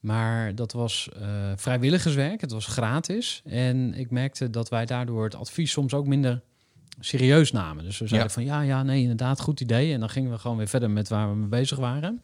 Maar 0.00 0.54
dat 0.54 0.72
was 0.72 1.08
vrijwilligerswerk, 1.56 2.40
het 2.40 2.52
was 2.52 2.66
gratis. 2.66 3.42
En 3.44 3.94
ik 3.94 4.10
merkte 4.10 4.50
dat 4.50 4.68
wij 4.68 4.86
daardoor 4.86 5.24
het 5.24 5.34
advies 5.34 5.70
soms 5.70 5.94
ook 5.94 6.06
minder 6.06 6.42
serieus 7.00 7.52
namen. 7.52 7.84
Dus 7.84 7.98
we 7.98 8.06
zeiden 8.06 8.28
Ja. 8.28 8.34
van 8.34 8.44
ja, 8.44 8.60
ja, 8.60 8.82
nee, 8.82 9.00
inderdaad, 9.00 9.40
goed 9.40 9.60
idee. 9.60 9.92
En 9.92 10.00
dan 10.00 10.08
gingen 10.10 10.30
we 10.30 10.38
gewoon 10.38 10.56
weer 10.56 10.68
verder 10.68 10.90
met 10.90 11.08
waar 11.08 11.28
we 11.30 11.36
mee 11.36 11.48
bezig 11.48 11.78
waren. 11.78 12.22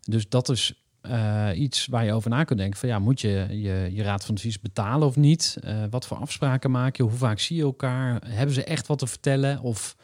Dus 0.00 0.28
dat 0.28 0.48
is 0.48 0.74
eh, 1.00 1.48
iets 1.54 1.86
waar 1.86 2.04
je 2.04 2.12
over 2.12 2.30
na 2.30 2.44
kunt 2.44 2.58
denken. 2.58 2.78
Van 2.78 2.88
ja, 2.88 2.98
moet 2.98 3.20
je 3.20 3.46
je, 3.50 3.88
je 3.92 4.02
raad 4.02 4.24
van 4.24 4.34
advies 4.34 4.60
betalen 4.60 5.06
of 5.08 5.16
niet? 5.16 5.56
Eh, 5.62 5.82
wat 5.90 6.06
voor 6.06 6.16
afspraken 6.16 6.70
maak 6.70 6.96
je? 6.96 7.02
Hoe 7.02 7.12
vaak 7.12 7.38
zie 7.38 7.56
je 7.56 7.62
elkaar? 7.62 8.20
Hebben 8.26 8.54
ze 8.54 8.64
echt 8.64 8.86
wat 8.86 8.98
te 8.98 9.06
vertellen? 9.06 9.60
Of 9.60 9.96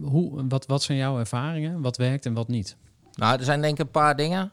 hoe, 0.00 0.46
wat, 0.48 0.66
wat 0.66 0.82
zijn 0.82 0.98
jouw 0.98 1.18
ervaringen? 1.18 1.80
Wat 1.80 1.96
werkt 1.96 2.26
en 2.26 2.34
wat 2.34 2.48
niet? 2.48 2.76
Nou, 3.14 3.38
er 3.38 3.44
zijn 3.44 3.60
denk 3.60 3.78
ik 3.78 3.84
een 3.84 3.90
paar 3.90 4.16
dingen. 4.16 4.52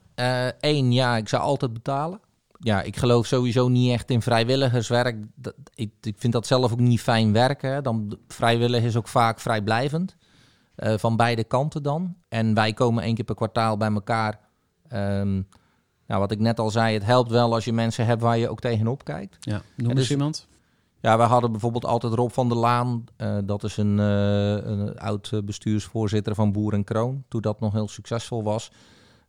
Eén, 0.59 0.91
ja, 0.91 1.17
ik 1.17 1.29
zou 1.29 1.41
altijd 1.43 1.73
betalen. 1.73 2.19
Ja, 2.59 2.81
ik 2.81 2.97
geloof 2.97 3.25
sowieso 3.25 3.67
niet 3.67 3.91
echt 3.91 4.11
in 4.11 4.21
vrijwilligerswerk. 4.21 5.25
Dat, 5.35 5.53
ik, 5.73 5.91
ik 6.01 6.15
vind 6.17 6.33
dat 6.33 6.47
zelf 6.47 6.71
ook 6.71 6.79
niet 6.79 7.01
fijn 7.01 7.33
werken. 7.33 7.83
Dan, 7.83 8.17
vrijwillig 8.27 8.83
is 8.83 8.95
ook 8.95 9.07
vaak 9.07 9.39
vrijblijvend. 9.39 10.15
Eh, 10.75 10.97
van 10.97 11.15
beide 11.15 11.43
kanten 11.43 11.83
dan. 11.83 12.15
En 12.29 12.53
wij 12.53 12.73
komen 12.73 13.03
één 13.03 13.15
keer 13.15 13.25
per 13.25 13.35
kwartaal 13.35 13.77
bij 13.77 13.91
elkaar. 13.91 14.39
Ehm, 14.87 15.33
nou, 16.07 16.19
wat 16.19 16.31
ik 16.31 16.39
net 16.39 16.59
al 16.59 16.69
zei, 16.69 16.93
het 16.93 17.05
helpt 17.05 17.31
wel 17.31 17.53
als 17.53 17.65
je 17.65 17.73
mensen 17.73 18.05
hebt 18.05 18.21
waar 18.21 18.37
je 18.37 18.49
ook 18.49 18.59
tegenop 18.59 19.03
kijkt. 19.03 19.37
Ja, 19.39 19.61
noem 19.75 19.89
dus- 19.89 19.97
eens 19.99 20.11
iemand. 20.11 20.47
Ja, 21.01 21.17
we 21.17 21.23
hadden 21.23 21.51
bijvoorbeeld 21.51 21.85
altijd 21.85 22.13
Rob 22.13 22.31
van 22.31 22.49
der 22.49 22.57
Laan. 22.57 23.03
eh, 23.15 23.37
dat 23.43 23.63
is 23.63 23.77
een, 23.77 23.99
eh, 23.99 24.69
een 24.69 24.99
oud 24.99 25.31
bestuursvoorzitter 25.45 26.35
van 26.35 26.51
Boer 26.51 26.73
en 26.73 26.83
Kroon. 26.83 27.23
Toen 27.27 27.41
dat 27.41 27.59
nog 27.59 27.73
heel 27.73 27.87
succesvol 27.87 28.43
was. 28.43 28.71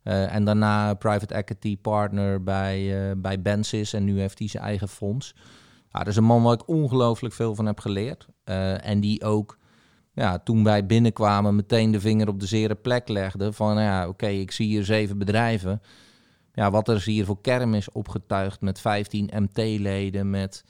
Eh, 0.03 0.33
en 0.33 0.45
daarna 0.45 0.93
private 0.93 1.33
equity 1.33 1.77
partner 1.77 2.43
bij, 2.43 3.09
eh 3.09 3.15
bij 3.17 3.41
Bensis. 3.41 3.93
En 3.93 4.03
nu 4.03 4.19
heeft 4.19 4.39
hij 4.39 4.47
zijn 4.47 4.63
eigen 4.63 4.87
fonds. 4.87 5.35
Ja, 5.91 5.99
dat 5.99 6.07
is 6.07 6.15
een 6.15 6.23
man 6.23 6.43
waar 6.43 6.53
ik 6.53 6.67
ongelooflijk 6.67 7.33
veel 7.33 7.55
van 7.55 7.65
heb 7.65 7.79
geleerd. 7.79 8.27
Eh, 8.43 8.85
en 8.87 8.99
die 8.99 9.23
ook, 9.23 9.57
ja, 10.13 10.39
toen 10.39 10.63
wij 10.63 10.85
binnenkwamen, 10.85 11.55
meteen 11.55 11.91
de 11.91 11.99
vinger 11.99 12.27
op 12.27 12.39
de 12.39 12.45
zere 12.45 12.75
plek 12.75 13.07
legde. 13.07 13.53
Van 13.53 13.81
ja, 13.81 14.07
oké, 14.07 14.27
ik 14.27 14.51
zie 14.51 14.67
hier 14.67 14.85
zeven 14.85 15.17
bedrijven. 15.17 15.81
Ja, 16.53 16.71
wat 16.71 16.87
er 16.87 17.03
hier 17.03 17.25
voor 17.25 17.41
kerm 17.41 17.73
is 17.73 17.91
opgetuigd 17.91 18.61
met 18.61 18.79
15 18.79 19.29
MT-leden, 19.33 20.29
met 20.29 20.63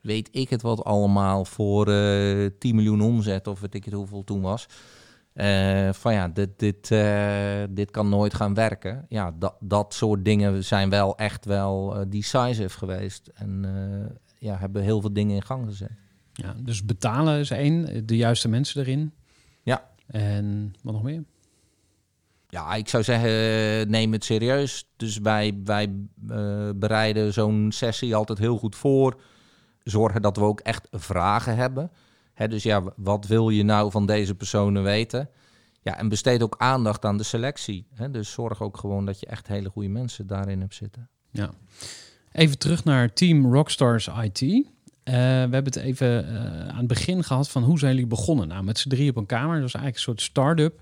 weet 0.00 0.28
ik 0.32 0.50
het 0.50 0.62
wat 0.62 0.84
allemaal 0.84 1.44
voor 1.44 1.88
eh 1.88 2.50
10 2.58 2.74
miljoen 2.74 3.00
omzet 3.00 3.46
of 3.46 3.60
weet 3.60 3.74
ik 3.74 3.84
het 3.84 3.94
hoeveel 3.94 4.24
toen 4.24 4.40
was. 4.40 4.66
Eh, 5.34 5.92
van 5.92 6.12
ja, 6.12 6.28
dit, 6.28 6.58
dit, 6.58 6.90
eh, 6.90 7.62
dit 7.70 7.90
kan 7.90 8.08
nooit 8.08 8.34
gaan 8.34 8.54
werken. 8.54 9.06
Ja, 9.08 9.34
dat, 9.38 9.54
dat 9.60 9.94
soort 9.94 10.24
dingen 10.24 10.64
zijn 10.64 10.90
wel 10.90 11.16
echt 11.16 11.44
wel 11.44 11.96
eh, 11.96 12.04
decisive 12.08 12.78
geweest. 12.78 13.30
En 13.34 13.66
ja, 14.38 14.56
hebben 14.56 14.82
heel 14.82 15.00
veel 15.00 15.12
dingen 15.12 15.34
in 15.34 15.42
gang 15.42 15.66
gezet. 15.66 15.90
Ja, 16.32 16.54
dus 16.58 16.84
betalen 16.84 17.38
is 17.38 17.50
één, 17.50 18.06
de 18.06 18.16
juiste 18.16 18.48
mensen 18.48 18.80
erin. 18.80 19.12
Ja. 19.62 19.90
En 20.06 20.74
wat 20.82 20.94
nog 20.94 21.02
meer? 21.02 21.24
Ja, 22.48 22.74
ik 22.74 22.88
zou 22.88 23.02
zeggen, 23.02 23.90
neem 23.90 24.12
het 24.12 24.24
serieus. 24.24 24.88
Dus 24.96 25.18
wij, 25.18 25.60
wij 25.64 25.90
bereiden 26.76 27.32
zo'n 27.32 27.72
sessie 27.72 28.14
altijd 28.14 28.38
heel 28.38 28.58
goed 28.58 28.76
voor. 28.76 29.20
Zorgen 29.82 30.22
dat 30.22 30.36
we 30.36 30.42
ook 30.42 30.60
echt 30.60 30.88
vragen 30.90 31.56
hebben. 31.56 31.90
Dus 32.48 32.62
ja, 32.62 32.82
wat 32.96 33.26
wil 33.26 33.48
je 33.50 33.62
nou 33.62 33.90
van 33.90 34.06
deze 34.06 34.34
personen 34.34 34.82
weten? 34.82 35.28
Ja, 35.82 35.96
en 35.98 36.08
besteed 36.08 36.42
ook 36.42 36.54
aandacht 36.58 37.04
aan 37.04 37.16
de 37.16 37.22
selectie. 37.22 37.86
Hè? 37.94 38.10
Dus 38.10 38.32
zorg 38.32 38.60
ook 38.62 38.76
gewoon 38.76 39.06
dat 39.06 39.20
je 39.20 39.26
echt 39.26 39.46
hele 39.46 39.68
goede 39.68 39.88
mensen 39.88 40.26
daarin 40.26 40.60
hebt 40.60 40.74
zitten. 40.74 41.08
Ja. 41.30 41.50
Even 42.32 42.58
terug 42.58 42.84
naar 42.84 43.12
Team 43.12 43.52
Rockstars 43.52 44.08
IT. 44.22 44.40
Eh, 44.42 45.14
we 45.14 45.18
hebben 45.20 45.64
het 45.64 45.76
even 45.76 46.28
eh, 46.28 46.68
aan 46.68 46.76
het 46.78 46.86
begin 46.86 47.24
gehad 47.24 47.48
van 47.50 47.62
hoe 47.62 47.78
zijn 47.78 47.92
jullie 47.92 48.06
begonnen? 48.08 48.48
Nou, 48.48 48.64
met 48.64 48.78
z'n 48.78 48.88
drie 48.88 49.10
op 49.10 49.16
een 49.16 49.26
kamer. 49.26 49.52
Dat 49.52 49.62
was 49.62 49.74
eigenlijk 49.82 49.94
een 49.96 50.02
soort 50.02 50.20
start-up. 50.20 50.80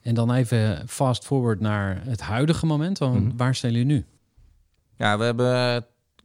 En 0.00 0.14
dan 0.14 0.32
even 0.32 0.88
fast 0.88 1.24
forward 1.24 1.60
naar 1.60 2.02
het 2.06 2.20
huidige 2.20 2.66
moment. 2.66 2.98
Want 2.98 3.24
Mhm. 3.24 3.36
waar 3.36 3.54
staan 3.54 3.70
jullie 3.70 3.86
nu? 3.86 4.04
Ja, 4.96 5.18
we 5.18 5.24
hebben, 5.24 5.76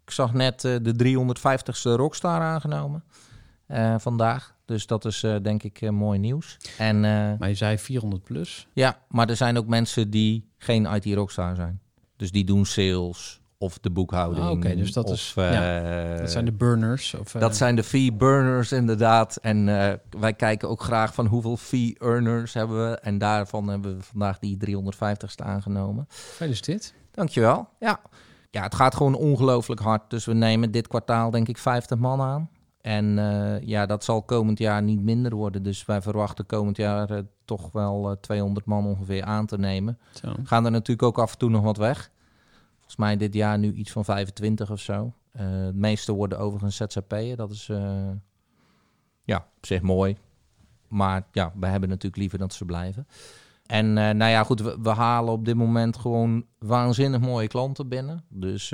ik 0.06 0.12
zag 0.12 0.34
net 0.34 0.64
eh, 0.66 0.76
de 0.82 0.96
350ste 0.96 1.96
Rockstar 1.96 2.42
aangenomen 2.42 3.04
vandaag. 3.98 4.56
Dus 4.70 4.88
dat 4.88 5.06
is 5.06 5.24
eh, 5.24 5.36
denk 5.42 5.64
ik 5.64 5.82
eh, 5.82 5.90
mooi 5.90 6.20
nieuws. 6.20 6.58
En 6.78 6.96
eh, 6.96 7.12
Maar 7.40 7.48
je 7.50 7.54
zei 7.56 7.78
400 7.78 8.24
plus. 8.24 8.68
Ja, 8.74 8.98
maar 9.08 9.30
er 9.30 9.36
zijn 9.36 9.58
ook 9.58 9.68
mensen 9.68 10.10
die 10.10 10.50
geen 10.58 10.86
IT-rockstar 10.86 11.56
zijn. 11.56 11.80
Dus 12.16 12.32
die 12.32 12.44
doen 12.44 12.66
sales 12.66 13.42
of 13.58 13.80
de 13.80 13.90
boekhouding. 13.90 14.46
Ah, 14.46 14.52
oké, 14.52 14.76
dus 14.76 14.94
dat 14.94 15.06
of, 15.06 15.14
is- 15.14 15.34
eh, 15.36 16.18
Dat 16.20 16.32
zijn 16.32 16.46
de 16.46 16.52
burners. 16.52 17.14
Of, 17.14 17.32
dat 17.32 17.56
zijn 17.58 17.76
de 17.76 17.84
fee-burners 17.84 18.72
inderdaad. 18.72 19.36
En 19.36 19.66
wij 20.20 20.34
kijken 20.34 20.70
ook 20.70 20.82
graag 20.82 21.14
van 21.14 21.26
hoeveel 21.26 21.58
fee-earners 21.58 22.54
hebben 22.54 22.90
we. 22.90 22.98
En 23.00 23.18
daarvan 23.18 23.68
hebben 23.68 23.98
we 23.98 24.04
vandaag 24.04 24.40
die 24.40 24.58
350ste 24.58 25.44
aangenomen. 25.46 26.06
Gefeliciteerd. 26.10 26.94
Dankjewel. 27.12 27.68
Ja. 27.80 28.00
ja, 28.52 28.64
het 28.64 28.76
gaat 28.76 28.96
gewoon 28.96 29.16
ongelooflijk 29.16 29.82
hard. 29.82 30.10
Dus 30.10 30.26
we 30.26 30.34
nemen 30.34 30.72
dit 30.72 30.88
kwartaal 30.88 31.32
denk 31.32 31.48
ik 31.48 31.58
50 31.58 31.98
man 31.98 32.22
aan. 32.22 32.50
En 32.82 33.20
eh, 33.20 33.68
ja, 33.68 33.86
dat 33.86 34.04
zal 34.04 34.22
komend 34.22 34.60
jaar 34.60 34.84
niet 34.84 35.02
minder 35.02 35.36
worden. 35.36 35.64
Dus 35.64 35.86
wij 35.86 36.02
verwachten 36.02 36.46
komend 36.46 36.78
jaar 36.78 37.10
eh, 37.10 37.20
toch 37.46 37.72
wel 37.72 38.10
eh, 38.10 38.16
200 38.22 38.66
man 38.66 38.86
ongeveer 38.86 39.24
aan 39.24 39.46
te 39.46 39.58
nemen. 39.58 40.00
Zo. 40.14 40.34
Gaan 40.44 40.66
er 40.66 40.72
natuurlijk 40.72 41.08
ook 41.08 41.20
af 41.20 41.32
en 41.32 41.38
toe 41.38 41.50
nog 41.50 41.64
wat 41.64 41.78
weg. 41.78 42.12
Volgens 42.76 42.96
mij 42.96 43.18
dit 43.18 43.34
jaar 43.34 43.60
nu 43.60 43.74
iets 43.74 43.92
van 43.92 44.06
25 44.06 44.72
of 44.72 44.80
zo. 44.80 45.14
De 45.32 45.72
meeste 45.74 46.14
worden 46.14 46.40
overigens 46.40 46.76
ZZP'en. 46.76 47.38
Dat 47.38 47.52
is 47.52 47.72
ja, 49.24 49.38
op 49.58 49.66
zich 49.66 49.82
mooi. 49.82 50.18
Maar 50.88 51.28
ja, 51.32 51.52
wij 51.60 51.70
hebben 51.70 51.90
natuurlijk 51.90 52.18
liever 52.18 52.38
dat 52.38 52.54
ze 52.54 52.66
blijven. 52.66 53.08
En 53.66 53.94
nou 53.94 54.26
ja, 54.26 54.44
goed, 54.44 54.62
we, 54.62 54.78
we 54.82 54.90
halen 54.90 55.34
op 55.34 55.46
dit 55.46 55.56
moment 55.56 55.98
gewoon 55.98 56.46
waanzinnig 56.60 57.20
mooie 57.20 57.48
klanten 57.48 57.88
binnen. 57.88 58.24
Dus 58.30 58.70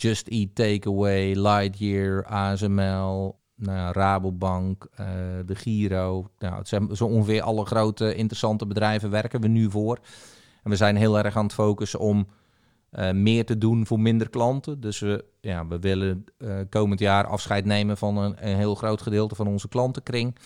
Just 0.00 0.28
Eat 0.28 0.54
Takeaway, 0.54 1.34
Lightyear, 1.34 2.24
ASML, 2.24 3.38
nou 3.54 3.92
Rabobank, 3.92 4.88
eh, 4.94 5.06
de 5.46 5.54
Giro. 5.54 6.30
Nou, 6.38 6.54
het 6.54 6.68
zijn 6.68 6.96
zo 6.96 7.06
ongeveer 7.06 7.42
alle 7.42 7.64
grote 7.64 8.14
interessante 8.14 8.66
bedrijven 8.66 9.10
werken 9.10 9.40
we 9.40 9.48
nu 9.48 9.70
voor. 9.70 9.98
En 10.62 10.70
we 10.70 10.76
zijn 10.76 10.96
heel 10.96 11.18
erg 11.18 11.36
aan 11.36 11.44
het 11.44 11.52
focussen 11.52 11.98
om 11.98 12.28
eh, 12.90 13.10
meer 13.10 13.46
te 13.46 13.58
doen 13.58 13.86
voor 13.86 14.00
minder 14.00 14.30
klanten. 14.30 14.80
Dus 14.80 14.98
we, 14.98 15.24
ja, 15.40 15.66
we 15.66 15.78
willen 15.78 16.24
eh, 16.38 16.58
komend 16.68 17.00
jaar 17.00 17.26
afscheid 17.26 17.64
nemen 17.64 17.96
van 17.96 18.16
een, 18.16 18.36
heel 18.56 18.74
groot 18.74 19.02
gedeelte 19.02 19.34
van 19.34 19.46
onze 19.46 19.68
klantenkring. 19.68 20.36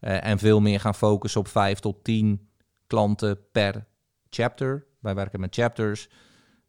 En 0.00 0.38
veel 0.38 0.60
meer 0.60 0.80
gaan 0.80 0.94
focussen 0.94 1.40
op 1.40 1.48
5 1.48 1.78
tot 1.78 2.04
10 2.04 2.48
klanten 2.86 3.38
per 3.52 3.86
chapter. 4.30 4.86
Wij 5.00 5.14
werken 5.14 5.40
met 5.40 5.54
chapters. 5.54 6.08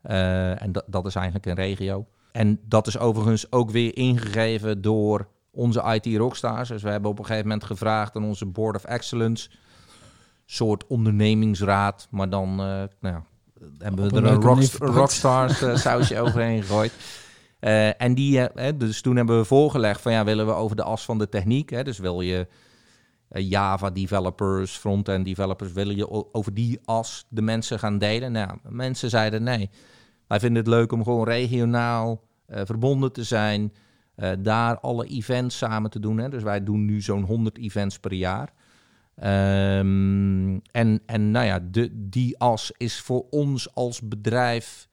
En 0.01 0.71
dat 0.86 1.05
is 1.05 1.15
eigenlijk 1.15 1.45
een 1.45 1.55
regio. 1.55 2.07
En 2.34 2.59
dat 2.67 2.88
is 2.88 2.97
overigens 2.97 3.51
ook 3.51 3.71
weer 3.71 3.97
ingegeven 3.97 4.81
door 4.81 5.27
onze 5.51 5.99
IT 6.01 6.17
rockstars. 6.17 6.69
Dus 6.69 6.81
we 6.81 6.89
hebben 6.89 7.11
op 7.11 7.19
een 7.19 7.25
gegeven 7.25 7.47
moment 7.47 7.65
gevraagd 7.65 8.15
aan 8.15 8.23
onze 8.23 8.45
Board 8.45 8.75
of 8.75 8.84
Excellence, 8.84 9.49
soort 10.45 10.88
ondernemingsraad, 10.88 12.07
maar 12.11 12.29
dan 12.29 12.49
eh, 12.49 12.55
nou 12.55 12.89
ja, 12.99 13.23
hebben 13.77 14.09
we 14.09 14.17
er 14.17 14.25
een 14.25 14.41
rockstars 14.79 15.61
eh, 15.61 15.75
sausje 15.86 16.19
overheen 16.19 16.61
gegooid. 16.61 16.93
Eh, 17.59 18.01
en 18.01 18.13
die, 18.15 18.39
hè, 18.39 18.77
dus 18.77 19.01
toen 19.01 19.15
hebben 19.15 19.38
we 19.38 19.45
voorgelegd 19.45 20.01
van 20.01 20.11
ja, 20.11 20.23
willen 20.23 20.45
we 20.45 20.53
over 20.53 20.75
de 20.75 20.84
as 20.84 21.05
van 21.05 21.17
de 21.17 21.29
techniek. 21.29 21.69
Hè, 21.69 21.84
dus 21.84 21.97
wil 21.97 22.21
je 22.21 22.47
Java 23.27 23.89
developers, 23.89 24.71
front-end 24.71 25.25
developers, 25.25 25.71
willen 25.71 25.95
je 25.95 26.34
over 26.34 26.53
die 26.53 26.79
as 26.86 27.25
de 27.29 27.41
mensen 27.41 27.79
gaan 27.79 27.97
delen? 27.97 28.31
Nou, 28.31 28.57
mensen 28.63 29.09
zeiden 29.09 29.43
nee. 29.43 29.69
Wij 30.34 30.41
vinden 30.41 30.63
het 30.63 30.71
leuk 30.71 30.91
om 30.91 31.03
gewoon 31.03 31.25
regionaal 31.25 32.23
eh, 32.45 32.61
verbonden 32.65 33.11
te 33.11 33.23
zijn, 33.23 33.73
eh, 34.15 34.31
daar 34.39 34.79
alle 34.79 35.05
events 35.05 35.57
samen 35.57 35.89
te 35.89 35.99
doen. 35.99 36.17
Hè. 36.17 36.29
Dus 36.29 36.43
wij 36.43 36.63
doen 36.63 36.86
nu 36.86 37.01
zo'n 37.01 37.23
100 37.23 37.57
events 37.57 37.99
per 37.99 38.13
jaar. 38.13 38.53
Ehm, 39.15 40.59
en, 40.71 41.01
en 41.05 41.31
nou 41.31 41.45
ja, 41.45 41.59
de, 41.59 42.09
die 42.09 42.39
as 42.39 42.71
is 42.77 42.99
voor 42.99 43.25
ons 43.29 43.75
als 43.75 44.01
bedrijf 44.01 44.89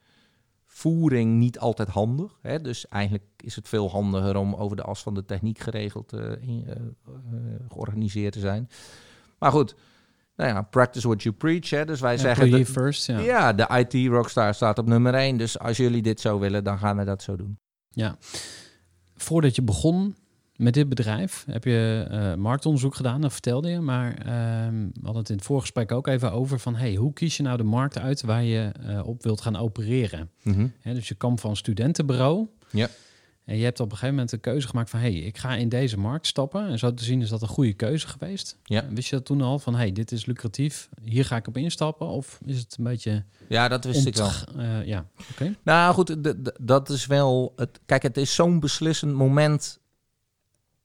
voering 0.66 1.38
niet 1.38 1.58
altijd 1.58 1.88
handig. 1.88 2.38
Hè? 2.42 2.60
Dus 2.60 2.88
eigenlijk 2.88 3.24
is 3.36 3.56
het 3.56 3.68
veel 3.68 3.90
handiger 3.90 4.36
om 4.36 4.54
over 4.54 4.76
de 4.76 4.82
as 4.82 5.02
van 5.02 5.14
de 5.14 5.24
techniek 5.24 5.58
geregeld, 5.58 6.12
eh, 6.12 6.32
georganiseerd 7.68 8.32
te 8.32 8.40
zijn. 8.40 8.68
Maar 9.38 9.52
goed, 9.52 9.74
nou 10.40 10.52
ja, 10.52 10.62
practice 10.62 11.06
what 11.06 11.22
you 11.22 11.34
preach. 11.34 11.70
Hè? 11.70 11.84
Dus 11.84 12.00
wij 12.00 12.16
zeggen, 12.16 12.66
first, 12.66 13.06
ja. 13.06 13.18
ja. 13.18 13.52
de 13.52 13.86
IT 13.86 14.08
rockstar 14.08 14.54
staat 14.54 14.78
op 14.78 14.86
nummer 14.86 15.14
1. 15.14 15.36
Dus 15.36 15.58
als 15.58 15.76
jullie 15.76 16.02
dit 16.02 16.20
zo 16.20 16.38
willen, 16.38 16.64
dan 16.64 16.78
gaan 16.78 16.96
we 16.96 17.04
dat 17.04 17.22
zo 17.22 17.36
doen. 17.36 17.58
Ja. 17.88 18.16
Voordat 19.16 19.54
je 19.54 19.62
begon 19.62 20.16
met 20.56 20.74
dit 20.74 20.88
bedrijf, 20.88 21.44
heb 21.50 21.64
je 21.64 22.06
eh, 22.10 22.34
marktonderzoek 22.34 22.94
gedaan, 22.94 23.20
dat 23.20 23.32
vertelde 23.32 23.68
je. 23.68 23.80
Maar 23.80 24.14
ehm, 24.14 24.74
we 24.74 25.00
hadden 25.02 25.20
het 25.20 25.30
in 25.30 25.36
het 25.36 25.44
voorgesprek 25.44 25.92
ook 25.92 26.06
even 26.06 26.32
over 26.32 26.58
van... 26.58 26.74
Hey, 26.74 26.94
hoe 26.94 27.12
kies 27.12 27.36
je 27.36 27.42
nou 27.42 27.56
de 27.56 27.62
markt 27.62 27.98
uit 27.98 28.22
waar 28.22 28.42
je 28.42 28.72
eh, 28.86 29.06
op 29.06 29.22
wilt 29.22 29.40
gaan 29.40 29.56
opereren? 29.56 30.30
Hè, 30.80 30.94
dus 30.94 31.08
je 31.08 31.14
kwam 31.14 31.38
van 31.38 31.56
studentenbureau. 31.56 32.46
Ja. 32.70 32.88
En 33.50 33.56
je 33.56 33.64
hebt 33.64 33.80
op 33.80 33.86
een 33.86 33.92
gegeven 33.92 34.14
moment 34.14 34.30
de 34.30 34.38
keuze 34.38 34.68
gemaakt 34.68 34.90
van... 34.90 35.00
hey, 35.00 35.12
ik 35.12 35.38
ga 35.38 35.54
in 35.54 35.68
deze 35.68 35.98
markt 35.98 36.26
stappen. 36.26 36.66
En 36.66 36.78
zo 36.78 36.94
te 36.94 37.04
zien 37.04 37.20
is 37.20 37.28
dat 37.28 37.42
een 37.42 37.48
goede 37.48 37.72
keuze 37.72 38.08
geweest. 38.08 38.58
Ja. 38.64 38.86
Wist 38.90 39.08
je 39.08 39.16
dat 39.16 39.24
toen 39.24 39.40
al 39.40 39.58
van... 39.58 39.74
hey, 39.74 39.92
dit 39.92 40.12
is 40.12 40.26
lucratief, 40.26 40.88
hier 41.02 41.24
ga 41.24 41.36
ik 41.36 41.46
op 41.46 41.56
instappen? 41.56 42.06
Of 42.06 42.40
is 42.44 42.58
het 42.58 42.76
een 42.78 42.84
beetje... 42.84 43.24
Ja, 43.48 43.68
dat 43.68 43.84
wist 43.84 44.06
ik 44.06 44.16
wel. 44.16 44.30
eh, 44.56 44.86
ja, 44.86 45.06
oké. 45.30 45.56
Nou 45.62 45.94
goed, 45.94 46.16
dat 46.60 46.88
is 46.88 47.06
wel. 47.06 47.52
Het, 47.56 47.80
kijk, 47.86 48.02
het 48.02 48.16
is 48.16 48.34
zo'n 48.34 48.60
beslissend 48.60 49.14
moment 49.14 49.80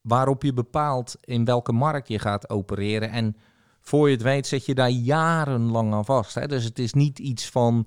waarop 0.00 0.42
je 0.42 0.52
bepaalt 0.52 1.16
in 1.20 1.44
welke 1.44 1.72
markt 1.72 2.08
je 2.08 2.18
gaat 2.18 2.50
opereren. 2.50 3.10
En 3.10 3.36
voor 3.80 4.08
je 4.08 4.14
het 4.14 4.22
weet 4.22 4.46
zit 4.46 4.66
je 4.66 4.74
daar 4.74 4.90
jarenlang 4.90 5.92
aan 5.92 6.04
vast. 6.04 6.34
Hè? 6.34 6.46
Dus 6.46 6.64
het 6.64 6.78
is 6.78 6.92
niet 6.92 7.18
iets 7.18 7.48
van. 7.48 7.86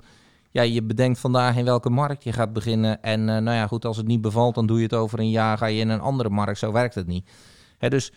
Ja, 0.52 0.62
je 0.62 0.84
bedenkt 0.84 1.20
vandaag 1.20 1.58
in 1.58 1.66
welke 1.66 1.90
markt 1.90 2.24
je 2.24 2.34
gaat 2.34 2.54
beginnen. 2.54 3.02
En 3.02 3.20
eh, 3.20 3.38
nou 3.38 3.58
ja, 3.58 3.68
goed, 3.68 3.86
als 3.86 3.98
het 3.98 4.08
niet 4.08 4.22
bevalt, 4.22 4.56
dan 4.56 4.66
doe 4.66 4.78
je 4.78 4.84
het 4.84 4.94
over 4.94 5.20
een 5.20 5.30
jaar. 5.30 5.58
Ga 5.58 5.66
je 5.66 5.80
in 5.80 5.90
een 5.90 6.00
andere 6.00 6.30
markt. 6.30 6.60
Zo 6.60 6.72
werkt 6.72 6.96
het 6.96 7.08
niet. 7.08 7.30
Hè, 7.78 7.90
dus 7.90 8.14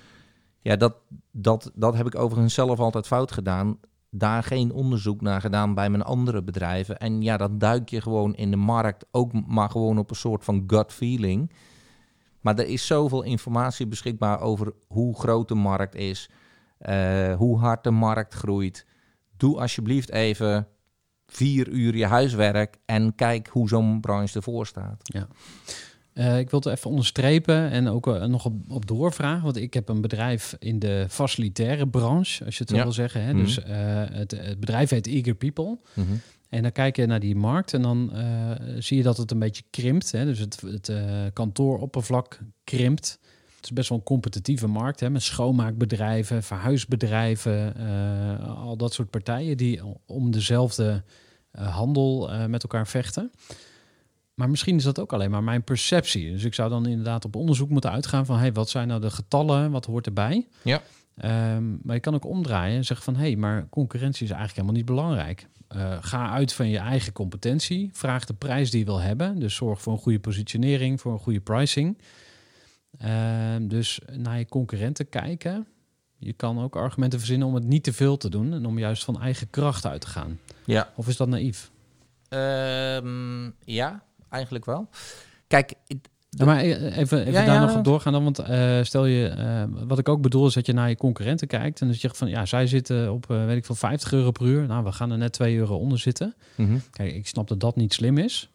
ja, 0.61 0.76
dat, 0.76 0.95
dat, 1.33 1.70
dat 1.74 1.95
heb 1.95 2.07
ik 2.07 2.18
overigens 2.18 2.55
zelf 2.55 2.78
altijd 2.78 3.07
fout 3.07 3.33
gedaan. 3.33 3.78
Daar 4.11 4.43
geen 4.43 4.72
onderzoek 4.72 5.20
naar 5.20 5.41
gedaan 5.41 5.74
bij 5.74 5.91
mijn 5.91 6.03
andere 6.03 6.43
bedrijven. 6.43 6.99
En 6.99 7.22
ja, 7.22 7.37
dan 7.37 7.59
duik 7.59 7.89
je 7.89 8.01
gewoon 8.01 8.35
in 8.35 8.51
de 8.51 8.57
markt 8.57 9.07
ook 9.11 9.47
maar 9.47 9.70
gewoon 9.70 9.99
op 9.99 10.11
een 10.11 10.16
soort 10.16 10.45
van 10.45 10.64
gut 10.66 10.93
feeling. 10.93 11.51
Maar 12.41 12.59
er 12.59 12.66
is 12.66 12.87
zoveel 12.87 13.22
informatie 13.22 13.87
beschikbaar 13.87 14.41
over 14.41 14.72
hoe 14.87 15.18
groot 15.18 15.49
de 15.49 15.55
markt 15.55 15.95
is, 15.95 16.30
eh, 16.78 17.35
hoe 17.35 17.59
hard 17.59 17.85
de 17.85 17.91
markt 17.91 18.35
groeit. 18.35 18.87
Doe 19.37 19.61
alsjeblieft 19.61 20.11
even 20.11 20.68
vier 21.33 21.68
uur 21.68 21.97
je 21.97 22.07
huiswerk 22.07 22.76
en 22.85 23.14
kijk 23.14 23.49
hoe 23.49 23.68
zo'n 23.68 24.01
branche 24.01 24.37
ervoor 24.37 24.66
staat. 24.66 25.03
Eh, 26.12 26.39
ik 26.39 26.51
wil 26.51 26.61
het 26.61 26.68
even 26.68 26.91
onderstrepen 26.91 27.70
en 27.70 27.89
ook 27.89 28.07
eh, 28.07 28.24
nog 28.24 28.45
op, 28.45 28.55
op 28.68 28.87
doorvragen. 28.87 29.43
Want 29.43 29.57
ik 29.57 29.74
heb 29.74 29.89
een 29.89 30.01
bedrijf 30.01 30.57
in 30.59 30.78
de 30.78 31.07
facilitaire 31.09 31.89
branche, 31.89 32.45
als 32.45 32.55
je 32.57 32.61
het 32.61 32.70
zo 32.70 32.76
Ja. 32.76 32.83
wil 32.83 32.93
zeggen. 32.93 33.22
Hè? 33.24 33.33
Mhm. 33.33 33.45
Dus 33.45 33.62
eh, 33.62 33.74
het, 34.11 34.30
het 34.30 34.61
bedrijf 34.61 34.91
heet 34.91 35.07
Eager 35.07 35.35
People. 35.35 35.78
En 36.49 36.62
dan 36.62 36.72
kijk 36.72 36.97
je 36.97 37.07
naar 37.07 37.20
die 37.20 37.37
markt 37.37 37.74
en 37.74 37.83
dan 37.83 38.12
zie 38.78 38.97
je 38.97 39.03
dat 39.03 39.16
het 39.16 39.30
een 39.30 39.39
beetje 39.39 39.62
krimpt. 39.70 40.12
Hè? 40.12 40.24
Dus 40.24 40.39
het, 40.39 40.61
het 40.61 40.93
kantooroppervlak 41.33 42.39
krimpt. 42.64 43.18
Het 43.62 43.70
is 43.70 43.76
best 43.76 43.88
wel 43.88 43.98
een 43.98 44.04
competitieve 44.04 44.66
markt 44.66 45.00
hè? 45.00 45.10
met 45.10 45.22
schoonmaakbedrijven, 45.22 46.42
verhuisbedrijven, 46.42 47.76
eh, 47.76 48.64
al 48.64 48.76
dat 48.76 48.92
soort 48.92 49.10
partijen 49.10 49.56
die 49.56 49.80
om 50.06 50.30
dezelfde 50.30 51.02
eh, 51.50 51.76
handel 51.76 52.32
eh, 52.32 52.46
met 52.46 52.62
elkaar 52.62 52.86
vechten. 52.86 53.32
Maar 54.34 54.50
misschien 54.50 54.76
is 54.76 54.84
dat 54.84 54.98
ook 54.98 55.12
alleen 55.12 55.30
maar 55.30 55.42
mijn 55.42 55.62
perceptie. 55.62 56.30
Dus 56.30 56.44
ik 56.44 56.54
zou 56.54 56.70
dan 56.70 56.86
inderdaad 56.86 57.24
op 57.24 57.36
onderzoek 57.36 57.68
moeten 57.68 57.90
uitgaan 57.90 58.26
van... 58.26 58.38
Hey, 58.38 58.52
wat 58.52 58.70
zijn 58.70 58.88
nou 58.88 59.00
de 59.00 59.10
getallen, 59.10 59.70
wat 59.70 59.86
hoort 59.86 60.06
erbij? 60.06 60.46
Ja. 60.62 60.82
Ehm, 61.16 61.70
maar 61.82 61.94
je 61.94 62.00
kan 62.00 62.14
ook 62.14 62.24
omdraaien 62.24 62.76
en 62.76 62.84
zeggen 62.84 63.04
van... 63.04 63.16
hé, 63.16 63.26
hey, 63.26 63.36
maar 63.36 63.68
concurrentie 63.68 64.24
is 64.24 64.30
eigenlijk 64.30 64.58
helemaal 64.60 64.76
niet 64.76 64.86
belangrijk. 64.86 65.46
Ga 66.00 66.30
uit 66.30 66.52
van 66.52 66.68
je 66.68 66.78
eigen 66.78 67.12
competentie. 67.12 67.90
Vraag 67.92 68.24
de 68.24 68.34
prijs 68.34 68.70
die 68.70 68.78
je 68.78 68.84
wil 68.86 69.00
hebben. 69.00 69.38
Dus 69.38 69.54
zorg 69.54 69.82
voor 69.82 69.92
een 69.92 69.98
goede 69.98 70.20
positionering, 70.20 71.00
voor 71.00 71.12
een 71.12 71.18
goede 71.18 71.40
pricing. 71.40 71.98
Ehm, 72.99 73.68
dus 73.68 74.01
naar 74.12 74.38
je 74.38 74.47
concurrenten 74.47 75.09
kijken. 75.09 75.66
Je 76.18 76.32
kan 76.32 76.61
ook 76.62 76.76
argumenten 76.76 77.18
verzinnen 77.18 77.49
om 77.49 77.55
het 77.55 77.64
niet 77.64 77.84
te 77.84 77.93
veel 77.93 78.16
te 78.16 78.28
doen... 78.30 78.53
en 78.53 78.66
om 78.66 78.78
juist 78.78 79.05
van 79.05 79.20
eigen 79.20 79.51
kracht 79.51 79.86
uit 79.86 80.01
te 80.01 80.07
gaan. 80.07 80.38
Ja, 80.66 80.93
Of 80.97 81.09
is 81.09 81.16
dat 81.16 81.28
naïef? 81.28 81.70
Ehm, 82.28 83.45
ja 83.64 84.03
eigenlijk 84.28 84.64
wel. 84.64 84.88
Kijk, 85.47 85.72
Ja, 86.30 86.45
maar 86.45 86.64
e- 86.64 86.86
even, 86.86 87.20
even 87.20 87.32
Ja, 87.32 87.45
daar 87.45 87.55
ja. 87.55 87.61
nog 87.64 87.76
op 87.76 87.84
doorgaan 87.84 88.12
dan. 88.12 88.24
Want 88.24 88.38
eh, 88.38 88.82
stel 88.82 89.05
je, 89.07 89.28
eh, 89.28 89.64
wat 89.86 89.99
ik 89.99 90.09
ook 90.09 90.22
bedoel 90.22 90.47
is 90.47 90.55
dat 90.55 90.66
je 90.66 90.72
naar 90.72 90.88
je 90.88 90.97
concurrenten 90.97 91.47
kijkt. 91.47 91.80
En 91.80 91.86
dat 91.86 91.95
je 91.95 92.01
zegt 92.03 92.16
van, 92.16 92.28
ja, 92.28 92.47
zij 92.47 92.66
zitten 92.66 93.12
op, 93.12 93.30
eh, 93.30 93.45
weet 93.45 93.57
ik 93.57 93.64
veel, 93.64 93.74
50 93.74 94.12
euro 94.12 94.30
per 94.30 94.47
uur. 94.47 94.66
Nou, 94.66 94.84
we 94.84 94.93
gaan 94.93 95.11
er 95.11 95.18
net 95.18 95.32
2 95.32 95.57
euro 95.57 95.76
onder 95.76 95.99
zitten. 95.99 96.34
Mhm. 96.55 96.78
Kijk, 96.90 97.14
ik 97.14 97.26
snap 97.26 97.49
dat 97.49 97.61
dat 97.61 97.76
niet 97.76 97.93
slim 97.95 98.18
is. 98.18 98.51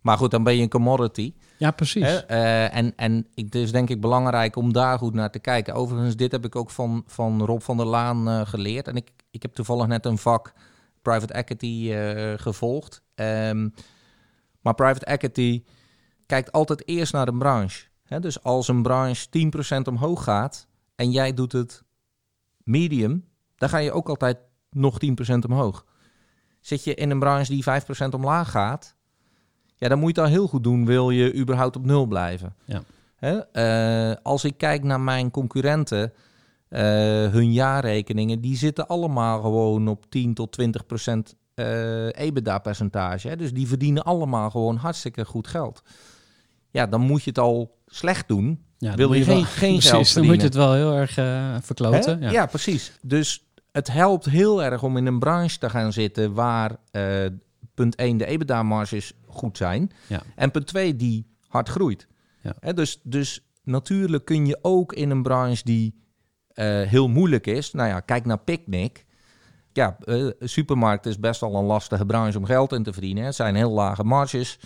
maar 0.00 0.16
goed, 0.18 0.30
dan 0.30 0.42
ben 0.44 0.56
je 0.56 0.62
een 0.62 0.68
commodity. 0.68 1.32
Ja, 1.62 1.70
precies. 1.70 2.26
Eh, 2.26 2.76
en 2.76 2.92
en 2.96 3.26
ik, 3.34 3.54
is 3.54 3.72
denk 3.72 3.90
ik 3.90 4.00
belangrijk 4.00 4.56
om 4.56 4.72
daar 4.72 4.98
goed 4.98 5.14
naar 5.14 5.30
te 5.30 5.38
kijken. 5.38 5.74
Overigens, 5.74 6.16
dit 6.16 6.32
heb 6.32 6.44
ik 6.44 6.56
ook 6.56 6.70
van, 6.70 7.04
van 7.06 7.44
Rob 7.44 7.60
van 7.60 7.76
der 7.76 7.86
Laan 7.86 8.28
eh, 8.28 8.46
geleerd. 8.46 8.88
En 8.88 8.96
ik, 8.96 9.10
ik 9.30 9.42
heb 9.42 9.52
toevallig 9.52 9.86
net 9.86 10.06
een 10.06 10.18
vak 10.18 10.52
private 11.02 11.32
equity 11.32 11.92
eh, 11.92 12.32
gevolgd. 12.36 13.02
Ehm, 13.14 13.68
maar 14.60 14.74
private 14.74 15.04
equity 15.04 15.64
kijkt 16.26 16.52
altijd 16.52 16.88
eerst 16.88 17.12
naar 17.12 17.26
de 17.26 17.36
branche. 17.36 17.86
Dus 18.20 18.42
als 18.42 18.68
een 18.68 18.82
branche 18.82 19.28
10% 19.30 19.88
omhoog 19.88 20.24
gaat 20.24 20.68
en 20.94 21.10
jij 21.10 21.34
doet 21.34 21.52
het 21.52 21.82
medium, 22.56 23.28
dan 23.56 23.68
ga 23.68 23.78
je 23.78 23.92
ook 23.92 24.08
altijd 24.08 24.38
nog 24.70 24.98
10% 24.98 25.44
omhoog. 25.48 25.84
Zit 26.60 26.84
je 26.84 26.94
in 26.94 27.10
een 27.10 27.18
branche 27.18 27.52
die 27.52 27.64
5% 27.64 28.08
omlaag 28.14 28.50
gaat, 28.50 28.96
ja, 29.82 29.88
dan 29.88 29.98
moet 29.98 30.14
je 30.14 30.20
het 30.20 30.30
al 30.30 30.36
heel 30.36 30.46
goed 30.46 30.64
doen, 30.64 30.86
wil 30.86 31.10
je 31.10 31.34
überhaupt 31.34 31.76
op 31.76 31.84
nul 31.84 32.06
blijven. 32.06 32.54
Ja. 32.64 32.82
Hè? 33.16 33.38
Eh, 33.38 34.16
als 34.22 34.44
ik 34.44 34.56
kijk 34.56 34.82
naar 34.82 35.00
mijn 35.00 35.30
concurrenten, 35.30 36.12
eh, 36.68 36.82
hun 37.30 37.52
jaarrekeningen, 37.52 38.40
die 38.40 38.56
zitten 38.56 38.86
allemaal 38.86 39.40
gewoon 39.40 39.88
op 39.88 40.10
10 40.10 40.34
tot 40.34 40.52
20 40.52 40.86
procent 40.86 41.34
eh, 41.54 42.06
EBITDA-percentage. 42.06 43.36
Dus 43.36 43.52
die 43.52 43.66
verdienen 43.68 44.02
allemaal 44.02 44.50
gewoon 44.50 44.76
hartstikke 44.76 45.24
goed 45.24 45.46
geld. 45.46 45.82
Ja, 46.70 46.86
dan 46.86 47.00
moet 47.00 47.22
je 47.22 47.30
het 47.30 47.38
al 47.38 47.78
slecht 47.86 48.28
doen. 48.28 48.64
ja, 48.78 48.94
wil 48.94 49.12
je 49.12 49.24
wel- 49.24 49.34
geen- 49.34 49.44
geen 49.64 49.78
precies, 49.78 49.90
geld 49.90 50.14
Dan 50.14 50.24
moet 50.24 50.36
je 50.36 50.42
het 50.46 50.54
wel 50.54 50.72
heel 50.72 50.92
erg 50.92 51.12
verkloten. 51.64 52.20
Ja. 52.20 52.30
Ja. 52.30 52.46
precies. 52.46 52.92
Dus 53.00 53.44
het 53.72 53.92
helpt 53.92 54.24
heel 54.24 54.62
erg 54.62 54.82
om 54.82 54.96
in 54.96 55.06
een 55.06 55.18
branche 55.18 55.58
te 55.58 55.70
gaan 55.70 55.92
zitten 55.92 56.32
waar 56.32 56.76
punt 57.74 57.94
1 57.94 58.16
de 58.16 58.26
EBITDA-marges 58.26 59.12
goed 59.26 59.56
zijn. 59.56 59.90
Ja. 60.06 60.22
En 60.36 60.50
punt 60.50 60.66
2 60.66 60.96
die 60.96 61.26
hard 61.48 61.68
groeit. 61.68 62.06
Ja. 62.42 62.54
Hè, 62.60 62.74
dus, 62.74 63.00
dus 63.02 63.46
natuurlijk 63.62 64.24
kun 64.24 64.46
je 64.46 64.58
ook 64.62 64.92
in 64.92 65.10
een 65.10 65.22
branche 65.22 65.64
die 65.64 66.00
eh, 66.48 66.82
heel 66.82 67.08
moeilijk 67.08 67.46
is. 67.46 67.72
Nou 67.72 67.88
ja, 67.88 68.00
kijk 68.00 68.24
naar 68.24 68.38
Picnic. 68.38 69.04
ja, 69.72 69.96
uh, 70.04 70.30
supermarkt 70.40 71.06
is 71.06 71.18
best 71.18 71.40
wel 71.40 71.54
een 71.54 71.64
lastige 71.64 72.06
branche 72.06 72.38
om 72.38 72.44
geld 72.44 72.72
in 72.72 72.82
te 72.82 72.92
verdienen. 72.92 73.24
Het 73.24 73.34
zijn 73.34 73.54
heel 73.54 73.70
lage 73.70 74.04
marges, 74.04 74.58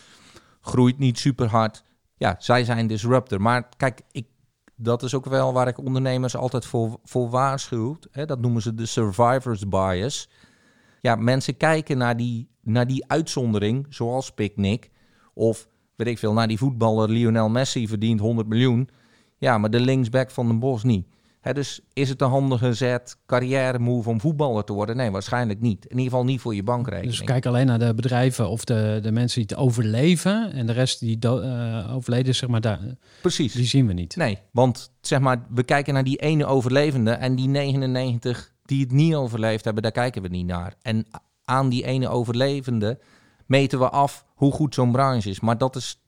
groeit 0.60 0.98
niet 0.98 1.18
super 1.18 1.46
hard. 1.46 1.82
Ja, 2.16 2.36
zij 2.38 2.64
zijn 2.64 2.86
disruptor. 2.86 3.40
Maar 3.40 3.68
kijk, 3.76 4.00
ik, 4.10 4.26
dat 4.74 5.02
is 5.02 5.14
ook 5.14 5.24
wel 5.24 5.52
waar 5.52 5.68
ik 5.68 5.78
ondernemers 5.78 6.36
altijd 6.36 6.64
voor, 6.64 6.98
voor 7.04 7.30
waarschuw. 7.30 7.98
Hè? 8.10 8.26
Dat 8.26 8.40
noemen 8.40 8.62
ze 8.62 8.74
de 8.74 8.86
survivors 8.86 9.68
bias. 9.68 10.28
Ja, 11.06 11.16
mensen 11.16 11.56
kijken 11.56 11.98
naar 11.98 12.16
die, 12.16 12.48
naar 12.62 12.86
die 12.86 13.04
uitzondering, 13.06 13.86
zoals 13.88 14.30
Picnic. 14.30 14.90
Of 15.34 15.68
weet 15.96 16.06
ik 16.06 16.18
veel, 16.18 16.32
naar 16.32 16.48
die 16.48 16.58
voetballer 16.58 17.10
Lionel 17.10 17.48
Messi 17.48 17.88
verdient 17.88 18.20
100 18.20 18.48
miljoen. 18.48 18.88
Ja, 19.38 19.58
maar 19.58 19.70
de 19.70 19.80
linksback 19.80 20.30
van 20.30 20.48
de 20.48 20.54
Bos 20.54 20.82
niet 20.82 21.06
dus 21.54 21.80
is 21.92 22.08
het 22.08 22.20
een 22.20 22.28
handige 22.28 22.74
zet, 22.74 23.16
carrière 23.26 23.78
move 23.78 24.08
om 24.08 24.20
voetballer 24.20 24.64
te 24.64 24.72
worden? 24.72 24.96
Nee, 24.96 25.10
waarschijnlijk 25.10 25.60
niet. 25.60 25.84
In 25.84 25.90
ieder 25.90 26.04
geval 26.04 26.24
niet 26.24 26.40
voor 26.40 26.54
je 26.54 26.62
bankrekening. 26.62 27.16
Dus 27.16 27.26
kijk 27.26 27.46
alleen 27.46 27.66
naar 27.66 27.78
de 27.78 27.94
bedrijven 27.94 28.48
of 28.48 28.64
de, 28.64 28.98
de 29.02 29.12
mensen 29.12 29.40
die 29.40 29.56
het 29.56 29.66
overleven 29.66 30.52
en 30.52 30.66
de 30.66 30.72
rest 30.72 31.00
die 31.00 31.18
uh, 31.20 31.94
overleden, 31.94 32.34
zeg 32.34 32.48
maar, 32.48 32.60
daar, 32.60 32.80
Precies. 33.20 33.52
die 33.52 33.66
zien 33.66 33.86
we 33.86 33.92
niet. 33.92 34.16
Nee, 34.16 34.38
want 34.50 34.92
zeg 35.00 35.20
maar, 35.20 35.46
we 35.50 35.64
kijken 35.64 35.94
naar 35.94 36.04
die 36.04 36.16
ene 36.16 36.46
overlevende 36.46 37.10
en 37.10 37.34
die 37.34 37.48
99 37.48 38.54
die 38.66 38.80
het 38.80 38.92
niet 38.92 39.14
overleefd 39.14 39.64
hebben, 39.64 39.82
daar 39.82 39.92
kijken 39.92 40.22
we 40.22 40.28
niet 40.28 40.46
naar. 40.46 40.74
En 40.82 41.06
aan 41.44 41.68
die 41.68 41.84
ene 41.84 42.08
overlevende 42.08 42.98
meten 43.46 43.78
we 43.78 43.88
af 43.88 44.24
hoe 44.34 44.52
goed 44.52 44.74
zo'n 44.74 44.92
branche 44.92 45.30
is. 45.30 45.40
Maar 45.40 45.58
dat 45.58 45.76
is, 45.76 46.00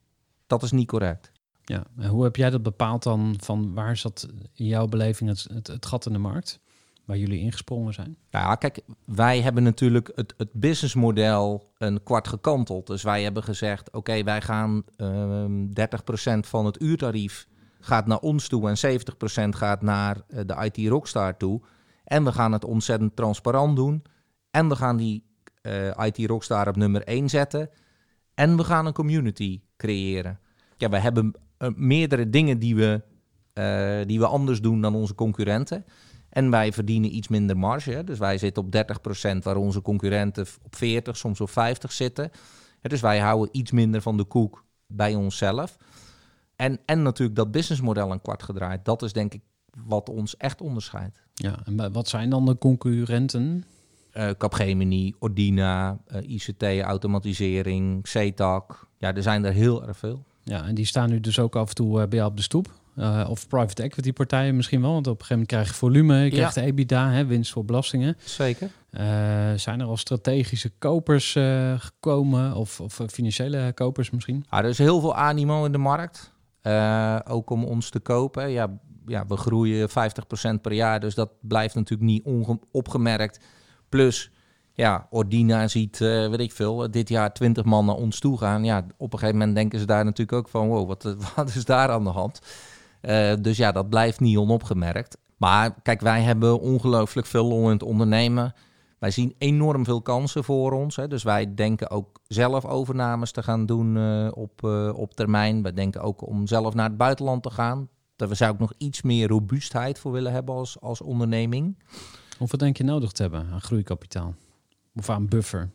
dat 0.47 0.63
is 0.63 0.71
niet 0.71 0.89
correct. 0.89 1.33
Ja, 1.65 1.83
en 1.97 2.09
hoe 2.09 2.25
heb 2.25 2.37
jij 2.37 2.51
dat 2.51 2.63
bepaald 2.63 3.03
dan? 3.03 3.35
Van 3.41 3.75
waar 3.75 3.97
zat 3.97 4.29
in 4.55 4.67
jouw 4.67 4.87
beleving 4.87 5.31
het, 5.31 5.69
het, 5.73 5.87
gat 5.87 6.07
in 6.07 6.13
de 6.13 6.19
markt? 6.19 6.61
Waar 7.05 7.17
jullie 7.17 7.41
ingesprongen 7.41 7.95
zijn? 7.95 8.17
Ja, 8.31 8.55
kijk, 8.55 8.81
wij 9.05 9.41
hebben 9.41 9.63
natuurlijk 9.63 10.13
het, 10.15 10.35
het 10.37 10.53
businessmodel 10.53 11.73
een 11.79 12.03
kwart 12.03 12.29
gekanteld. 12.29 12.87
Dus 12.87 13.03
wij 13.03 13.23
hebben 13.23 13.43
gezegd, 13.43 13.91
oké, 13.91 14.23
wij 14.23 14.41
gaan 14.41 14.83
uh, 14.97 15.43
ehm, 15.43 15.67
30% 15.67 16.49
van 16.49 16.67
het 16.67 16.83
uurtarief 16.83 17.49
gaat 17.81 18.07
naar 18.07 18.19
ons 18.19 18.49
toe 18.49 18.69
en 18.69 19.01
70% 19.47 19.49
gaat 19.49 19.83
naar 19.83 20.17
uh, 20.29 20.41
de 20.47 20.71
IT 20.73 20.89
Rockstar 20.89 21.37
toe. 21.37 21.61
En 22.09 22.25
we 22.25 22.33
gaan 22.33 22.53
het 22.53 22.65
ontzettend 22.65 23.17
transparant 23.17 23.77
doen. 23.77 24.03
En 24.51 24.69
we 24.69 24.77
gaan 24.77 24.97
die 24.97 25.25
eh, 25.63 26.07
IT 26.07 26.19
Rockstar 26.19 26.69
op 26.69 26.77
nummer 26.77 27.03
1 27.03 27.29
zetten. 27.29 27.71
En 28.35 28.57
we 28.57 28.65
gaan 28.65 28.87
een 28.87 28.93
community 28.93 29.61
creëren. 29.77 30.39
Ja, 30.77 30.89
we 30.89 30.99
hebben 30.99 31.33
uh, 31.59 31.69
meerdere 31.75 32.31
dingen 32.31 32.59
die 32.59 32.77
we, 32.77 33.03
uh, 33.55 34.07
die 34.07 34.19
we 34.19 34.27
anders 34.27 34.61
doen 34.61 34.81
dan 34.81 34.95
onze 34.95 35.15
concurrenten. 35.15 35.85
En 36.29 36.51
wij 36.51 36.73
verdienen 36.73 37.15
iets 37.17 37.29
minder 37.29 37.59
marge. 37.59 38.05
Dus 38.05 38.19
wij 38.19 38.39
zitten 38.39 38.63
op 38.63 38.75
30%, 39.37 39.39
waar 39.43 39.57
onze 39.57 39.83
concurrenten 39.83 40.47
op 40.63 40.77
40, 40.77 41.17
soms 41.17 41.41
op 41.41 41.51
50 41.51 41.93
zitten. 41.93 42.31
dus 42.81 43.01
wij 43.01 43.19
houden 43.19 43.49
iets 43.53 43.71
minder 43.71 44.03
van 44.03 44.17
de 44.17 44.25
koek 44.25 44.65
bij 44.87 45.15
onszelf. 45.15 45.77
En, 46.57 46.79
en 46.85 47.03
natuurlijk 47.03 47.37
dat 47.37 47.51
businessmodel 47.51 48.13
een 48.13 48.23
kwart 48.23 48.43
gedraaid. 48.43 48.85
Dat 48.85 49.03
is 49.03 49.13
denk 49.13 49.35
ik 49.35 49.43
wat 49.85 50.09
ons 50.09 50.37
echt 50.37 50.61
onderscheidt. 50.61 51.28
Ja, 51.39 51.59
en 51.65 51.93
wat 51.93 52.09
zijn 52.09 52.31
dan 52.31 52.45
de 52.45 52.59
concurrenten? 52.59 53.65
Uh, 54.17 54.31
Capgemini, 54.39 55.15
Ordina, 55.19 55.99
uh, 56.15 56.31
ICT, 56.31 56.63
automatisering, 56.63 58.09
CETAC. 58.09 58.87
Ja, 58.97 59.15
er 59.15 59.23
zijn 59.23 59.45
er 59.45 59.53
heel 59.53 59.87
erg 59.87 59.99
veel. 59.99 60.25
Ja, 60.43 60.65
en 60.67 60.75
die 60.75 60.85
staan 60.85 61.11
nu 61.11 61.21
dus 61.21 61.39
ook 61.39 61.57
af 61.57 61.69
en 61.69 61.75
toe 61.75 62.01
uh, 62.01 62.09
bij 62.09 62.19
jou 62.19 62.31
op 62.31 62.37
de 62.37 62.43
stoep. 62.43 62.77
Uh, 62.97 63.27
of 63.29 63.49
private 63.49 63.83
equity 63.83 64.13
partijen 64.13 64.57
misschien 64.57 64.81
wel. 64.81 64.93
Want 64.93 65.07
op 65.07 65.21
een 65.21 65.27
gegeven 65.27 65.35
moment 65.35 65.53
krijg 65.53 65.69
je 65.69 65.75
volume, 65.75 66.17
je 66.17 66.31
krijgt 66.31 66.55
ja. 66.55 66.63
EBITDA, 66.63 67.11
hè, 67.11 67.27
winst 67.27 67.53
voor 67.53 67.65
belastingen. 67.65 68.17
Zeker. 68.25 68.71
Uh, 68.91 69.01
zijn 69.57 69.81
er 69.81 69.87
al 69.87 69.97
strategische 69.97 70.71
kopers 70.79 71.37
gekomen 71.77 72.55
of, 72.55 72.81
of 72.81 73.01
financiële 73.07 73.73
kopers 73.75 74.11
misschien? 74.11 74.45
Ah, 74.49 74.59
er 74.59 74.69
is 74.69 74.79
heel 74.79 75.01
veel 75.01 75.15
animo 75.15 75.65
in 75.65 75.73
de 75.73 75.79
markt. 75.79 76.33
ook 77.25 77.51
om 77.51 77.65
ons 77.65 77.91
te 77.91 78.01
kopen. 78.01 78.51
Ja, 78.51 78.79
ja, 79.09 79.27
we 79.27 79.37
groeien 79.37 79.89
50% 79.89 79.93
per 80.63 80.73
jaar, 80.73 81.01
dus 81.01 81.15
dat 81.15 81.31
blijft 81.41 81.75
natuurlijk 81.75 82.11
niet 82.11 82.53
opgemerkt. 82.71 83.41
Plus 83.89 84.31
ja, 84.79 85.07
Ordina 85.11 85.69
ziet, 85.69 86.01
uh, 86.01 86.29
weet 86.29 86.41
ik 86.41 86.53
veel, 86.53 86.91
dit 86.91 87.09
jaar 87.09 87.33
20 87.33 87.65
man 87.65 87.87
naar 87.87 87.95
ons 87.95 88.21
toe 88.21 88.39
gaan. 88.39 88.65
Ja, 88.65 88.87
op 88.97 89.13
een 89.13 89.19
gegeven 89.19 89.39
moment 89.39 89.57
denken 89.57 89.79
ze 89.79 89.85
daar 89.85 90.05
natuurlijk 90.05 90.39
ook 90.39 90.49
van, 90.49 90.69
wow, 90.69 90.89
wat, 90.89 91.03
wat 91.37 91.49
is 91.49 91.65
daar 91.65 91.91
aan 91.91 92.05
de 92.05 92.11
hand? 92.11 92.41
Dus 93.41 93.57
ja, 93.57 93.73
dat 93.73 93.89
blijft 93.89 94.21
niet 94.21 94.37
onopgemerkt. 94.37 95.19
Maar 95.37 95.75
kijk, 95.83 96.01
wij 96.01 96.23
hebben 96.23 96.61
ongelooflijk 96.61 97.27
veel 97.27 97.45
lol 97.45 97.65
in 97.65 97.71
het 97.73 97.83
ondernemen. 97.83 98.55
Wij 98.99 99.11
zien 99.11 99.35
enorm 99.39 99.85
veel 99.85 100.03
kansen 100.03 100.45
voor 100.45 100.73
ons. 100.73 100.97
Hè. 100.97 101.09
Dus 101.09 101.23
wij 101.23 101.55
denken 101.55 101.91
ook 101.91 102.21
zelf 102.27 102.65
overnames 102.65 103.31
te 103.31 103.43
gaan 103.43 103.67
doen 103.67 103.97
op, 104.33 104.63
op 104.95 105.15
termijn. 105.15 105.63
Wij 105.63 105.73
denken 105.73 106.01
ook 106.01 106.27
om 106.27 106.47
zelf 106.47 106.75
naar 106.75 106.89
het 106.89 106.97
buitenland 106.97 107.43
te 107.43 107.51
gaan. 107.51 107.89
Daar 108.19 108.37
zou 108.37 108.53
ik 108.53 108.59
nog 108.59 108.73
iets 108.79 109.03
meer 109.03 109.29
robuustheid 109.29 109.99
voor 109.99 110.13
willen 110.13 110.33
hebben 110.33 110.55
als, 110.55 110.81
als 110.81 111.01
onderneming. 111.01 111.79
Hoeveel 112.39 112.59
denk 112.59 112.77
je 112.77 112.85
nodig 112.85 113.13
te 113.13 113.23
hebben 113.23 113.49
aan 113.53 113.61
groeikapitaal? 113.61 114.35
Of 114.95 115.11
aan 115.11 115.29
buffer? 115.29 115.71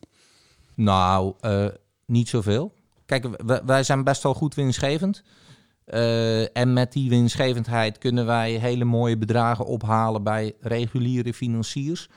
Nou, 0.76 1.34
uh, 1.42 1.66
niet 2.06 2.30
zoveel. 2.30 2.74
Kijk, 3.06 3.28
wij 3.66 3.84
zijn 3.84 4.04
best 4.04 4.24
wel 4.24 4.34
goed 4.34 4.56
winstgevend. 4.56 5.24
Uh, 5.88 6.58
en 6.58 6.74
met 6.74 6.92
die 6.92 7.10
winstgevendheid 7.10 7.98
kunnen 7.98 8.26
wij 8.26 8.52
hele 8.52 8.86
mooie 8.86 9.18
bedragen 9.18 9.66
ophalen 9.66 10.24
bij 10.24 10.54
reguliere 10.60 11.34
financiers. 11.34 12.10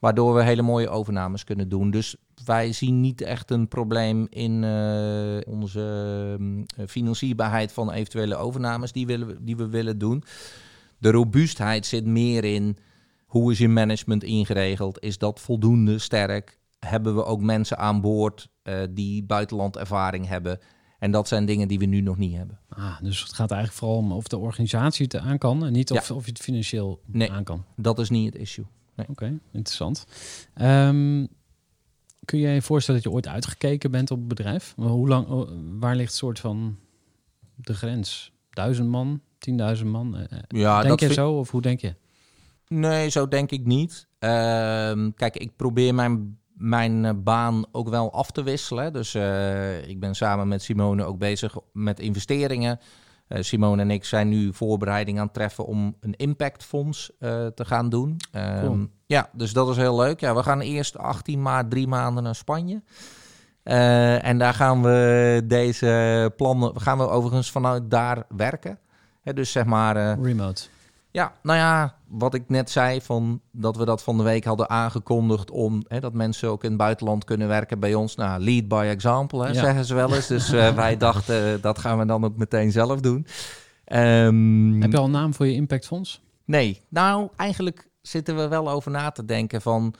Waardoor 0.00 0.34
we 0.34 0.42
hele 0.42 0.62
mooie 0.62 0.88
overnames 0.88 1.44
kunnen 1.44 1.68
doen. 1.68 1.90
Dus 1.90 2.16
wij 2.44 2.72
zien 2.72 3.00
niet 3.00 3.20
echt 3.20 3.50
een 3.50 3.68
probleem 3.68 4.26
in 4.30 4.62
uh, 4.62 5.54
onze 5.54 6.36
uh, 6.40 6.86
financierbaarheid 6.86 7.72
van 7.72 7.92
eventuele 7.92 8.36
overnames 8.36 8.92
die, 8.92 9.06
willen, 9.06 9.44
die 9.44 9.56
we 9.56 9.68
willen 9.68 9.98
doen. 9.98 10.24
De 10.98 11.10
robuustheid 11.10 11.86
zit 11.86 12.06
meer 12.06 12.44
in 12.44 12.76
hoe 13.26 13.52
is 13.52 13.58
je 13.58 13.68
management 13.68 14.24
ingeregeld? 14.24 15.02
Is 15.02 15.18
dat 15.18 15.40
voldoende 15.40 15.98
sterk? 15.98 16.58
Hebben 16.78 17.14
we 17.14 17.24
ook 17.24 17.40
mensen 17.40 17.78
aan 17.78 18.00
boord 18.00 18.48
uh, 18.62 18.74
die 18.90 19.24
buitenlandervaring 19.24 20.26
hebben? 20.26 20.58
En 20.98 21.10
dat 21.10 21.28
zijn 21.28 21.46
dingen 21.46 21.68
die 21.68 21.78
we 21.78 21.84
nu 21.84 22.00
nog 22.00 22.16
niet 22.16 22.36
hebben. 22.36 22.58
Ah, 22.68 23.00
dus 23.00 23.22
het 23.22 23.32
gaat 23.32 23.50
eigenlijk 23.50 23.80
vooral 23.80 23.98
om 23.98 24.12
of 24.12 24.28
de 24.28 24.38
organisatie 24.38 25.04
het 25.04 25.16
aan 25.16 25.38
kan 25.38 25.64
en 25.64 25.72
niet 25.72 25.90
of, 25.90 26.08
ja. 26.08 26.14
of 26.14 26.24
je 26.24 26.30
het 26.30 26.40
financieel 26.40 27.00
nee, 27.06 27.32
aan 27.32 27.44
kan. 27.44 27.64
Dat 27.76 27.98
is 27.98 28.10
niet 28.10 28.32
het 28.32 28.42
issue. 28.42 28.64
Nee. 29.00 29.08
Oké, 29.08 29.24
okay, 29.24 29.38
interessant. 29.52 30.06
Um, 30.60 31.28
kun 32.24 32.38
je 32.38 32.48
je 32.48 32.62
voorstellen 32.62 33.02
dat 33.02 33.10
je 33.10 33.16
ooit 33.16 33.28
uitgekeken 33.28 33.90
bent 33.90 34.10
op 34.10 34.18
het 34.18 34.28
bedrijf? 34.28 34.74
Hoe 34.76 35.08
lang, 35.08 35.28
oh, 35.28 35.50
waar 35.78 35.96
ligt 35.96 36.14
soort 36.14 36.40
van 36.40 36.78
de 37.54 37.74
grens? 37.74 38.32
Duizend 38.50 38.88
man, 38.88 39.20
tienduizend 39.38 39.90
man? 39.90 40.16
Eh, 40.16 40.38
ja, 40.48 40.82
denk 40.82 41.00
je 41.00 41.06
vind... 41.06 41.18
zo 41.18 41.32
of 41.32 41.50
hoe 41.50 41.62
denk 41.62 41.80
je? 41.80 41.94
Nee, 42.68 43.08
zo 43.08 43.28
denk 43.28 43.50
ik 43.50 43.64
niet. 43.64 44.06
Uh, 44.20 44.30
kijk, 45.16 45.36
ik 45.36 45.56
probeer 45.56 45.94
mijn, 45.94 46.38
mijn 46.52 47.04
uh, 47.04 47.10
baan 47.16 47.64
ook 47.72 47.88
wel 47.88 48.12
af 48.12 48.30
te 48.30 48.42
wisselen. 48.42 48.92
Dus 48.92 49.14
uh, 49.14 49.88
ik 49.88 50.00
ben 50.00 50.14
samen 50.14 50.48
met 50.48 50.62
Simone 50.62 51.04
ook 51.04 51.18
bezig 51.18 51.56
met 51.72 52.00
investeringen. 52.00 52.78
Uh, 53.32 53.42
Simone 53.42 53.82
en 53.82 53.90
ik 53.90 54.04
zijn 54.04 54.28
nu 54.28 54.52
voorbereiding 54.52 55.18
aan 55.18 55.24
het 55.24 55.34
treffen 55.34 55.66
om 55.66 55.96
een 56.00 56.16
impactfonds 56.16 57.12
te 57.54 57.64
gaan 57.64 57.88
doen. 57.88 58.16
Um, 58.36 58.60
cool. 58.60 58.86
Ja, 59.06 59.28
dus 59.32 59.52
dat 59.52 59.68
is 59.68 59.76
heel 59.76 59.96
leuk. 59.96 60.20
Ja, 60.20 60.34
we 60.34 60.42
gaan 60.42 60.60
eerst 60.60 60.98
18 60.98 61.42
maart 61.42 61.70
drie 61.70 61.86
maanden 61.86 62.22
naar 62.22 62.34
Spanje. 62.34 62.82
en 63.62 64.38
daar 64.38 64.54
gaan 64.54 64.82
we 64.82 65.42
deze 65.44 66.32
plannen, 66.36 66.80
gaan 66.80 66.98
we 66.98 67.08
overigens 67.08 67.50
vanuit 67.50 67.90
daar 67.90 68.24
werken. 68.28 68.78
Dus 69.22 69.52
zeg 69.52 69.64
maar... 69.64 70.20
Remote. 70.20 70.62
Ja, 71.10 71.32
nou 71.42 71.58
ja, 71.58 71.94
wat 72.10 72.34
ik 72.34 72.48
net 72.48 72.70
zei, 72.70 73.00
van 73.00 73.40
dat 73.52 73.76
we 73.76 73.84
dat 73.84 74.02
van 74.02 74.16
de 74.16 74.22
week 74.22 74.44
hadden 74.44 74.70
aangekondigd 74.70 75.50
om 75.50 75.84
hè, 75.88 76.00
dat 76.00 76.12
mensen 76.12 76.48
ook 76.48 76.62
in 76.62 76.68
het 76.68 76.78
buitenland 76.78 77.24
kunnen 77.24 77.48
werken 77.48 77.80
bij 77.80 77.94
ons. 77.94 78.14
Nou, 78.14 78.42
lead 78.42 78.68
by 78.68 78.86
example, 78.90 79.42
hè, 79.42 79.48
ja. 79.48 79.54
zeggen 79.54 79.84
ze 79.84 79.94
wel 79.94 80.14
eens. 80.14 80.26
Dus 80.26 80.52
uh, 80.52 80.74
wij 80.84 80.96
dachten, 80.96 81.60
dat 81.60 81.78
gaan 81.78 81.98
we 81.98 82.06
dan 82.06 82.24
ook 82.24 82.36
meteen 82.36 82.72
zelf 82.72 83.00
doen. 83.00 83.26
Um, 83.92 84.82
Heb 84.82 84.92
je 84.92 84.98
al 84.98 85.04
een 85.04 85.10
naam 85.10 85.34
voor 85.34 85.46
je 85.46 85.54
impactfonds? 85.54 86.20
Nee, 86.44 86.80
nou 86.88 87.28
eigenlijk 87.36 87.88
zitten 88.02 88.36
we 88.36 88.48
wel 88.48 88.70
over 88.70 88.90
na 88.90 89.10
te 89.10 89.24
denken 89.24 89.62
van 89.62 89.94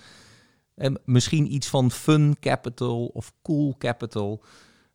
eh, 0.74 0.90
misschien 1.04 1.54
iets 1.54 1.68
van 1.68 1.90
fun 1.90 2.36
capital 2.40 3.06
of 3.06 3.32
cool 3.42 3.74
capital. 3.78 4.42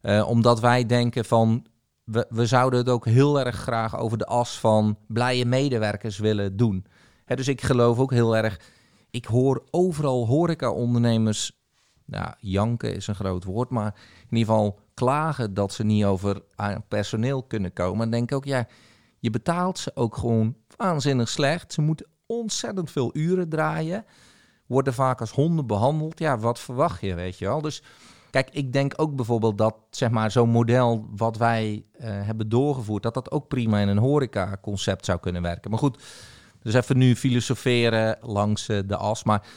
Uh, 0.02 0.28
omdat 0.28 0.60
wij 0.60 0.86
denken 0.86 1.26
van 1.26 1.66
we, 2.04 2.26
we 2.30 2.46
zouden 2.46 2.80
het 2.80 2.90
ook 2.90 3.06
heel 3.06 3.40
erg 3.40 3.56
graag 3.56 3.98
over 3.98 4.18
de 4.18 4.26
as 4.26 4.60
van 4.60 4.98
blije 5.08 5.46
medewerkers 5.46 6.18
willen 6.18 6.58
doen. 6.58 6.86
Dus 7.26 7.48
ik 7.48 7.62
geloof 7.62 8.00
ook 8.00 8.12
heel 8.12 8.38
erg. 8.38 8.60
Ik 9.12 9.26
hoor 9.26 9.64
overal 9.72 10.26
horeca-ondernemers. 10.26 11.52
Nou, 12.06 12.34
janken 12.40 12.96
is 12.96 13.08
een 13.08 13.16
groot 13.16 13.44
woord, 13.44 13.70
maar 13.70 13.96
in 14.30 14.38
ieder 14.38 14.54
geval 14.54 14.80
klagen 14.94 15.54
dat 15.54 15.74
ze 15.74 15.84
niet 15.84 16.06
over 16.06 16.42
personeel 16.88 17.44
kunnen 17.44 17.74
komen. 17.74 18.06
En 18.06 18.12
denk 18.12 18.32
ook, 18.32 18.46
ja, 18.46 18.68
je 19.20 19.30
betaalt 19.30 19.80
ze 19.80 19.92
ook 19.96 20.18
gewoon 20.18 20.56
waanzinnig 20.78 21.30
slecht. 21.30 21.74
Ze 21.74 21.82
moeten 21.82 22.08
ontzettend 22.26 22.92
veel 22.92 23.10
uren 23.14 23.50
draaien. 23.50 24.06
worden 24.66 24.94
vaak 24.94 25.20
als 25.20 25.32
honden 25.32 25.68
behandeld. 25.68 26.20
Ja, 26.20 26.38
wat 26.38 26.60
verwacht 26.60 27.02
je, 27.02 27.14
weet 27.14 27.38
je 27.38 27.46
wel? 27.46 27.62
Dus 27.62 27.84
kijk, 28.30 28.50
ik 28.52 28.74
denk 28.74 28.94
ook 28.96 29.16
bijvoorbeeld 29.16 29.58
dat 29.58 29.76
zeg 29.90 30.10
maar, 30.10 30.32
zo'n 30.32 30.50
model 30.50 31.08
wat 31.16 31.38
wij 31.38 31.86
eh, 31.92 32.10
hebben 32.10 32.50
doorgevoerd, 32.50 33.04
dat 33.04 33.14
dat 33.14 33.32
ook 33.32 33.48
prima 33.48 33.80
in 33.80 33.88
een 33.88 33.98
horeca-concept 33.98 35.06
zou 35.06 35.20
kunnen 35.20 35.42
werken. 35.42 35.70
Maar 35.70 35.80
goed, 35.80 36.04
dus 36.66 36.74
even 36.74 36.98
nu 36.98 37.16
filosoferen 37.16 38.18
langs 38.22 38.68
eh, 38.68 38.80
de 38.86 38.96
as. 38.96 39.24
Maar 39.24 39.48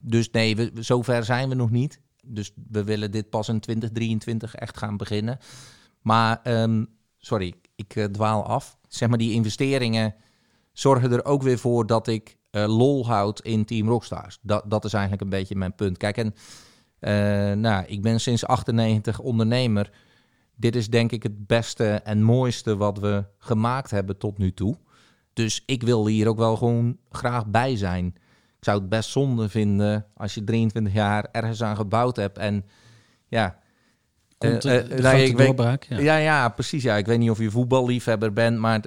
dus 0.00 0.30
nee, 0.30 0.56
we, 0.56 0.72
zover 0.74 1.24
zijn 1.24 1.48
we 1.48 1.54
nog 1.54 1.70
niet. 1.70 2.00
Dus 2.26 2.52
we 2.70 2.84
willen 2.84 3.10
dit 3.10 3.30
pas 3.30 3.48
in 3.48 3.60
2023 3.60 4.54
echt 4.54 4.78
gaan 4.78 4.96
beginnen. 4.96 5.38
Maar, 6.02 6.40
ehm, 6.42 6.84
sorry, 7.18 7.54
ik 7.76 7.96
eh, 7.96 8.04
dwaal 8.04 8.44
af. 8.44 8.78
Zeg 8.88 9.08
maar, 9.08 9.18
die 9.18 9.32
investeringen 9.32 10.14
zorgen 10.72 11.12
er 11.12 11.24
ook 11.24 11.42
weer 11.42 11.58
voor 11.58 11.86
dat 11.86 12.06
ik 12.06 12.36
eh, 12.50 12.76
lol 12.76 13.06
houd 13.06 13.40
in 13.40 13.64
Team 13.64 13.88
Rockstars. 13.88 14.38
Dat, 14.42 14.64
dat 14.70 14.84
is 14.84 14.92
eigenlijk 14.92 15.22
een 15.22 15.28
beetje 15.28 15.56
mijn 15.56 15.74
punt. 15.74 15.96
Kijk, 15.96 16.16
en 16.16 16.34
nou, 17.60 17.84
ik 17.86 18.02
ben 18.02 18.20
sinds 18.20 18.46
98 18.46 19.18
ondernemer. 19.18 19.90
Dit 20.56 20.76
is 20.76 20.88
denk 20.88 21.12
ik 21.12 21.22
het 21.22 21.46
beste 21.46 21.88
en 21.88 22.22
mooiste 22.22 22.76
wat 22.76 22.98
we 22.98 23.24
gemaakt 23.38 23.90
hebben 23.90 24.18
tot 24.18 24.38
nu 24.38 24.52
toe. 24.52 24.78
Dus 25.38 25.62
ik 25.66 25.82
wil 25.82 26.06
hier 26.06 26.28
ook 26.28 26.38
wel 26.38 26.56
gewoon 26.56 26.96
graag 27.10 27.46
bij 27.46 27.76
zijn. 27.76 28.06
Ik 28.56 28.64
zou 28.64 28.78
het 28.80 28.88
best 28.88 29.10
zonde 29.10 29.48
vinden 29.48 30.06
als 30.16 30.34
je 30.34 30.44
23 30.44 30.92
jaar 30.92 31.28
ergens 31.32 31.62
aan 31.62 31.76
gebouwd 31.76 32.16
hebt 32.16 32.38
en 32.38 32.64
ja, 33.28 33.58
Komt 34.38 34.64
eh, 34.64 34.76
eh, 34.76 34.82
eh, 34.82 34.88
de 34.88 35.02
nou, 35.02 35.02
grote 35.08 35.24
ik 35.30 35.36
weet- 35.36 35.46
doorbraak. 35.46 35.82
Ja. 35.82 35.98
ja. 35.98 36.16
Ja, 36.16 36.48
precies. 36.48 36.82
Ja. 36.82 36.96
Ik 36.96 37.06
weet 37.06 37.18
niet 37.18 37.30
of 37.30 37.38
je 37.38 37.50
voetballiefhebber 37.50 38.32
bent, 38.32 38.58
maar 38.58 38.80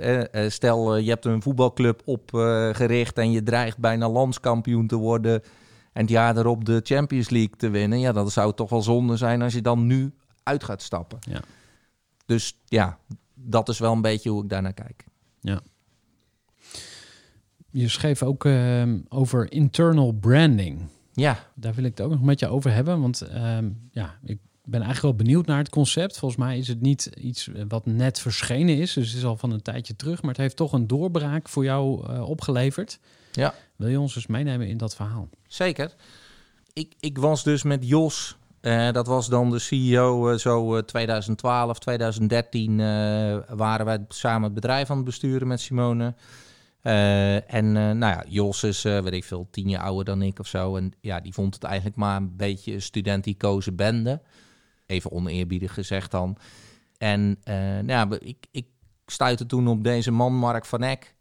stel 0.48 0.98
je 0.98 1.10
hebt 1.10 1.26
een 1.26 1.42
voetbalclub 1.42 2.02
opgericht 2.06 3.18
en 3.18 3.32
je 3.32 3.44
dreigt 3.44 3.78
bijna 3.78 4.10
landskampioen 4.10 4.88
te 4.88 4.96
worden 4.96 5.42
en 5.94 6.02
het 6.02 6.10
jaar 6.10 6.38
erop 6.38 6.66
de 6.66 6.82
Champions 6.84 7.30
League 7.30 7.56
te 7.58 7.70
winnen. 7.70 8.00
Ja, 8.00 8.12
dat 8.12 8.32
zou 8.32 8.54
toch 8.54 8.70
wel 8.70 8.82
zonde 8.82 9.18
zijn 9.18 9.42
als 9.42 9.54
je 9.54 9.62
dan 9.62 9.86
nu 9.86 10.14
uit 10.44 10.64
gaat 10.64 10.82
stappen. 10.82 11.20
Ja. 11.20 11.42
Dus 12.26 12.60
ja, 12.66 12.98
dat 13.34 13.70
is 13.70 13.80
wel 13.80 13.92
een 13.92 14.02
beetje 14.02 14.30
hoe 14.30 14.44
ik 14.44 14.50
daarnaar 14.50 14.74
kijk. 14.74 15.06
Je 17.72 17.88
schreef 17.88 18.24
ook 18.24 18.46
ehm, 18.46 19.00
over 19.10 19.52
internal 19.52 20.12
branding. 20.12 20.82
Ja, 21.14 21.48
Daar 21.56 21.74
wil 21.74 21.84
ik 21.84 21.98
het 21.98 22.06
ook 22.06 22.12
nog 22.12 22.22
met 22.22 22.40
je 22.40 22.48
over 22.48 22.74
hebben. 22.74 23.02
Want 23.02 23.22
ehm, 23.22 23.70
ja, 23.92 24.18
ik 24.24 24.40
ben 24.64 24.82
eigenlijk 24.82 25.02
wel 25.02 25.26
benieuwd 25.26 25.46
naar 25.46 25.58
het 25.58 25.70
concept. 25.70 26.18
Volgens 26.18 26.42
mij 26.42 26.58
is 26.58 26.68
het 26.68 26.82
niet 26.82 27.06
iets 27.06 27.48
eh, 27.48 27.64
wat 27.68 27.86
net 27.86 28.20
verschenen 28.20 28.78
is. 28.78 28.94
Dus 28.94 29.08
het 29.08 29.18
is 29.18 29.26
al 29.26 29.38
van 29.38 29.52
een 29.52 29.62
tijdje 29.62 29.96
terug. 29.96 30.22
Maar 30.22 30.32
het 30.32 30.42
heeft 30.42 30.56
toch 30.56 30.74
een 30.74 30.88
doorbraak 30.88 31.50
voor 31.50 31.64
jou 31.64 32.08
eh, 32.08 32.30
opgeleverd. 32.30 33.00
Ja. 33.32 33.54
Wil 33.76 33.88
je 33.88 34.00
ons 34.00 34.16
eens 34.16 34.28
meenemen 34.28 34.68
in 34.68 34.78
dat 34.78 34.96
verhaal? 34.96 35.30
Zeker. 35.48 35.94
Ik, 36.74 36.94
ik 37.00 37.18
was 37.18 37.44
dus 37.44 37.64
met 37.64 37.88
Jos, 37.88 38.38
eh, 38.62 38.92
dat 38.92 39.08
was 39.08 39.28
dan 39.28 39.50
de 39.50 39.60
CEO 39.60 40.38
zo 40.38 40.76
eh, 40.76 40.84
2012, 40.84 41.80
2013, 41.80 42.80
eh, 42.80 43.38
waren 43.56 43.86
wij 43.86 44.06
samen 44.08 44.44
het 44.44 44.54
bedrijf 44.54 44.90
aan 44.90 44.96
het 44.96 45.06
besturen 45.06 45.48
met 45.48 45.62
Simone. 45.62 46.14
Eh, 46.82 47.54
en 47.54 47.78
eh, 47.78 47.92
nou 47.92 48.00
ja, 48.00 48.24
Jos 48.28 48.64
is, 48.64 48.86
eh, 48.86 49.00
weet 49.00 49.14
ik 49.14 49.24
veel, 49.24 49.48
tien 49.52 49.70
jaar 49.70 49.84
ouder 49.84 50.06
dan 50.06 50.22
ik 50.22 50.40
of 50.40 50.48
zo. 50.48 50.76
En 50.76 50.94
ja, 51.02 51.20
die 51.20 51.34
vond 51.34 51.54
het 51.54 51.64
eigenlijk 51.64 51.96
maar 51.96 52.18
een 52.18 52.36
beetje 52.36 52.80
studenticoze 52.80 53.72
bende. 53.72 54.22
Even 54.86 55.12
oneerbiedig 55.12 55.74
gezegd 55.74 56.12
dan. 56.12 56.38
En 56.98 57.40
nou 57.86 57.88
ja, 57.88 58.08
ik, 58.20 58.46
ik 58.52 58.68
stuitte 59.06 59.46
toen 59.46 59.68
op 59.68 59.84
deze 59.84 60.12
man, 60.12 60.34
Mark 60.34 60.66
van 60.66 60.84
Eck. 60.84 61.16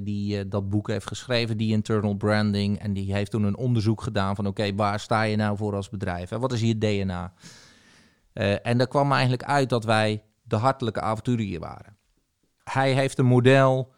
die 0.00 0.48
dat 0.48 0.68
boek 0.68 0.88
heeft 0.88 1.06
geschreven, 1.06 1.56
die 1.56 1.72
internal 1.72 2.14
branding. 2.14 2.78
En 2.78 2.92
die 2.92 3.14
heeft 3.14 3.30
toen 3.30 3.42
een 3.42 3.56
onderzoek 3.56 4.02
gedaan 4.02 4.36
van... 4.36 4.46
oké, 4.46 4.74
waar 4.74 5.00
sta 5.00 5.22
je 5.22 5.36
nou 5.36 5.56
voor 5.56 5.74
als 5.74 5.88
bedrijf? 5.88 6.28
Hè? 6.28 6.38
Wat 6.38 6.52
is 6.52 6.60
je 6.60 6.78
DNA? 6.78 7.32
En 8.62 8.78
daar 8.78 8.88
kwam 8.88 9.12
eigenlijk 9.12 9.44
uit 9.44 9.68
dat 9.68 9.84
wij 9.84 10.22
de 10.42 10.56
hartelijke 10.56 11.00
avonturier 11.00 11.60
waren. 11.60 11.96
Hij 12.64 12.92
heeft 12.92 13.18
een 13.18 13.26
model 13.26 13.91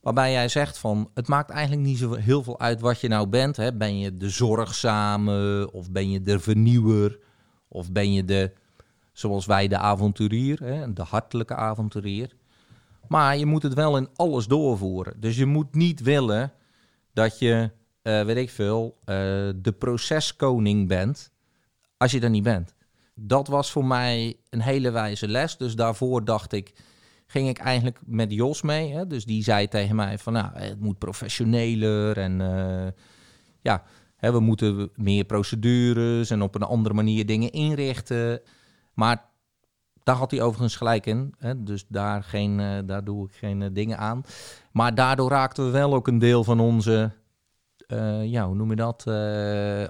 waarbij 0.00 0.32
jij 0.32 0.48
zegt 0.48 0.78
van... 0.78 1.10
het 1.14 1.28
maakt 1.28 1.50
eigenlijk 1.50 1.86
niet 1.86 1.98
zo 1.98 2.14
heel 2.14 2.42
veel 2.42 2.60
uit 2.60 2.80
wat 2.80 3.00
je 3.00 3.08
nou 3.08 3.26
bent. 3.26 3.56
Hè? 3.56 3.74
Ben 3.74 3.98
je 3.98 4.16
de 4.16 4.30
zorgzame 4.30 5.68
of 5.72 5.90
ben 5.90 6.10
je 6.10 6.22
de 6.22 6.38
vernieuwer... 6.38 7.18
of 7.68 7.92
ben 7.92 8.12
je 8.12 8.24
de, 8.24 8.52
zoals 9.12 9.46
wij, 9.46 9.68
de 9.68 9.78
avonturier, 9.78 10.60
hè? 10.64 10.92
de 10.92 11.02
hartelijke 11.02 11.54
avonturier... 11.54 12.38
Maar 13.10 13.36
je 13.36 13.46
moet 13.46 13.62
het 13.62 13.74
wel 13.74 13.96
in 13.96 14.08
alles 14.14 14.46
doorvoeren. 14.46 15.20
Dus 15.20 15.36
je 15.36 15.46
moet 15.46 15.74
niet 15.74 16.00
willen 16.00 16.52
dat 17.12 17.38
je, 17.38 17.70
eh, 18.02 18.24
weet 18.24 18.36
ik 18.36 18.50
veel, 18.50 18.98
eh, 19.00 19.14
de 19.56 19.74
proceskoning 19.78 20.88
bent 20.88 21.32
als 21.96 22.10
je 22.10 22.20
er 22.20 22.30
niet 22.30 22.42
bent. 22.42 22.74
Dat 23.14 23.48
was 23.48 23.70
voor 23.70 23.84
mij 23.84 24.36
een 24.50 24.60
hele 24.60 24.90
wijze 24.90 25.28
les. 25.28 25.56
Dus 25.56 25.74
daarvoor 25.74 26.24
dacht 26.24 26.52
ik, 26.52 26.72
ging 27.30 27.48
ik 27.48 27.58
eigenlijk 27.58 28.00
met 28.06 28.32
Jos 28.32 28.62
mee. 28.62 28.92
Hè? 28.92 29.06
Dus 29.06 29.24
die 29.24 29.42
zei 29.42 29.68
tegen 29.68 29.96
mij 29.96 30.18
van, 30.18 30.32
nou, 30.32 30.58
het 30.58 30.80
moet 30.80 30.98
professioneler 30.98 32.18
en 32.18 32.40
eh, 32.40 32.92
ja, 33.60 33.82
hè, 34.16 34.32
we 34.32 34.40
moeten 34.40 34.90
meer 34.94 35.24
procedures 35.24 36.30
en 36.30 36.42
op 36.42 36.54
een 36.54 36.62
andere 36.62 36.94
manier 36.94 37.26
dingen 37.26 37.50
inrichten. 37.50 38.40
Maar 38.94 39.24
daar 40.02 40.16
had 40.16 40.30
hij 40.30 40.42
overigens 40.42 40.76
gelijk 40.76 41.06
in. 41.06 41.34
Hè? 41.38 41.62
Dus 41.62 41.84
daar, 41.88 42.22
geen, 42.22 42.60
eh, 42.60 42.78
daar 42.84 43.04
doe 43.04 43.26
ik 43.26 43.32
geen 43.32 43.62
eh, 43.62 43.68
dingen 43.72 43.98
aan. 43.98 44.22
Maar 44.72 44.94
daardoor 44.94 45.30
raakten 45.30 45.64
we 45.64 45.70
wel 45.70 45.94
ook 45.94 46.08
een 46.08 46.18
deel 46.18 46.44
van 46.44 46.60
onze, 46.60 47.12
ja, 48.22 48.46
hoe 48.46 48.54
noem 48.54 48.70
je 48.70 48.76
dat? 48.76 49.04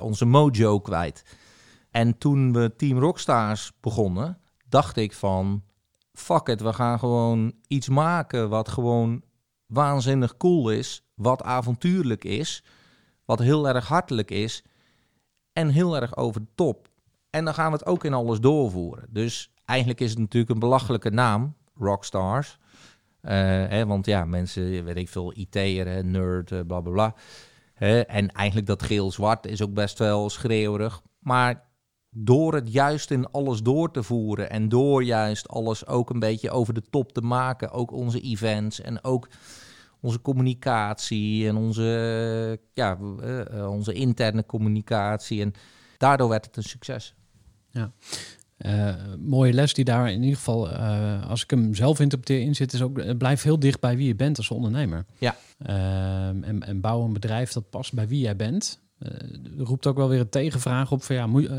Onze 0.01 0.24
mojo 0.24 0.80
kwijt. 0.80 1.36
En 1.91 2.18
toen 2.18 2.53
we 2.53 2.76
Team 2.76 2.99
Rockstars 2.99 3.72
begonnen, 3.80 4.38
dacht 4.68 4.97
ik 4.97 5.12
van, 5.12 5.62
fuck 6.13 6.49
it, 6.49 6.61
we 6.61 6.73
gaan 6.73 6.99
gewoon 6.99 7.53
iets 7.69 7.89
maken 7.89 8.49
wat 8.49 8.69
gewoon 8.69 9.23
waanzinnig 9.67 10.37
cool 10.37 10.71
is, 10.71 11.05
wat 11.15 11.43
avontuurlijk 11.43 12.25
is, 12.25 12.65
wat 13.25 13.39
heel 13.39 13.69
erg 13.69 13.89
hartelijk 13.89 14.31
is 14.31 14.65
en 15.53 15.69
heel 15.69 15.97
erg 16.01 16.17
over 16.17 16.41
de 16.41 16.51
top. 16.55 16.89
En 17.31 17.45
dan 17.45 17.55
gaan 17.55 17.71
we 17.73 17.77
het 17.77 17.87
ook 17.87 18.05
in 18.05 18.15
alles 18.15 18.41
doorvoeren. 18.41 19.07
Dus 19.11 19.53
eigenlijk 19.65 20.01
is 20.01 20.11
het 20.11 20.19
natuurlijk 20.19 20.53
een 20.53 20.59
belachelijke 20.59 21.11
naam, 21.11 21.55
Rockstars. 21.75 22.59
Eh, 23.21 23.35
hè, 23.69 23.87
want 23.87 24.07
ja, 24.07 24.25
mensen, 24.25 24.85
weet 24.85 24.97
ik 24.97 25.09
veel, 25.09 25.33
IT'er, 25.37 26.05
nerd, 26.05 26.53
eh, 26.53 26.61
bla 26.67 26.81
bla 26.81 26.93
bla. 26.93 27.15
En 28.05 28.33
eigenlijk 28.33 28.67
dat 28.67 28.83
geel-zwart 28.83 29.47
is 29.47 29.63
ook 29.63 29.75
best 29.75 29.99
wel 29.99 30.31
schreeuwerig. 30.31 31.03
Maar 31.19 31.70
door 32.11 32.55
het 32.55 32.73
juist 32.73 33.11
in 33.11 33.31
alles 33.31 33.63
door 33.63 33.91
te 33.91 34.03
voeren 34.03 34.51
en 34.51 34.69
door 34.69 35.05
juist 35.05 35.49
alles 35.49 35.87
ook 35.87 36.11
een 36.11 36.19
beetje 36.19 36.51
over 36.51 36.75
de 36.75 36.83
top 36.91 37.13
te 37.13 37.21
maken, 37.21 37.71
ook 37.71 37.93
onze 37.93 38.21
events 38.21 38.81
en 38.81 39.05
ook 39.05 39.29
onze 40.01 40.21
communicatie 40.21 41.49
en 41.49 41.57
onze, 41.57 42.61
ja, 42.75 42.99
eh, 43.21 43.59
eh, 43.59 43.71
onze 43.71 43.93
interne 43.93 44.47
communicatie. 44.47 45.41
En 45.41 45.53
daardoor 45.99 46.29
werd 46.29 46.47
het 46.47 46.57
een 46.57 46.63
succes. 46.63 47.15
Eh, 48.57 48.95
mooie 49.19 49.53
les 49.53 49.75
die 49.75 49.85
daar 49.85 50.11
in 50.11 50.23
ieder 50.23 50.37
geval, 50.37 50.69
als 51.29 51.43
ik 51.43 51.51
hem 51.51 51.75
zelf 51.75 52.01
interpreteer, 52.01 52.41
in 52.41 52.55
zit, 52.55 52.73
is 52.73 52.83
ook, 52.83 53.19
blijf 53.19 53.43
heel 53.43 53.59
dicht 53.59 53.81
bij 53.81 53.97
wie 53.97 54.07
je 54.07 54.15
bent 54.15 54.37
als 54.37 54.51
ondernemer. 54.51 55.05
Ja. 55.19 55.37
Ehm, 55.59 56.43
en, 56.43 56.63
en 56.63 56.81
bouw 56.81 57.05
een 57.05 57.13
bedrijf 57.13 57.53
dat 57.53 57.71
past 57.71 57.95
bij 57.95 58.09
wie 58.09 58.21
jij 58.21 58.37
bent. 58.37 58.81
Er 59.01 59.64
roept 59.64 59.86
ook 59.86 59.96
wel 59.96 60.09
weer 60.09 60.20
een 60.20 60.28
tegenvraag 60.28 60.92
op 60.92 61.03
van 61.03 61.16
ja, 61.16 61.26
moet, 61.26 61.46
eh, 61.46 61.59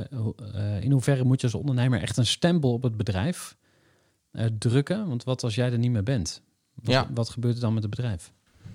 eh, 0.54 0.84
in 0.84 0.92
hoeverre 0.92 1.24
moet 1.24 1.42
je 1.42 1.48
als 1.48 1.56
ondernemer 1.56 2.02
echt 2.02 2.18
een 2.18 2.26
stempel 2.26 2.74
op 2.74 2.84
het 2.84 2.98
bedrijf 2.98 3.58
drukken? 4.58 5.08
Want 5.08 5.24
wat 5.24 5.44
als 5.44 5.56
jij 5.56 5.72
er 5.72 5.78
niet 5.78 5.92
meer 5.92 6.04
bent? 6.04 6.42
Wat, 6.74 6.94
Ja. 6.94 7.08
wat 7.14 7.30
gebeurt 7.30 7.56
er 7.56 7.62
dan 7.62 7.74
met 7.74 7.84
het 7.84 7.92
bedrijf? 7.96 8.32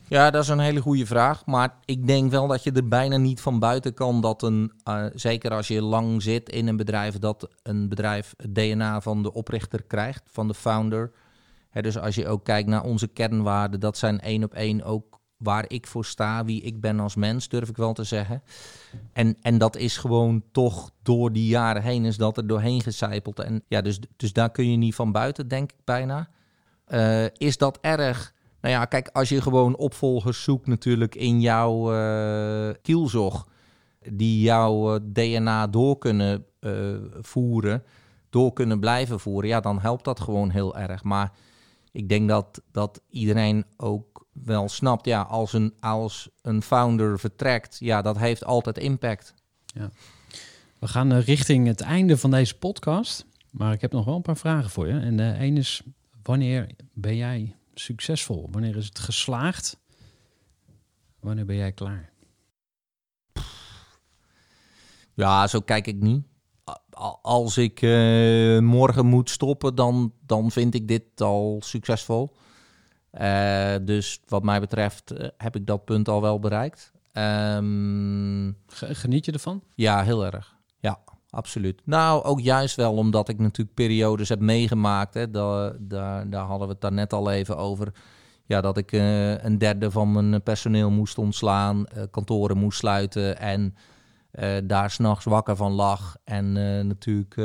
Ja, 0.09 0.31
dat 0.31 0.43
is 0.43 0.49
een 0.49 0.59
hele 0.59 0.81
goede 0.81 1.07
vraag. 1.07 1.47
Maar 1.47 1.75
ik 1.85 2.07
denk 2.07 2.31
wel 2.31 2.47
dat 2.47 2.63
je 2.63 2.73
er 2.73 2.89
bijna 2.89 3.17
niet 3.17 3.41
van 3.41 3.59
buiten 3.59 3.95
kan 3.95 4.21
dat 4.21 4.43
een, 4.43 4.73
zeker 5.15 5.51
als 5.51 5.69
je 5.69 5.83
lang 5.83 6.23
zit 6.23 6.49
in 6.49 6.67
een 6.67 6.77
bedrijf, 6.77 7.19
dat 7.19 7.49
een 7.63 7.89
bedrijf 7.89 8.35
het 8.37 8.55
DNA 8.55 9.01
van 9.01 9.23
de 9.23 9.33
oprichter 9.33 9.83
krijgt, 9.83 10.23
van 10.31 10.49
de 10.49 10.55
founder. 10.55 11.13
Dus 11.81 11.99
als 11.99 12.15
je 12.15 12.29
ook 12.29 12.45
kijkt 12.45 12.69
naar 12.69 12.83
onze 12.85 13.07
kernwaarden, 13.07 13.81
dat 13.81 13.99
zijn 13.99 14.21
één 14.21 14.45
op 14.45 14.55
één 14.55 14.83
ook 14.83 15.16
waar 15.37 15.65
ik 15.69 15.87
voor 15.87 16.05
sta, 16.05 16.45
wie 16.45 16.63
ik 16.63 16.81
ben 16.81 17.01
als 17.01 17.15
mens, 17.15 17.49
durf 17.49 17.69
ik 17.69 17.77
wel 17.77 17.93
te 17.93 18.05
zeggen. 18.05 18.43
En, 19.13 19.37
en 19.41 19.59
dat 19.59 19.77
is 19.77 19.97
gewoon 19.97 20.43
toch 20.53 20.91
door 21.03 21.33
die 21.33 21.47
jaren 21.47 21.83
heen 21.83 22.05
is 22.05 22.17
dat 22.17 22.37
er 22.37 22.47
doorheen 22.47 22.83
gecijpeld. 22.83 23.39
En 23.39 23.63
ja, 23.69 23.81
dus, 23.81 23.99
dus 24.17 24.33
daar 24.33 24.51
kun 24.51 24.71
je 24.71 24.77
niet 24.77 24.95
van 24.95 25.13
buiten, 25.13 25.49
denk 25.49 25.73
ik 25.73 25.85
bijna. 25.85 26.29
Eh, 26.85 27.25
is 27.25 27.57
dat 27.57 27.79
erg? 27.81 28.35
Nou 28.61 28.75
ja, 28.75 28.85
kijk, 28.85 29.09
als 29.13 29.29
je 29.29 29.43
gewoon 29.43 29.77
opvolgers 29.77 30.43
zoekt 30.43 30.67
natuurlijk 30.67 31.15
in 31.15 31.41
jouw 31.41 31.93
eh, 31.93 32.75
kielzog, 32.83 33.49
die 34.13 34.41
jouw 34.41 34.95
eh, 34.95 35.01
DNA 35.05 35.67
door 35.67 35.99
kunnen 35.99 36.47
voeren, 37.21 37.83
door 38.31 38.53
kunnen 38.53 38.81
blijven 38.81 39.21
voeren, 39.21 39.49
ja, 39.49 39.61
dan 39.61 39.81
helpt 39.81 40.05
dat 40.05 40.21
gewoon 40.21 40.51
heel 40.51 40.77
erg. 40.77 41.03
Maar 41.03 41.33
ik 41.93 42.09
denk 42.09 42.29
dat, 42.29 42.63
dat 42.73 43.01
iedereen 43.09 43.65
ook 43.77 44.16
wel 44.45 44.69
snapt, 44.69 45.05
ja, 45.05 45.21
als 45.21 45.53
een, 45.53 45.75
als 45.81 46.29
een 46.43 46.63
founder 46.63 47.19
vertrekt, 47.19 47.77
ja, 47.81 48.03
dat 48.03 48.19
heeft 48.19 48.45
altijd 48.45 48.79
impact. 48.79 49.35
We 50.79 50.89
gaan 50.89 51.13
eh, 51.13 51.23
richting 51.23 51.67
het 51.67 51.81
einde 51.81 52.17
van 52.17 52.31
deze 52.31 52.59
podcast. 52.59 53.27
Maar 53.51 53.73
ik 53.73 53.81
heb 53.81 53.93
nog 53.93 54.05
wel 54.05 54.15
een 54.15 54.23
paar 54.23 54.37
vragen 54.37 54.71
voor 54.71 54.87
je. 54.87 54.99
En 54.99 55.19
uh, 55.19 55.41
één 55.41 55.57
is, 55.57 55.83
wanneer 56.23 56.67
ben 56.93 57.17
jij 57.17 57.57
succesvol? 57.75 58.49
Wanneer 58.51 58.77
is 58.77 58.87
het 58.87 58.99
geslaagd? 58.99 59.79
Wanneer 61.21 61.45
ben 61.45 61.57
jij 61.57 61.73
klaar? 61.73 62.13
Ja, 65.15 65.47
zo 65.47 65.61
kijk 65.61 65.87
ik 65.87 66.01
niet. 66.01 66.25
Als 67.23 67.59
ik 67.59 67.83
eh, 67.83 68.59
morgen 68.59 69.07
moet 69.07 69.31
stoppen, 69.31 69.75
dan, 69.75 70.13
dan 70.27 70.51
vind 70.51 70.75
ik 70.75 70.89
dit 70.89 71.21
al 71.21 71.61
succesvol. 71.65 72.37
Eh, 73.17 73.75
dus 73.83 74.21
wat 74.27 74.43
mij 74.43 74.61
betreft 74.61 75.11
eh, 75.11 75.29
heb 75.37 75.57
ik 75.57 75.67
dat 75.67 75.85
punt 75.85 76.09
al 76.09 76.21
wel 76.23 76.39
bereikt. 76.39 76.93
Ehm, 77.13 78.53
Ge- 78.67 78.95
Geniet 78.95 79.25
je 79.25 79.33
ervan? 79.33 79.63
ja, 79.75 80.03
heel 80.03 80.25
erg. 80.27 80.55
Ja, 80.81 80.99
absoluut. 81.31 81.81
Nou, 81.85 82.25
ook 82.25 82.41
juist 82.41 82.77
wel 82.77 82.93
omdat 82.95 83.29
ik 83.29 83.39
natuurlijk 83.39 83.77
periodes 83.77 84.29
heb 84.29 84.41
meegemaakt. 84.41 85.15
Hè. 85.15 85.31
Daar, 85.31 85.73
daar, 85.79 86.31
daar 86.31 86.45
hadden 86.45 86.67
we 86.67 86.73
het 86.73 86.83
daarnet 86.83 87.13
al 87.13 87.31
even 87.31 87.57
over. 87.57 87.93
Ja, 88.45 88.61
dat 88.61 88.77
ik 88.77 88.93
eh, 88.93 89.45
een 89.45 89.59
derde 89.59 89.91
van 89.91 90.13
mijn 90.29 90.43
personeel 90.43 90.91
moest 90.91 91.19
ontslaan, 91.19 91.85
kantoren 92.11 92.57
moest 92.57 92.79
sluiten 92.79 93.39
en 93.39 93.75
eh, 94.31 94.51
daar 94.65 94.91
s'nachts 94.91 95.25
wakker 95.25 95.57
van 95.57 95.73
lag. 95.73 96.17
En 96.25 96.53
natuurlijk 96.87 97.37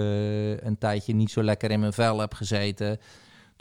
een 0.66 0.78
tijdje 0.80 1.14
niet 1.14 1.32
zo 1.32 1.44
lekker 1.44 1.72
in 1.72 1.80
mijn 1.80 1.94
vel 1.94 2.20
heb 2.20 2.34
gezeten. 2.34 3.00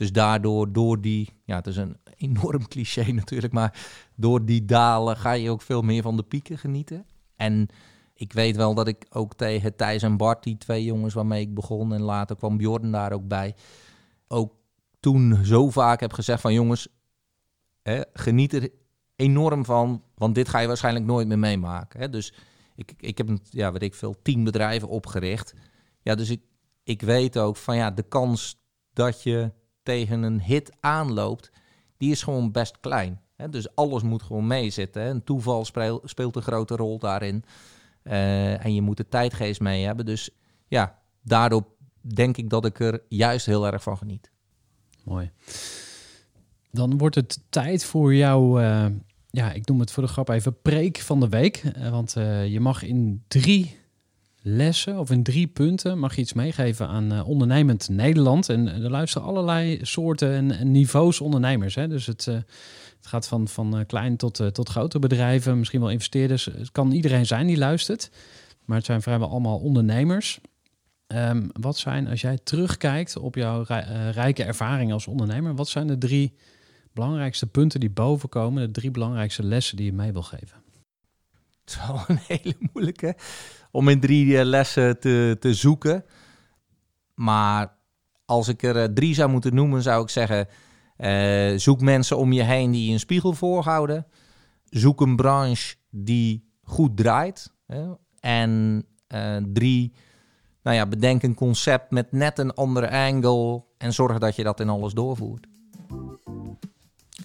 Dus 0.01 0.13
daardoor, 0.13 0.73
door 0.73 1.01
die, 1.01 1.29
ja, 1.45 1.57
het 1.57 1.67
is 1.67 1.77
een 1.77 1.97
enorm 2.17 2.69
cliché 2.73 3.13
natuurlijk, 3.13 3.53
maar 3.53 3.81
door 4.17 4.45
die 4.45 4.65
dalen 4.65 5.17
ga 5.17 5.33
je 5.33 5.51
ook 5.51 5.63
veel 5.63 5.83
meer 5.83 6.03
van 6.03 6.17
de 6.17 6.23
pieken 6.23 6.59
genieten. 6.59 7.07
En 7.37 7.69
ik 8.15 8.33
weet 8.33 8.57
wel 8.57 8.75
dat 8.75 8.89
ik 8.89 9.07
ook 9.11 9.35
tegen 9.35 9.77
Thijs 9.77 10.03
en 10.03 10.17
Bart, 10.17 10.43
die 10.43 10.57
twee 10.57 10.85
jongens 10.85 11.15
waarmee 11.15 11.41
ik 11.41 11.55
begon, 11.55 11.93
en 11.95 12.01
later 12.01 12.37
kwam 12.37 12.57
Bjorn 12.57 12.91
daar 12.91 13.13
ook 13.13 13.29
bij, 13.29 13.55
ook 14.29 14.55
toen 15.01 15.45
zo 15.45 15.71
vaak 15.71 16.01
heb 16.01 16.13
gezegd 16.13 16.41
van 16.41 16.53
jongens, 16.53 16.89
hè, 17.83 18.01
geniet 18.13 18.53
er 18.53 18.71
enorm 19.17 19.65
van, 19.65 20.03
want 20.15 20.35
dit 20.35 20.49
ga 20.49 20.59
je 20.59 20.67
waarschijnlijk 20.67 21.05
nooit 21.05 21.27
meer 21.29 21.39
meemaken. 21.39 22.01
Hè? 22.01 22.09
Dus 22.09 22.35
ik, 22.75 22.93
ik 22.97 23.19
heb, 23.19 23.29
ja, 23.51 23.73
weet 23.73 23.83
ik 23.83 23.95
veel, 23.95 24.23
tien 24.23 24.45
bedrijven 24.45 24.89
opgericht. 24.89 25.55
Ja, 26.03 26.15
dus 26.15 26.31
ik, 26.31 26.43
ik 26.83 27.03
weet 27.03 27.39
ook 27.39 27.57
van 27.57 27.77
ja, 27.77 27.91
de 27.91 28.03
kans 28.03 28.63
dat 28.93 29.23
je 29.23 29.59
tegen 29.91 30.23
een 30.23 30.43
hit 30.43 30.73
aanloopt, 30.81 31.51
die 31.97 32.11
is 32.11 32.23
gewoon 32.23 32.51
best 32.51 32.81
klein. 32.81 33.21
Hè? 33.37 33.49
Dus 33.49 33.75
alles 33.75 34.03
moet 34.03 34.23
gewoon 34.23 34.47
meezitten. 34.47 35.03
Een 35.03 35.25
toeval 35.25 35.65
speel- 35.65 36.01
speelt 36.05 36.37
een 36.37 36.43
grote 36.43 36.77
rol 36.77 36.99
daarin. 36.99 37.45
Eh, 38.03 38.65
en 38.65 38.75
je 38.75 38.83
moet 38.83 38.97
de 38.97 39.09
tijdgeest 39.09 39.61
mee 39.61 39.85
hebben. 39.85 40.07
Dus 40.07 40.31
ja, 40.69 40.99
daardoor 41.23 41.65
denk 42.15 42.37
ik 42.37 42.51
dat 42.51 42.65
ik 42.65 42.81
er 42.81 43.03
juist 43.09 43.47
heel 43.47 43.67
erg 43.67 43.83
van 43.83 43.99
geniet. 43.99 44.31
Mooi. 45.05 45.31
Dan 46.71 46.99
wordt 46.99 47.15
het 47.15 47.41
tijd 47.49 47.85
voor 47.85 48.15
jou, 48.15 48.63
eh, 48.63 48.87
ja, 49.31 49.53
ik 49.53 49.67
noem 49.67 49.81
het 49.81 49.93
voor 49.93 50.03
de 50.03 50.09
grap 50.09 50.29
even 50.29 50.61
preek 50.61 50.99
van 50.99 51.21
de 51.21 51.29
week. 51.29 51.57
Eh, 51.57 51.91
want 51.91 52.13
je 52.47 52.59
mag 52.61 52.83
in 52.83 53.25
drie 53.29 53.80
lessen 54.43 54.99
of 54.99 55.11
in 55.11 55.23
drie 55.23 55.47
punten 55.47 55.99
mag 55.99 56.15
je 56.15 56.21
iets 56.21 56.33
meegeven 56.33 56.89
aan 56.89 57.13
eh, 57.13 57.29
ondernemend 57.29 57.89
Nederland. 57.89 58.49
En 58.49 58.69
eh, 58.69 58.85
er 58.85 58.91
luisteren 58.91 59.29
allerlei 59.29 59.79
soorten 59.83 60.33
en, 60.33 60.71
niveaus 60.71 61.21
ondernemers. 61.21 61.75
Hè? 61.75 61.89
Dus 61.89 62.07
het, 62.07 62.27
eh, 62.27 62.35
het 62.97 63.07
gaat 63.07 63.29
van, 63.29 63.49
van 63.49 63.85
klein 63.87 64.17
tot, 64.17 64.55
tot 64.55 64.69
grote 64.69 64.99
bedrijven, 64.99 65.59
misschien 65.59 65.81
wel 65.81 65.91
investeerders. 65.91 66.45
Het 66.45 66.73
kan 66.73 66.93
iedereen 66.93 67.27
zijn 67.27 67.47
die 67.47 67.59
luistert. 67.59 68.11
Maar 68.65 68.77
het 68.77 68.87
zijn 68.87 69.03
vrijwel 69.03 69.31
allemaal 69.31 69.59
ondernemers. 69.59 70.41
Ehm, 71.07 71.49
wat 71.53 71.79
zijn, 71.79 72.09
als 72.09 72.21
jij 72.21 72.39
terugkijkt 72.43 73.17
op 73.17 73.35
jouw 73.35 73.63
rij- 73.63 74.11
rijke 74.11 74.45
ervaring 74.45 74.93
als 74.93 75.07
ondernemer, 75.07 75.55
wat 75.55 75.69
zijn 75.69 75.87
de 75.87 75.99
drie 75.99 76.35
belangrijkste 76.93 77.47
punten 77.47 77.81
die 77.81 77.91
bovenkomen, 77.91 78.67
de 78.67 78.81
drie 78.81 78.91
belangrijkste 78.91 79.43
lessen 79.43 79.77
die 79.77 79.87
je 79.87 79.93
mee 79.93 80.13
wil 80.13 80.23
geven? 80.23 80.63
Het 81.65 81.81
is 81.81 81.87
wel 81.87 82.05
een 82.07 82.21
hele 82.37 82.55
moeilijke 82.73 83.17
om 83.71 83.89
in 83.89 84.01
drie 84.01 84.39
eh, 84.39 84.45
lessen 84.45 85.01
te, 85.01 85.37
te 85.41 85.55
zoeken. 85.55 86.05
Maar 87.15 87.77
als 88.25 88.49
ik 88.49 88.63
er 88.63 88.77
eh, 88.77 88.85
drie 88.85 89.15
zou 89.15 89.31
moeten 89.31 89.55
noemen, 89.55 89.83
zou 89.83 90.03
ik 90.03 90.09
zeggen: 90.09 90.49
eh, 90.97 91.53
zoek 91.57 91.81
mensen 91.81 92.17
om 92.17 92.33
je 92.33 92.43
heen 92.43 92.71
die 92.71 92.87
je 92.87 92.93
een 92.93 93.01
spiegel 93.01 93.33
voorhouden. 93.33 94.07
Zoek 94.65 95.01
een 95.01 95.17
branche 95.17 95.75
die 95.91 96.51
goed 96.63 96.97
draait. 96.97 97.53
Hè? 97.67 97.89
En 98.21 98.85
drie, 99.53 99.93
nou 100.63 100.77
ja, 100.77 100.87
bedenk 100.87 101.23
een 101.23 101.35
concept 101.35 101.91
met 101.91 102.13
net 102.13 102.39
een 102.39 102.55
andere 102.55 102.91
angle 102.91 103.65
en 103.79 103.93
zorg 103.93 104.19
dat 104.19 104.37
je 104.37 104.43
dat 104.43 104.61
in 104.61 104.69
alles 104.69 104.93
doorvoert. 104.93 105.47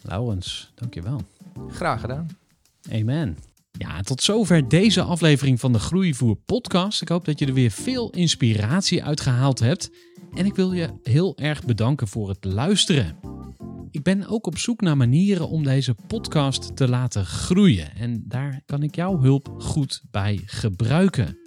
Laurens, 0.01 0.71
dankjewel. 0.75 1.21
Graag 1.67 1.99
gedaan. 1.99 2.27
Amen. 2.91 3.37
Ja, 3.77 4.01
tot 4.01 4.21
zover 4.21 4.67
deze 4.67 5.01
aflevering 5.01 5.59
van 5.59 5.71
de 5.71 5.79
Groeivoer 5.79 6.35
podcast. 6.35 7.01
Ik 7.01 7.07
hoop 7.07 7.25
dat 7.25 7.39
je 7.39 7.45
er 7.45 7.53
weer 7.53 7.71
veel 7.71 8.09
inspiratie 8.09 9.03
uit 9.03 9.21
gehaald 9.21 9.59
hebt. 9.59 9.91
En 10.33 10.45
ik 10.45 10.55
wil 10.55 10.71
je 10.71 10.89
heel 11.03 11.37
erg 11.37 11.65
bedanken 11.65 12.07
voor 12.07 12.29
het 12.29 12.43
luisteren. 12.43 13.17
Ik 13.91 14.03
ben 14.03 14.27
ook 14.27 14.47
op 14.47 14.57
zoek 14.57 14.81
naar 14.81 14.97
manieren 14.97 15.49
om 15.49 15.63
deze 15.63 15.95
podcast 16.07 16.75
te 16.75 16.89
laten 16.89 17.25
groeien. 17.25 17.95
En 17.95 18.23
daar 18.27 18.61
kan 18.65 18.83
ik 18.83 18.95
jouw 18.95 19.19
hulp 19.19 19.55
goed 19.57 20.01
bij 20.11 20.41
gebruiken. 20.45 21.37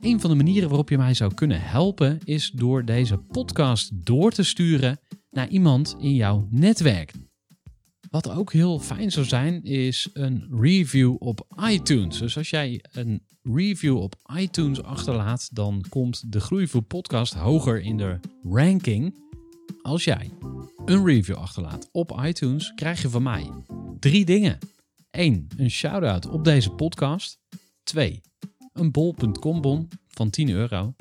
Een 0.00 0.20
van 0.20 0.30
de 0.30 0.36
manieren 0.36 0.68
waarop 0.68 0.88
je 0.88 0.98
mij 0.98 1.14
zou 1.14 1.34
kunnen 1.34 1.60
helpen 1.60 2.18
is 2.24 2.50
door 2.50 2.84
deze 2.84 3.16
podcast 3.16 3.90
door 4.06 4.30
te 4.30 4.42
sturen 4.42 5.00
naar 5.30 5.48
iemand 5.48 5.96
in 5.98 6.14
jouw 6.14 6.48
netwerk. 6.50 7.12
Wat 8.10 8.30
ook 8.30 8.52
heel 8.52 8.78
fijn 8.78 9.10
zou 9.10 9.26
zijn, 9.26 9.62
is 9.62 10.08
een 10.12 10.48
review 10.50 11.16
op 11.18 11.46
iTunes. 11.68 12.18
Dus 12.18 12.36
als 12.36 12.50
jij 12.50 12.84
een 12.92 13.22
review 13.42 13.96
op 13.96 14.14
iTunes 14.36 14.82
achterlaat, 14.82 15.48
dan 15.52 15.84
komt 15.88 16.32
de 16.32 16.40
Groeivoer 16.40 16.82
podcast 16.82 17.34
hoger 17.34 17.80
in 17.80 17.96
de 17.96 18.20
ranking. 18.42 19.14
Als 19.82 20.04
jij 20.04 20.30
een 20.84 21.04
review 21.04 21.36
achterlaat 21.36 21.88
op 21.92 22.20
iTunes, 22.24 22.72
krijg 22.74 23.02
je 23.02 23.08
van 23.08 23.22
mij 23.22 23.50
drie 23.98 24.24
dingen. 24.24 24.58
1. 25.10 25.46
Een 25.56 25.70
shout-out 25.70 26.28
op 26.28 26.44
deze 26.44 26.70
podcast. 26.70 27.38
2. 27.82 28.20
Een 28.72 28.90
bol.com 28.90 29.60
bon 29.60 29.88
van 30.08 30.30
10 30.30 30.48
euro. 30.48 30.94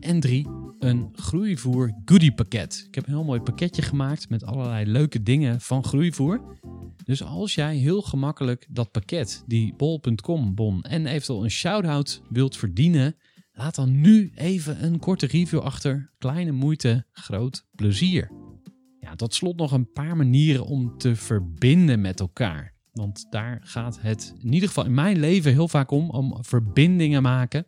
En 0.00 0.20
3. 0.20 0.46
Een 0.78 1.08
groeivoer 1.12 1.92
goodie 2.04 2.34
pakket. 2.34 2.84
Ik 2.88 2.94
heb 2.94 3.06
een 3.06 3.12
heel 3.12 3.24
mooi 3.24 3.40
pakketje 3.40 3.82
gemaakt 3.82 4.28
met 4.28 4.44
allerlei 4.44 4.86
leuke 4.86 5.22
dingen 5.22 5.60
van 5.60 5.84
groeivoer. 5.84 6.58
Dus 7.04 7.22
als 7.22 7.54
jij 7.54 7.76
heel 7.76 8.02
gemakkelijk 8.02 8.66
dat 8.70 8.90
pakket, 8.90 9.44
die 9.46 9.74
bol.com 9.76 10.54
bon 10.54 10.82
en 10.82 11.06
eventueel 11.06 11.44
een 11.44 11.50
shout-out 11.50 12.22
wilt 12.28 12.56
verdienen, 12.56 13.16
laat 13.52 13.74
dan 13.74 14.00
nu 14.00 14.32
even 14.34 14.84
een 14.84 14.98
korte 14.98 15.26
review 15.26 15.60
achter. 15.60 16.12
Kleine 16.18 16.52
moeite, 16.52 17.06
groot 17.12 17.66
plezier. 17.74 18.30
Ja, 19.00 19.14
tot 19.14 19.34
slot 19.34 19.56
nog 19.56 19.72
een 19.72 19.92
paar 19.92 20.16
manieren 20.16 20.64
om 20.66 20.98
te 20.98 21.16
verbinden 21.16 22.00
met 22.00 22.20
elkaar. 22.20 22.74
Want 22.92 23.26
daar 23.30 23.60
gaat 23.62 24.00
het 24.00 24.34
in 24.42 24.52
ieder 24.52 24.68
geval 24.68 24.84
in 24.84 24.94
mijn 24.94 25.18
leven 25.18 25.52
heel 25.52 25.68
vaak 25.68 25.90
om, 25.90 26.10
om 26.10 26.44
verbindingen 26.44 27.22
maken. 27.22 27.66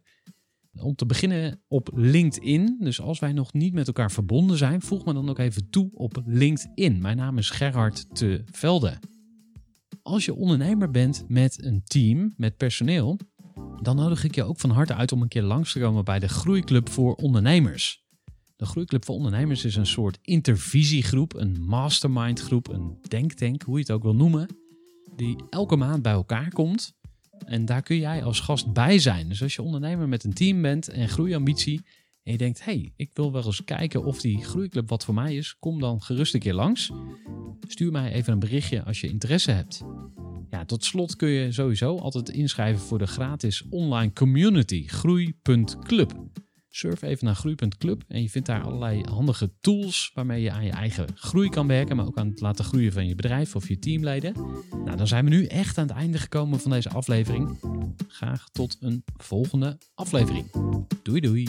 Om 0.80 0.94
te 0.94 1.06
beginnen 1.06 1.60
op 1.68 1.90
LinkedIn. 1.94 2.76
Dus 2.80 3.00
als 3.00 3.18
wij 3.18 3.32
nog 3.32 3.52
niet 3.52 3.72
met 3.72 3.86
elkaar 3.86 4.10
verbonden 4.10 4.56
zijn, 4.56 4.82
voeg 4.82 5.04
me 5.04 5.12
dan 5.12 5.28
ook 5.28 5.38
even 5.38 5.70
toe 5.70 5.90
op 5.94 6.22
LinkedIn. 6.26 7.00
Mijn 7.00 7.16
naam 7.16 7.38
is 7.38 7.50
Gerhard 7.50 8.16
te 8.16 8.42
Velde. 8.44 8.98
Als 10.02 10.24
je 10.24 10.34
ondernemer 10.34 10.90
bent 10.90 11.24
met 11.28 11.64
een 11.64 11.82
team, 11.84 12.34
met 12.36 12.56
personeel, 12.56 13.18
dan 13.82 13.96
nodig 13.96 14.24
ik 14.24 14.34
je 14.34 14.44
ook 14.44 14.60
van 14.60 14.70
harte 14.70 14.94
uit 14.94 15.12
om 15.12 15.22
een 15.22 15.28
keer 15.28 15.42
langs 15.42 15.72
te 15.72 15.78
komen 15.78 16.04
bij 16.04 16.18
de 16.18 16.28
Groeiclub 16.28 16.88
voor 16.88 17.14
Ondernemers. 17.14 18.04
De 18.56 18.66
Groeiclub 18.66 19.04
voor 19.04 19.14
Ondernemers 19.14 19.64
is 19.64 19.76
een 19.76 19.86
soort 19.86 20.18
intervisiegroep, 20.22 21.34
een 21.34 21.64
mastermindgroep, 21.64 22.68
een 22.68 22.98
denktank, 23.08 23.62
hoe 23.62 23.74
je 23.74 23.80
het 23.80 23.90
ook 23.90 24.02
wil 24.02 24.14
noemen, 24.14 24.48
die 25.16 25.36
elke 25.50 25.76
maand 25.76 26.02
bij 26.02 26.12
elkaar 26.12 26.50
komt. 26.50 26.95
En 27.44 27.64
daar 27.64 27.82
kun 27.82 27.98
jij 27.98 28.24
als 28.24 28.40
gast 28.40 28.72
bij 28.72 28.98
zijn. 28.98 29.28
Dus 29.28 29.42
als 29.42 29.54
je 29.54 29.62
ondernemer 29.62 30.08
met 30.08 30.24
een 30.24 30.32
team 30.32 30.62
bent 30.62 30.88
en 30.88 31.08
groeiambitie 31.08 31.80
en 32.22 32.32
je 32.32 32.38
denkt, 32.38 32.64
hey, 32.64 32.92
ik 32.96 33.10
wil 33.12 33.32
wel 33.32 33.44
eens 33.44 33.64
kijken 33.64 34.04
of 34.04 34.20
die 34.20 34.44
groeiclub 34.44 34.88
wat 34.88 35.04
voor 35.04 35.14
mij 35.14 35.36
is, 35.36 35.56
kom 35.58 35.80
dan 35.80 36.02
gerust 36.02 36.34
een 36.34 36.40
keer 36.40 36.54
langs. 36.54 36.92
Stuur 37.68 37.92
mij 37.92 38.12
even 38.12 38.32
een 38.32 38.38
berichtje 38.38 38.84
als 38.84 39.00
je 39.00 39.08
interesse 39.08 39.50
hebt. 39.50 39.84
Ja, 40.50 40.64
tot 40.64 40.84
slot 40.84 41.16
kun 41.16 41.28
je 41.28 41.52
sowieso 41.52 41.98
altijd 41.98 42.28
inschrijven 42.28 42.80
voor 42.82 42.98
de 42.98 43.06
gratis 43.06 43.64
online 43.68 44.12
community 44.12 44.86
groei.club. 44.86 46.14
Surf 46.76 47.02
even 47.02 47.24
naar 47.24 47.34
groei.club 47.34 48.02
en 48.08 48.22
je 48.22 48.30
vindt 48.30 48.46
daar 48.48 48.62
allerlei 48.62 49.02
handige 49.10 49.52
tools 49.60 50.10
waarmee 50.14 50.42
je 50.42 50.50
aan 50.50 50.64
je 50.64 50.70
eigen 50.70 51.06
groei 51.14 51.48
kan 51.48 51.66
werken, 51.66 51.96
maar 51.96 52.06
ook 52.06 52.16
aan 52.16 52.28
het 52.28 52.40
laten 52.40 52.64
groeien 52.64 52.92
van 52.92 53.06
je 53.06 53.14
bedrijf 53.14 53.56
of 53.56 53.68
je 53.68 53.78
teamleden. 53.78 54.34
Nou, 54.84 54.96
dan 54.96 55.06
zijn 55.06 55.24
we 55.24 55.30
nu 55.30 55.44
echt 55.44 55.78
aan 55.78 55.86
het 55.86 55.96
einde 55.96 56.18
gekomen 56.18 56.60
van 56.60 56.70
deze 56.70 56.88
aflevering. 56.88 57.58
Graag 58.08 58.48
tot 58.52 58.76
een 58.80 59.04
volgende 59.16 59.78
aflevering. 59.94 60.50
Doei 61.02 61.20
doei. 61.20 61.48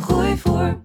Gooi 0.00 0.36
voor. 0.36 0.84